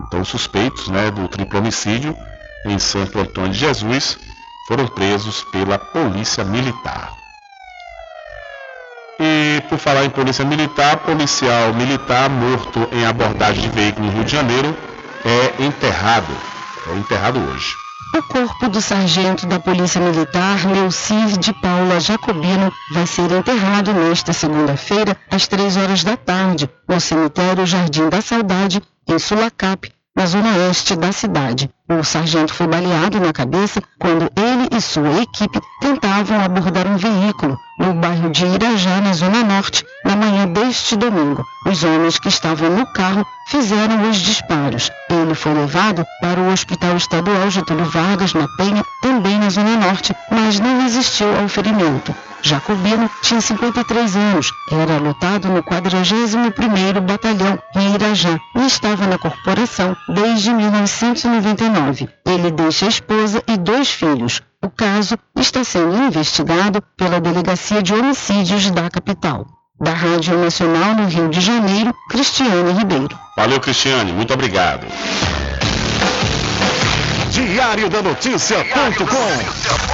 Então, 0.07 0.21
os 0.21 0.29
suspeitos 0.29 0.89
né, 0.89 1.11
do 1.11 1.27
triplo 1.29 1.59
homicídio 1.59 2.17
em 2.65 2.79
Santo 2.79 3.19
Antônio 3.19 3.51
de 3.51 3.59
Jesus 3.59 4.19
foram 4.69 4.87
presos 4.87 5.43
pela 5.45 5.79
Polícia 5.79 6.45
Militar. 6.45 7.24
E 9.19 9.63
por 9.69 9.79
falar 9.79 10.05
em 10.05 10.11
polícia 10.11 10.45
militar, 10.45 10.97
policial 10.99 11.73
militar 11.75 12.29
morto 12.29 12.89
em 12.93 13.07
abordagem 13.07 13.63
de 13.63 13.69
veículo 13.69 14.07
no 14.07 14.13
Rio 14.13 14.25
de 14.25 14.33
Janeiro 14.33 14.77
é 15.25 15.65
enterrado. 15.65 16.33
É 16.89 16.97
enterrado 16.97 17.39
hoje. 17.39 17.75
O 18.15 18.23
corpo 18.23 18.69
do 18.69 18.81
sargento 18.81 19.47
da 19.47 19.59
Polícia 19.59 20.01
Militar, 20.01 20.65
Leucir 20.67 21.37
de 21.39 21.53
Paula 21.55 21.99
Jacobino, 21.99 22.73
vai 22.93 23.07
ser 23.07 23.31
enterrado 23.33 23.93
nesta 23.93 24.33
segunda-feira, 24.33 25.17
às 25.31 25.49
três 25.49 25.77
horas 25.77 26.05
da 26.05 26.17
tarde, 26.17 26.71
no 26.89 27.01
cemitério 27.01 27.67
Jardim 27.67 28.09
da 28.09 28.21
Saudade, 28.21 28.81
em 29.09 29.19
Sulacap, 29.19 29.93
na 30.17 30.27
zona 30.27 30.49
oeste 30.59 30.95
da 30.95 31.11
cidade. 31.11 31.69
O 31.89 32.05
sargento 32.05 32.55
foi 32.55 32.69
baleado 32.69 33.19
na 33.19 33.33
cabeça 33.33 33.83
quando 33.99 34.31
ele 34.37 34.69
e 34.77 34.81
sua 34.81 35.23
equipe 35.23 35.61
tentavam 35.81 36.41
abordar 36.41 36.87
um 36.87 36.97
veículo 36.97 37.59
no 37.79 37.95
bairro 37.95 38.31
de 38.31 38.47
Irajá, 38.47 39.01
na 39.01 39.13
zona 39.13 39.43
norte, 39.43 39.85
na 40.05 40.17
manhã 40.17 40.47
deste 40.47 40.97
domingo. 40.97 41.45
Os 41.67 41.83
homens 41.83 42.19
que 42.19 42.29
estavam 42.29 42.71
no 42.71 42.87
carro 42.87 43.27
fizeram 43.49 44.09
os 44.09 44.19
disparos. 44.19 44.91
Ele 45.11 45.35
foi 45.35 45.55
levado 45.55 46.07
para 46.21 46.41
o 46.41 46.53
Hospital 46.53 46.97
Estadual 46.97 47.51
Getúlio 47.51 47.85
Vargas, 47.87 48.35
na 48.35 48.47
Penha, 48.57 48.85
também 49.03 49.39
na 49.39 49.51
zona 49.51 49.77
norte, 49.77 50.15
mas 50.31 50.61
não 50.61 50.83
resistiu 50.83 51.29
ao 51.39 51.49
ferimento. 51.49 52.15
Jacobino 52.43 53.11
tinha 53.23 53.41
53 53.41 54.17
anos, 54.17 54.53
era 54.71 54.99
lotado 54.99 55.49
no 55.49 55.63
41º 55.63 57.01
Batalhão 57.01 57.59
em 57.75 57.95
Irajá 57.95 58.39
e 58.55 58.67
estava 58.67 59.07
na 59.07 59.17
corporação 59.17 59.97
desde 60.09 60.53
1999. 60.53 62.07
Ele 62.27 62.51
deixa 62.51 62.85
a 62.85 62.89
esposa 62.91 63.43
e 63.47 63.57
dois 63.57 63.89
filhos. 63.89 64.43
O 64.65 64.71
caso 64.71 65.19
está 65.37 65.63
sendo 65.63 65.95
investigado 65.95 66.81
pela 66.97 67.21
Delegacia 67.21 67.83
de 67.83 67.93
Homicídios 67.93 68.71
da 68.71 68.89
capital. 68.89 69.47
Da 69.79 69.93
Rádio 69.93 70.39
Nacional 70.39 70.95
no 70.95 71.07
Rio 71.07 71.29
de 71.29 71.39
Janeiro, 71.39 71.95
Cristiane 72.09 72.73
Ribeiro. 72.73 73.15
Valeu, 73.37 73.61
Cristiane, 73.61 74.11
muito 74.11 74.33
obrigado. 74.33 74.87
Diário 77.31 77.91
da 77.91 78.01
Notícia.com 78.01 79.94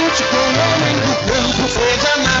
com 0.09 0.35
o 0.35 0.49
homem 0.73 0.95
do 0.95 1.15
campo, 1.31 1.69
seja 1.69 2.17
na 2.17 2.40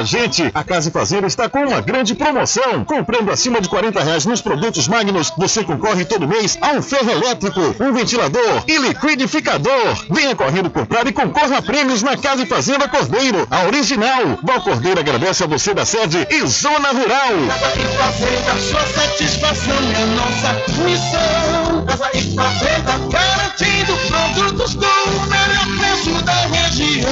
minha 0.00 0.04
gente! 0.04 0.50
A 0.54 0.64
Casa 0.64 0.88
e 0.88 0.92
Fazenda 0.92 1.26
está 1.26 1.48
com 1.48 1.58
uma 1.60 1.80
grande 1.80 2.14
promoção. 2.14 2.84
Comprando 2.84 3.30
acima 3.30 3.60
de 3.60 3.68
40 3.68 4.02
reais 4.02 4.24
nos 4.24 4.40
produtos 4.40 4.88
Magnus, 4.88 5.32
você 5.36 5.62
concorre 5.62 6.04
todo 6.04 6.28
mês 6.28 6.58
a 6.60 6.72
um 6.72 6.82
ferro 6.82 7.10
elétrico, 7.10 7.60
um 7.80 7.92
ventilador 7.92 8.64
e 8.66 8.78
liquidificador. 8.78 10.06
Venha 10.10 10.34
correndo 10.34 10.70
comprar 10.70 11.06
e 11.06 11.12
concorra 11.12 11.58
a 11.58 11.62
prêmios 11.62 12.02
na 12.02 12.16
Casa 12.16 12.42
e 12.42 12.46
Fazenda 12.46 12.88
Cordeiro, 12.88 13.46
a 13.50 13.64
original. 13.64 14.38
Val 14.42 14.60
Cordeiro 14.62 15.00
agradece 15.00 15.44
a 15.44 15.46
você 15.46 15.74
da 15.74 15.84
sede 15.84 16.26
e 16.30 16.46
Zona 16.46 16.90
Rural. 16.90 17.34
Casa 17.48 17.72
e 17.76 17.96
Fazenda, 17.96 18.60
sua 18.60 18.86
satisfação 18.86 19.76
é 19.96 20.06
nossa 20.06 20.82
missão. 20.82 21.84
Casa 21.86 22.10
e 22.14 22.34
Fazenda, 22.34 22.98
garantindo 23.10 23.96
produtos 24.08 24.74
com 24.74 25.10
o 25.10 25.26
melhor 25.26 25.49
da 26.24 26.46
região. 26.46 27.10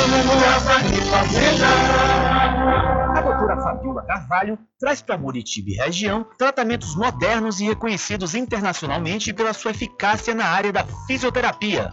A 3.15 3.21
doutora 3.21 3.61
Fabiola 3.61 4.03
Carvalho 4.03 4.59
traz 4.81 5.03
para 5.03 5.19
Muritiba 5.19 5.71
e 5.71 5.75
região 5.75 6.27
tratamentos 6.39 6.97
modernos 6.97 7.61
e 7.61 7.67
reconhecidos 7.67 8.35
internacionalmente 8.35 9.33
pela 9.35 9.53
sua 9.53 9.73
eficácia 9.73 10.35
na 10.35 10.47
área 10.47 10.73
da 10.73 10.85
fisioterapia. 11.07 11.93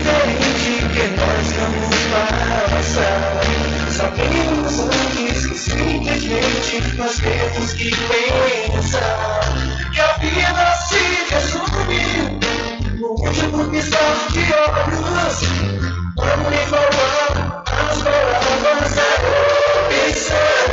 diferente 0.00 0.72
que 0.94 1.04
nós 1.16 1.52
vamos 1.52 1.96
passar. 2.70 3.69
Sabemos 3.90 4.78
antes 4.78 5.46
que 5.46 5.58
simplesmente 5.58 6.96
nós 6.96 7.16
temos 7.18 7.72
que 7.72 7.90
pensar 7.90 9.40
que 9.92 10.00
a 10.00 10.12
vida 10.18 10.76
se 10.76 11.02
resume 11.28 12.38
no 13.00 13.08
último 13.08 13.64
piscar 13.70 14.16
de 14.30 14.44
olhos. 14.54 15.38
Vamos 16.16 16.56
falar 16.70 17.64
as 17.66 17.98
palavras 18.02 18.94
da 18.94 19.08
opção. 20.06 20.68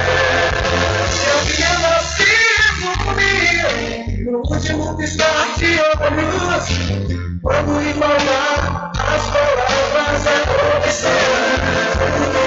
Que 1.56 1.64
a 1.64 1.74
vida 1.74 1.94
se 2.04 2.30
resume 2.62 4.32
no 4.32 4.38
último 4.40 4.96
piscar 4.96 5.48
de 5.58 5.72
olhos. 5.80 6.68
Vamos 7.42 7.84
falar 7.98 8.92
as 8.94 9.24
palavras 9.32 10.24
da 10.24 10.36
opção. 10.78 12.47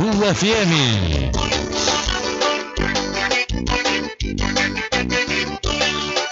FM. 0.00 1.30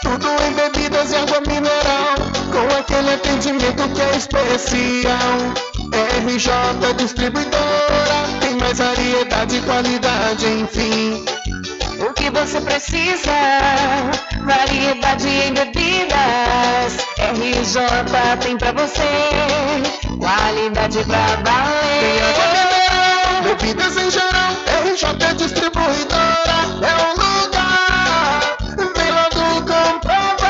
Tudo 0.00 0.28
em 0.42 0.52
bebidas 0.54 1.12
e 1.12 1.16
água 1.16 1.40
mineral, 1.42 2.16
com 2.50 2.78
aquele 2.78 3.12
atendimento 3.12 3.86
que 3.90 4.00
é 4.00 4.16
especial. 4.16 5.38
RJ 6.24 6.94
Distribuidora, 6.96 8.40
tem 8.40 8.54
mais 8.54 8.78
variedade 8.78 9.56
e 9.56 9.60
qualidade, 9.60 10.46
enfim. 10.46 11.26
O 12.00 12.14
que 12.14 12.30
você 12.30 12.62
precisa? 12.62 13.34
Variedade 14.46 15.28
em 15.28 15.52
bebidas. 15.52 16.96
RJ 17.18 17.82
tem 18.40 18.56
pra 18.56 18.72
você. 18.72 19.02
Qualidade 20.18 21.04
pra 21.04 21.26
valer. 21.44 22.67
Bebidas 23.48 23.96
em 23.96 24.10
geral. 24.10 24.52
RJ 24.84 25.34
Distribuidora 25.36 26.58
é 26.82 26.94
um 27.06 27.12
lugar. 27.22 28.40
Vem 28.94 29.10
logo 29.10 29.42
comprovar. 29.62 30.48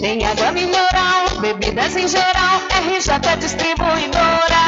Tem 0.00 0.24
água 0.24 0.52
mineral, 0.52 1.28
bebidas 1.40 1.96
em 1.96 2.08
geral. 2.08 2.62
RJ 2.70 3.36
Distribuidora 3.38 4.67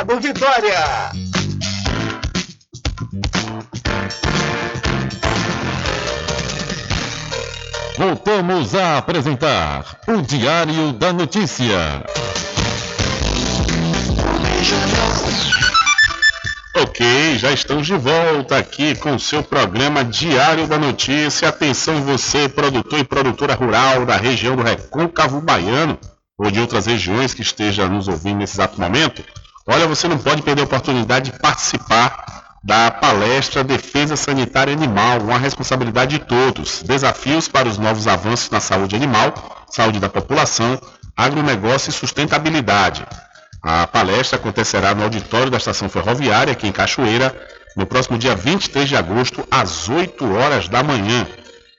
Vitória. 0.03 1.11
Voltamos 7.97 8.73
a 8.73 8.97
apresentar 8.97 9.99
o 10.07 10.23
Diário 10.23 10.91
da 10.93 11.13
Notícia. 11.13 12.03
Ok, 16.75 17.37
já 17.37 17.51
estamos 17.51 17.85
de 17.85 17.95
volta 17.95 18.57
aqui 18.57 18.95
com 18.95 19.15
o 19.15 19.19
seu 19.19 19.43
programa 19.43 20.03
Diário 20.03 20.65
da 20.65 20.79
Notícia. 20.79 21.49
Atenção 21.49 22.01
você, 22.01 22.49
produtor 22.49 22.99
e 22.99 23.03
produtora 23.03 23.53
rural 23.53 24.03
da 24.03 24.17
região 24.17 24.55
do 24.55 24.63
Recôncavo 24.63 25.39
Baiano 25.41 25.99
ou 26.39 26.49
de 26.49 26.59
outras 26.59 26.87
regiões 26.87 27.35
que 27.35 27.43
esteja 27.43 27.87
nos 27.87 28.07
ouvindo 28.07 28.39
nesse 28.39 28.55
exato 28.55 28.81
momento. 28.81 29.23
Olha, 29.67 29.87
você 29.87 30.07
não 30.07 30.17
pode 30.17 30.41
perder 30.41 30.61
a 30.61 30.65
oportunidade 30.65 31.31
de 31.31 31.39
participar 31.39 32.57
da 32.63 32.91
palestra 32.91 33.63
Defesa 33.63 34.15
Sanitária 34.15 34.73
Animal, 34.73 35.19
uma 35.21 35.37
responsabilidade 35.37 36.17
de 36.17 36.25
todos. 36.25 36.83
Desafios 36.83 37.47
para 37.47 37.67
os 37.67 37.77
novos 37.77 38.07
avanços 38.07 38.49
na 38.49 38.59
saúde 38.59 38.95
animal, 38.95 39.65
saúde 39.69 39.99
da 39.99 40.09
população, 40.09 40.79
agronegócio 41.15 41.89
e 41.89 41.93
sustentabilidade. 41.93 43.05
A 43.61 43.85
palestra 43.85 44.37
acontecerá 44.37 44.95
no 44.95 45.03
auditório 45.03 45.51
da 45.51 45.57
Estação 45.57 45.89
Ferroviária, 45.89 46.53
aqui 46.53 46.67
em 46.67 46.71
Cachoeira, 46.71 47.35
no 47.77 47.85
próximo 47.85 48.17
dia 48.17 48.35
23 48.35 48.89
de 48.89 48.95
agosto, 48.95 49.47
às 49.51 49.87
8 49.87 50.33
horas 50.33 50.67
da 50.67 50.81
manhã. 50.81 51.27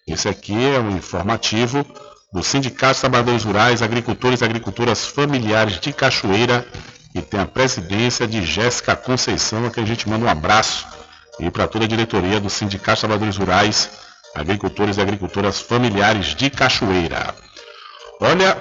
Esse 0.06 0.28
aqui 0.28 0.54
é 0.54 0.78
um 0.78 0.96
informativo 0.96 1.84
do 2.32 2.42
Sindicato 2.42 2.94
de 2.94 3.00
Trabalhadores 3.00 3.44
Rurais, 3.44 3.82
Agricultores 3.82 4.40
e 4.40 4.44
Agricultoras 4.44 5.06
Familiares 5.06 5.78
de 5.80 5.92
Cachoeira, 5.92 6.66
e 7.14 7.20
tem 7.20 7.40
a 7.40 7.46
presidência 7.46 8.26
de 8.26 8.42
Jéssica 8.42 8.96
Conceição, 8.96 9.66
a 9.66 9.70
que 9.70 9.80
a 9.80 9.84
gente 9.84 10.08
manda 10.08 10.24
um 10.24 10.28
abraço, 10.28 10.86
e 11.38 11.50
para 11.50 11.68
toda 11.68 11.84
a 11.84 11.88
diretoria 11.88 12.40
do 12.40 12.48
Sindicato 12.48 12.96
de 12.96 13.00
Trabalhadores 13.00 13.36
Rurais, 13.36 13.90
Agricultores 14.34 14.96
e 14.96 15.00
Agricultoras 15.00 15.60
Familiares 15.60 16.34
de 16.34 16.48
Cachoeira. 16.48 17.34
Olha, 18.24 18.56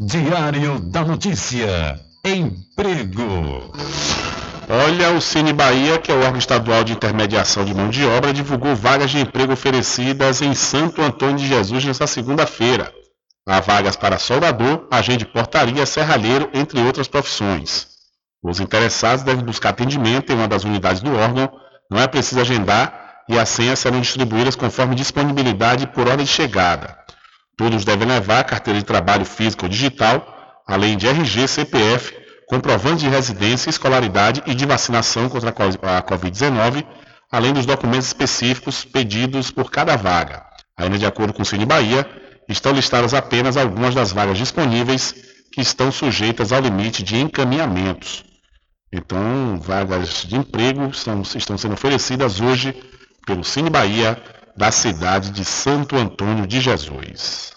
Diário 0.00 0.78
da 0.78 1.04
Notícia. 1.04 1.98
Emprego. 2.24 3.72
Olha, 4.68 5.10
o 5.10 5.20
Cine 5.20 5.52
Bahia, 5.52 5.98
que 5.98 6.10
é 6.10 6.14
o 6.14 6.22
órgão 6.22 6.38
estadual 6.38 6.84
de 6.84 6.92
intermediação 6.92 7.64
de 7.64 7.74
mão 7.74 7.90
de 7.90 8.04
obra, 8.06 8.32
divulgou 8.32 8.74
vagas 8.74 9.10
de 9.10 9.18
emprego 9.18 9.52
oferecidas 9.52 10.40
em 10.42 10.54
Santo 10.54 11.02
Antônio 11.02 11.36
de 11.36 11.46
Jesus 11.46 11.84
nesta 11.84 12.06
segunda-feira. 12.06 12.90
Há 13.46 13.60
vagas 13.60 13.94
para 13.94 14.18
soldador, 14.18 14.88
agente 14.90 15.18
de 15.18 15.26
portaria, 15.26 15.84
serralheiro, 15.84 16.48
entre 16.54 16.80
outras 16.80 17.08
profissões. 17.08 17.86
Os 18.42 18.58
interessados 18.58 19.22
devem 19.22 19.44
buscar 19.44 19.70
atendimento 19.70 20.32
em 20.32 20.36
uma 20.36 20.48
das 20.48 20.64
unidades 20.64 21.02
do 21.02 21.14
órgão, 21.14 21.50
não 21.90 22.00
é 22.00 22.06
preciso 22.06 22.40
agendar 22.40 23.22
e 23.28 23.38
as 23.38 23.48
senhas 23.48 23.78
serão 23.78 24.00
distribuídas 24.00 24.56
conforme 24.56 24.94
disponibilidade 24.94 25.86
por 25.88 26.08
ordem 26.08 26.24
de 26.24 26.32
chegada. 26.32 26.96
Todos 27.56 27.84
devem 27.84 28.08
levar 28.08 28.44
carteira 28.44 28.78
de 28.78 28.84
trabalho 28.84 29.24
física 29.24 29.64
ou 29.64 29.68
digital, 29.68 30.62
além 30.66 30.96
de 30.96 31.06
RG, 31.06 31.46
CPF, 31.46 32.14
comprovante 32.48 33.04
de 33.04 33.08
residência, 33.08 33.70
escolaridade 33.70 34.42
e 34.46 34.54
de 34.54 34.66
vacinação 34.66 35.28
contra 35.28 35.50
a 35.50 36.02
Covid-19, 36.02 36.84
além 37.30 37.52
dos 37.52 37.66
documentos 37.66 38.06
específicos 38.06 38.84
pedidos 38.84 39.50
por 39.50 39.70
cada 39.70 39.96
vaga. 39.96 40.44
Ainda 40.76 40.98
de 40.98 41.06
acordo 41.06 41.32
com 41.32 41.42
o 41.42 41.46
Cine 41.46 41.64
Bahia, 41.64 42.06
estão 42.48 42.72
listadas 42.72 43.14
apenas 43.14 43.56
algumas 43.56 43.94
das 43.94 44.12
vagas 44.12 44.38
disponíveis 44.38 45.14
que 45.52 45.60
estão 45.60 45.90
sujeitas 45.92 46.52
ao 46.52 46.60
limite 46.60 47.02
de 47.02 47.16
encaminhamentos. 47.16 48.24
Então, 48.92 49.58
vagas 49.60 50.24
de 50.24 50.36
emprego 50.36 50.86
estão, 50.88 51.22
estão 51.22 51.58
sendo 51.58 51.74
oferecidas 51.74 52.40
hoje 52.40 52.74
pelo 53.26 53.42
Cine 53.42 53.70
Bahia 53.70 54.22
da 54.56 54.70
cidade 54.70 55.30
de 55.30 55.44
Santo 55.44 55.96
Antônio 55.96 56.46
de 56.46 56.60
Jesus. 56.60 57.53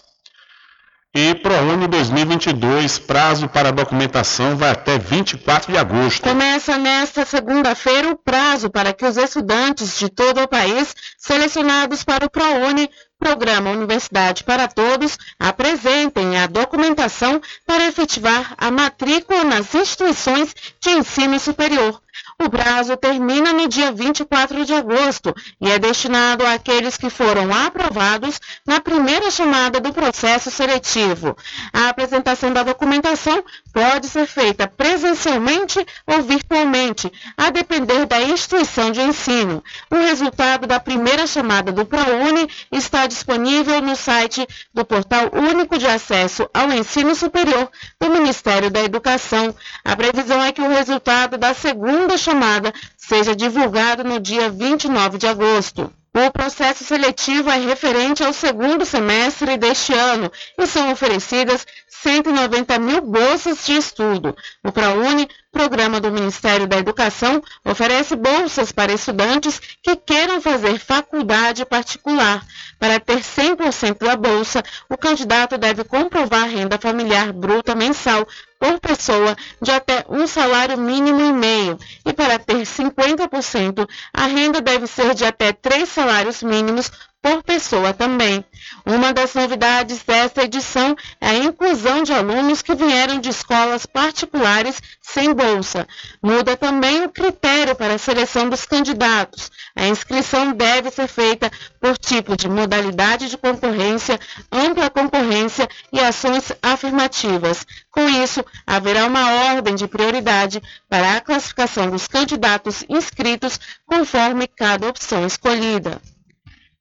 E 1.14 1.34
ProUni 1.34 1.88
2022, 1.88 2.98
prazo 2.98 3.48
para 3.48 3.72
documentação 3.72 4.56
vai 4.56 4.70
até 4.70 4.98
24 4.98 5.72
de 5.72 5.78
agosto. 5.78 6.22
Começa 6.22 6.76
nesta 6.76 7.24
segunda-feira 7.24 8.10
o 8.10 8.16
prazo 8.16 8.68
para 8.68 8.92
que 8.92 9.06
os 9.06 9.16
estudantes 9.16 9.98
de 9.98 10.10
todo 10.10 10.42
o 10.42 10.48
país 10.48 10.94
selecionados 11.16 12.04
para 12.04 12.26
o 12.26 12.30
ProUni 12.30 12.90
Programa 13.18 13.70
Universidade 13.70 14.44
para 14.44 14.68
Todos 14.68 15.18
apresentem 15.40 16.38
a 16.38 16.46
documentação 16.46 17.40
para 17.66 17.86
efetivar 17.86 18.54
a 18.58 18.70
matrícula 18.70 19.42
nas 19.44 19.74
instituições 19.74 20.54
de 20.78 20.90
ensino 20.90 21.40
superior. 21.40 22.00
O 22.40 22.48
prazo 22.48 22.96
termina 22.96 23.52
no 23.52 23.66
dia 23.66 23.90
24 23.90 24.64
de 24.64 24.72
agosto 24.72 25.34
e 25.60 25.68
é 25.68 25.76
destinado 25.76 26.46
àqueles 26.46 26.96
que 26.96 27.10
foram 27.10 27.52
aprovados 27.52 28.38
na 28.64 28.80
primeira 28.80 29.28
chamada 29.28 29.80
do 29.80 29.92
processo 29.92 30.48
seletivo. 30.48 31.36
A 31.72 31.88
apresentação 31.88 32.52
da 32.52 32.62
documentação 32.62 33.42
pode 33.72 34.08
ser 34.08 34.24
feita 34.28 34.68
presencialmente 34.68 35.84
ou 36.06 36.22
virtualmente, 36.22 37.12
a 37.36 37.50
depender 37.50 38.06
da 38.06 38.22
instituição 38.22 38.92
de 38.92 39.00
ensino. 39.00 39.62
O 39.90 39.96
resultado 39.96 40.64
da 40.64 40.78
primeira 40.78 41.26
chamada 41.26 41.72
do 41.72 41.84
ProUni 41.84 42.48
está 42.70 43.08
disponível 43.08 43.82
no 43.82 43.96
site 43.96 44.46
do 44.72 44.84
Portal 44.84 45.28
Único 45.32 45.76
de 45.76 45.88
Acesso 45.88 46.48
ao 46.54 46.70
Ensino 46.70 47.16
Superior 47.16 47.68
do 48.00 48.10
Ministério 48.10 48.70
da 48.70 48.80
Educação. 48.80 49.52
A 49.84 49.96
previsão 49.96 50.40
é 50.40 50.52
que 50.52 50.62
o 50.62 50.68
resultado 50.68 51.36
da 51.36 51.52
segunda 51.52 52.16
chamada 52.28 52.74
seja 52.96 53.34
divulgado 53.34 54.04
no 54.04 54.20
dia 54.20 54.50
29 54.50 55.16
de 55.16 55.26
agosto. 55.26 55.90
O 56.14 56.30
processo 56.30 56.84
seletivo 56.84 57.48
é 57.48 57.56
referente 57.56 58.24
ao 58.24 58.32
segundo 58.32 58.84
semestre 58.84 59.56
deste 59.56 59.94
ano 59.94 60.30
e 60.58 60.66
são 60.66 60.90
oferecidas 60.90 61.66
190 61.88 62.78
mil 62.78 63.00
bolsas 63.00 63.64
de 63.64 63.74
estudo. 63.74 64.36
O 64.64 64.72
ProUni, 64.72 65.28
programa 65.52 66.00
do 66.00 66.10
Ministério 66.10 66.66
da 66.66 66.76
Educação, 66.76 67.42
oferece 67.64 68.16
bolsas 68.16 68.72
para 68.72 68.92
estudantes 68.92 69.60
que 69.82 69.96
queiram 69.96 70.40
fazer 70.40 70.78
faculdade 70.78 71.64
particular. 71.64 72.44
Para 72.78 73.00
ter 73.00 73.20
100% 73.20 73.98
da 73.98 74.16
bolsa, 74.16 74.62
o 74.88 74.96
candidato 74.96 75.56
deve 75.56 75.84
comprovar 75.84 76.48
renda 76.48 76.78
familiar 76.78 77.32
bruta 77.32 77.74
mensal 77.74 78.26
por 78.58 78.80
pessoa 78.80 79.36
de 79.62 79.70
até 79.70 80.04
um 80.08 80.26
salário 80.26 80.76
mínimo 80.76 81.20
e 81.20 81.32
meio. 81.32 81.78
E 82.04 82.12
para 82.12 82.38
ter 82.38 82.66
50%, 82.66 83.88
a 84.12 84.26
renda 84.26 84.60
deve 84.60 84.86
ser 84.86 85.14
de 85.14 85.24
até 85.24 85.52
três 85.52 85.88
salários 85.88 86.42
mínimos 86.42 86.90
por 87.28 87.42
pessoa 87.42 87.92
também. 87.92 88.42
Uma 88.86 89.12
das 89.12 89.34
novidades 89.34 90.02
desta 90.02 90.44
edição 90.44 90.96
é 91.20 91.28
a 91.28 91.34
inclusão 91.34 92.02
de 92.02 92.10
alunos 92.10 92.62
que 92.62 92.74
vieram 92.74 93.20
de 93.20 93.28
escolas 93.28 93.84
particulares 93.84 94.80
sem 95.02 95.34
bolsa. 95.34 95.86
Muda 96.22 96.56
também 96.56 97.04
o 97.04 97.10
critério 97.10 97.74
para 97.74 97.94
a 97.94 97.98
seleção 97.98 98.48
dos 98.48 98.64
candidatos. 98.64 99.50
A 99.76 99.86
inscrição 99.88 100.52
deve 100.52 100.90
ser 100.90 101.06
feita 101.06 101.50
por 101.78 101.98
tipo 101.98 102.34
de 102.34 102.48
modalidade 102.48 103.28
de 103.28 103.36
concorrência, 103.36 104.18
ampla 104.50 104.88
concorrência 104.88 105.68
e 105.92 106.00
ações 106.00 106.50
afirmativas. 106.62 107.66
Com 107.90 108.08
isso, 108.08 108.42
haverá 108.66 109.04
uma 109.06 109.52
ordem 109.52 109.74
de 109.74 109.86
prioridade 109.86 110.62
para 110.88 111.16
a 111.16 111.20
classificação 111.20 111.90
dos 111.90 112.08
candidatos 112.08 112.84
inscritos 112.88 113.60
conforme 113.86 114.46
cada 114.46 114.88
opção 114.88 115.26
escolhida 115.26 116.00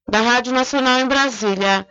da 0.09 0.21
Rádio 0.21 0.53
Nacional 0.53 0.99
em 0.99 1.07
Brasília. 1.07 1.85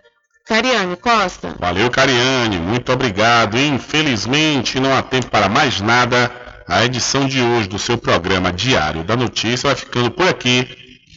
Cariane 0.46 0.96
Costa. 0.96 1.54
Valeu, 1.58 1.90
Cariane, 1.90 2.58
muito 2.58 2.92
obrigado. 2.92 3.58
Infelizmente, 3.58 4.80
não 4.80 4.96
há 4.96 5.02
tempo 5.02 5.26
para 5.26 5.48
mais 5.48 5.80
nada. 5.80 6.30
A 6.68 6.84
edição 6.84 7.26
de 7.26 7.40
hoje 7.40 7.68
do 7.68 7.78
seu 7.78 7.98
programa 7.98 8.52
Diário 8.52 9.04
da 9.04 9.16
Notícia 9.16 9.68
vai 9.68 9.76
ficando 9.76 10.10
por 10.10 10.26
aqui. 10.28 10.68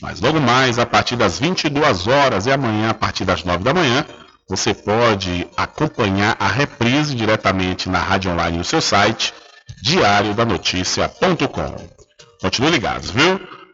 Mas 0.01 0.19
logo 0.19 0.39
mais, 0.39 0.79
a 0.79 0.85
partir 0.85 1.15
das 1.15 1.39
22 1.39 2.07
horas 2.07 2.45
e 2.45 2.51
amanhã, 2.51 2.89
a 2.89 2.93
partir 2.93 3.23
das 3.23 3.43
9 3.43 3.63
da 3.63 3.73
manhã, 3.73 4.05
você 4.47 4.73
pode 4.73 5.47
acompanhar 5.55 6.35
a 6.39 6.47
reprise 6.47 7.13
diretamente 7.13 7.87
na 7.87 7.99
rádio 7.99 8.31
online 8.31 8.57
no 8.57 8.63
seu 8.63 8.81
site, 8.81 9.33
diariodanoticia.com. 9.83 11.75
Continue 12.41 12.71
ligados, 12.71 13.11
viu? 13.11 13.39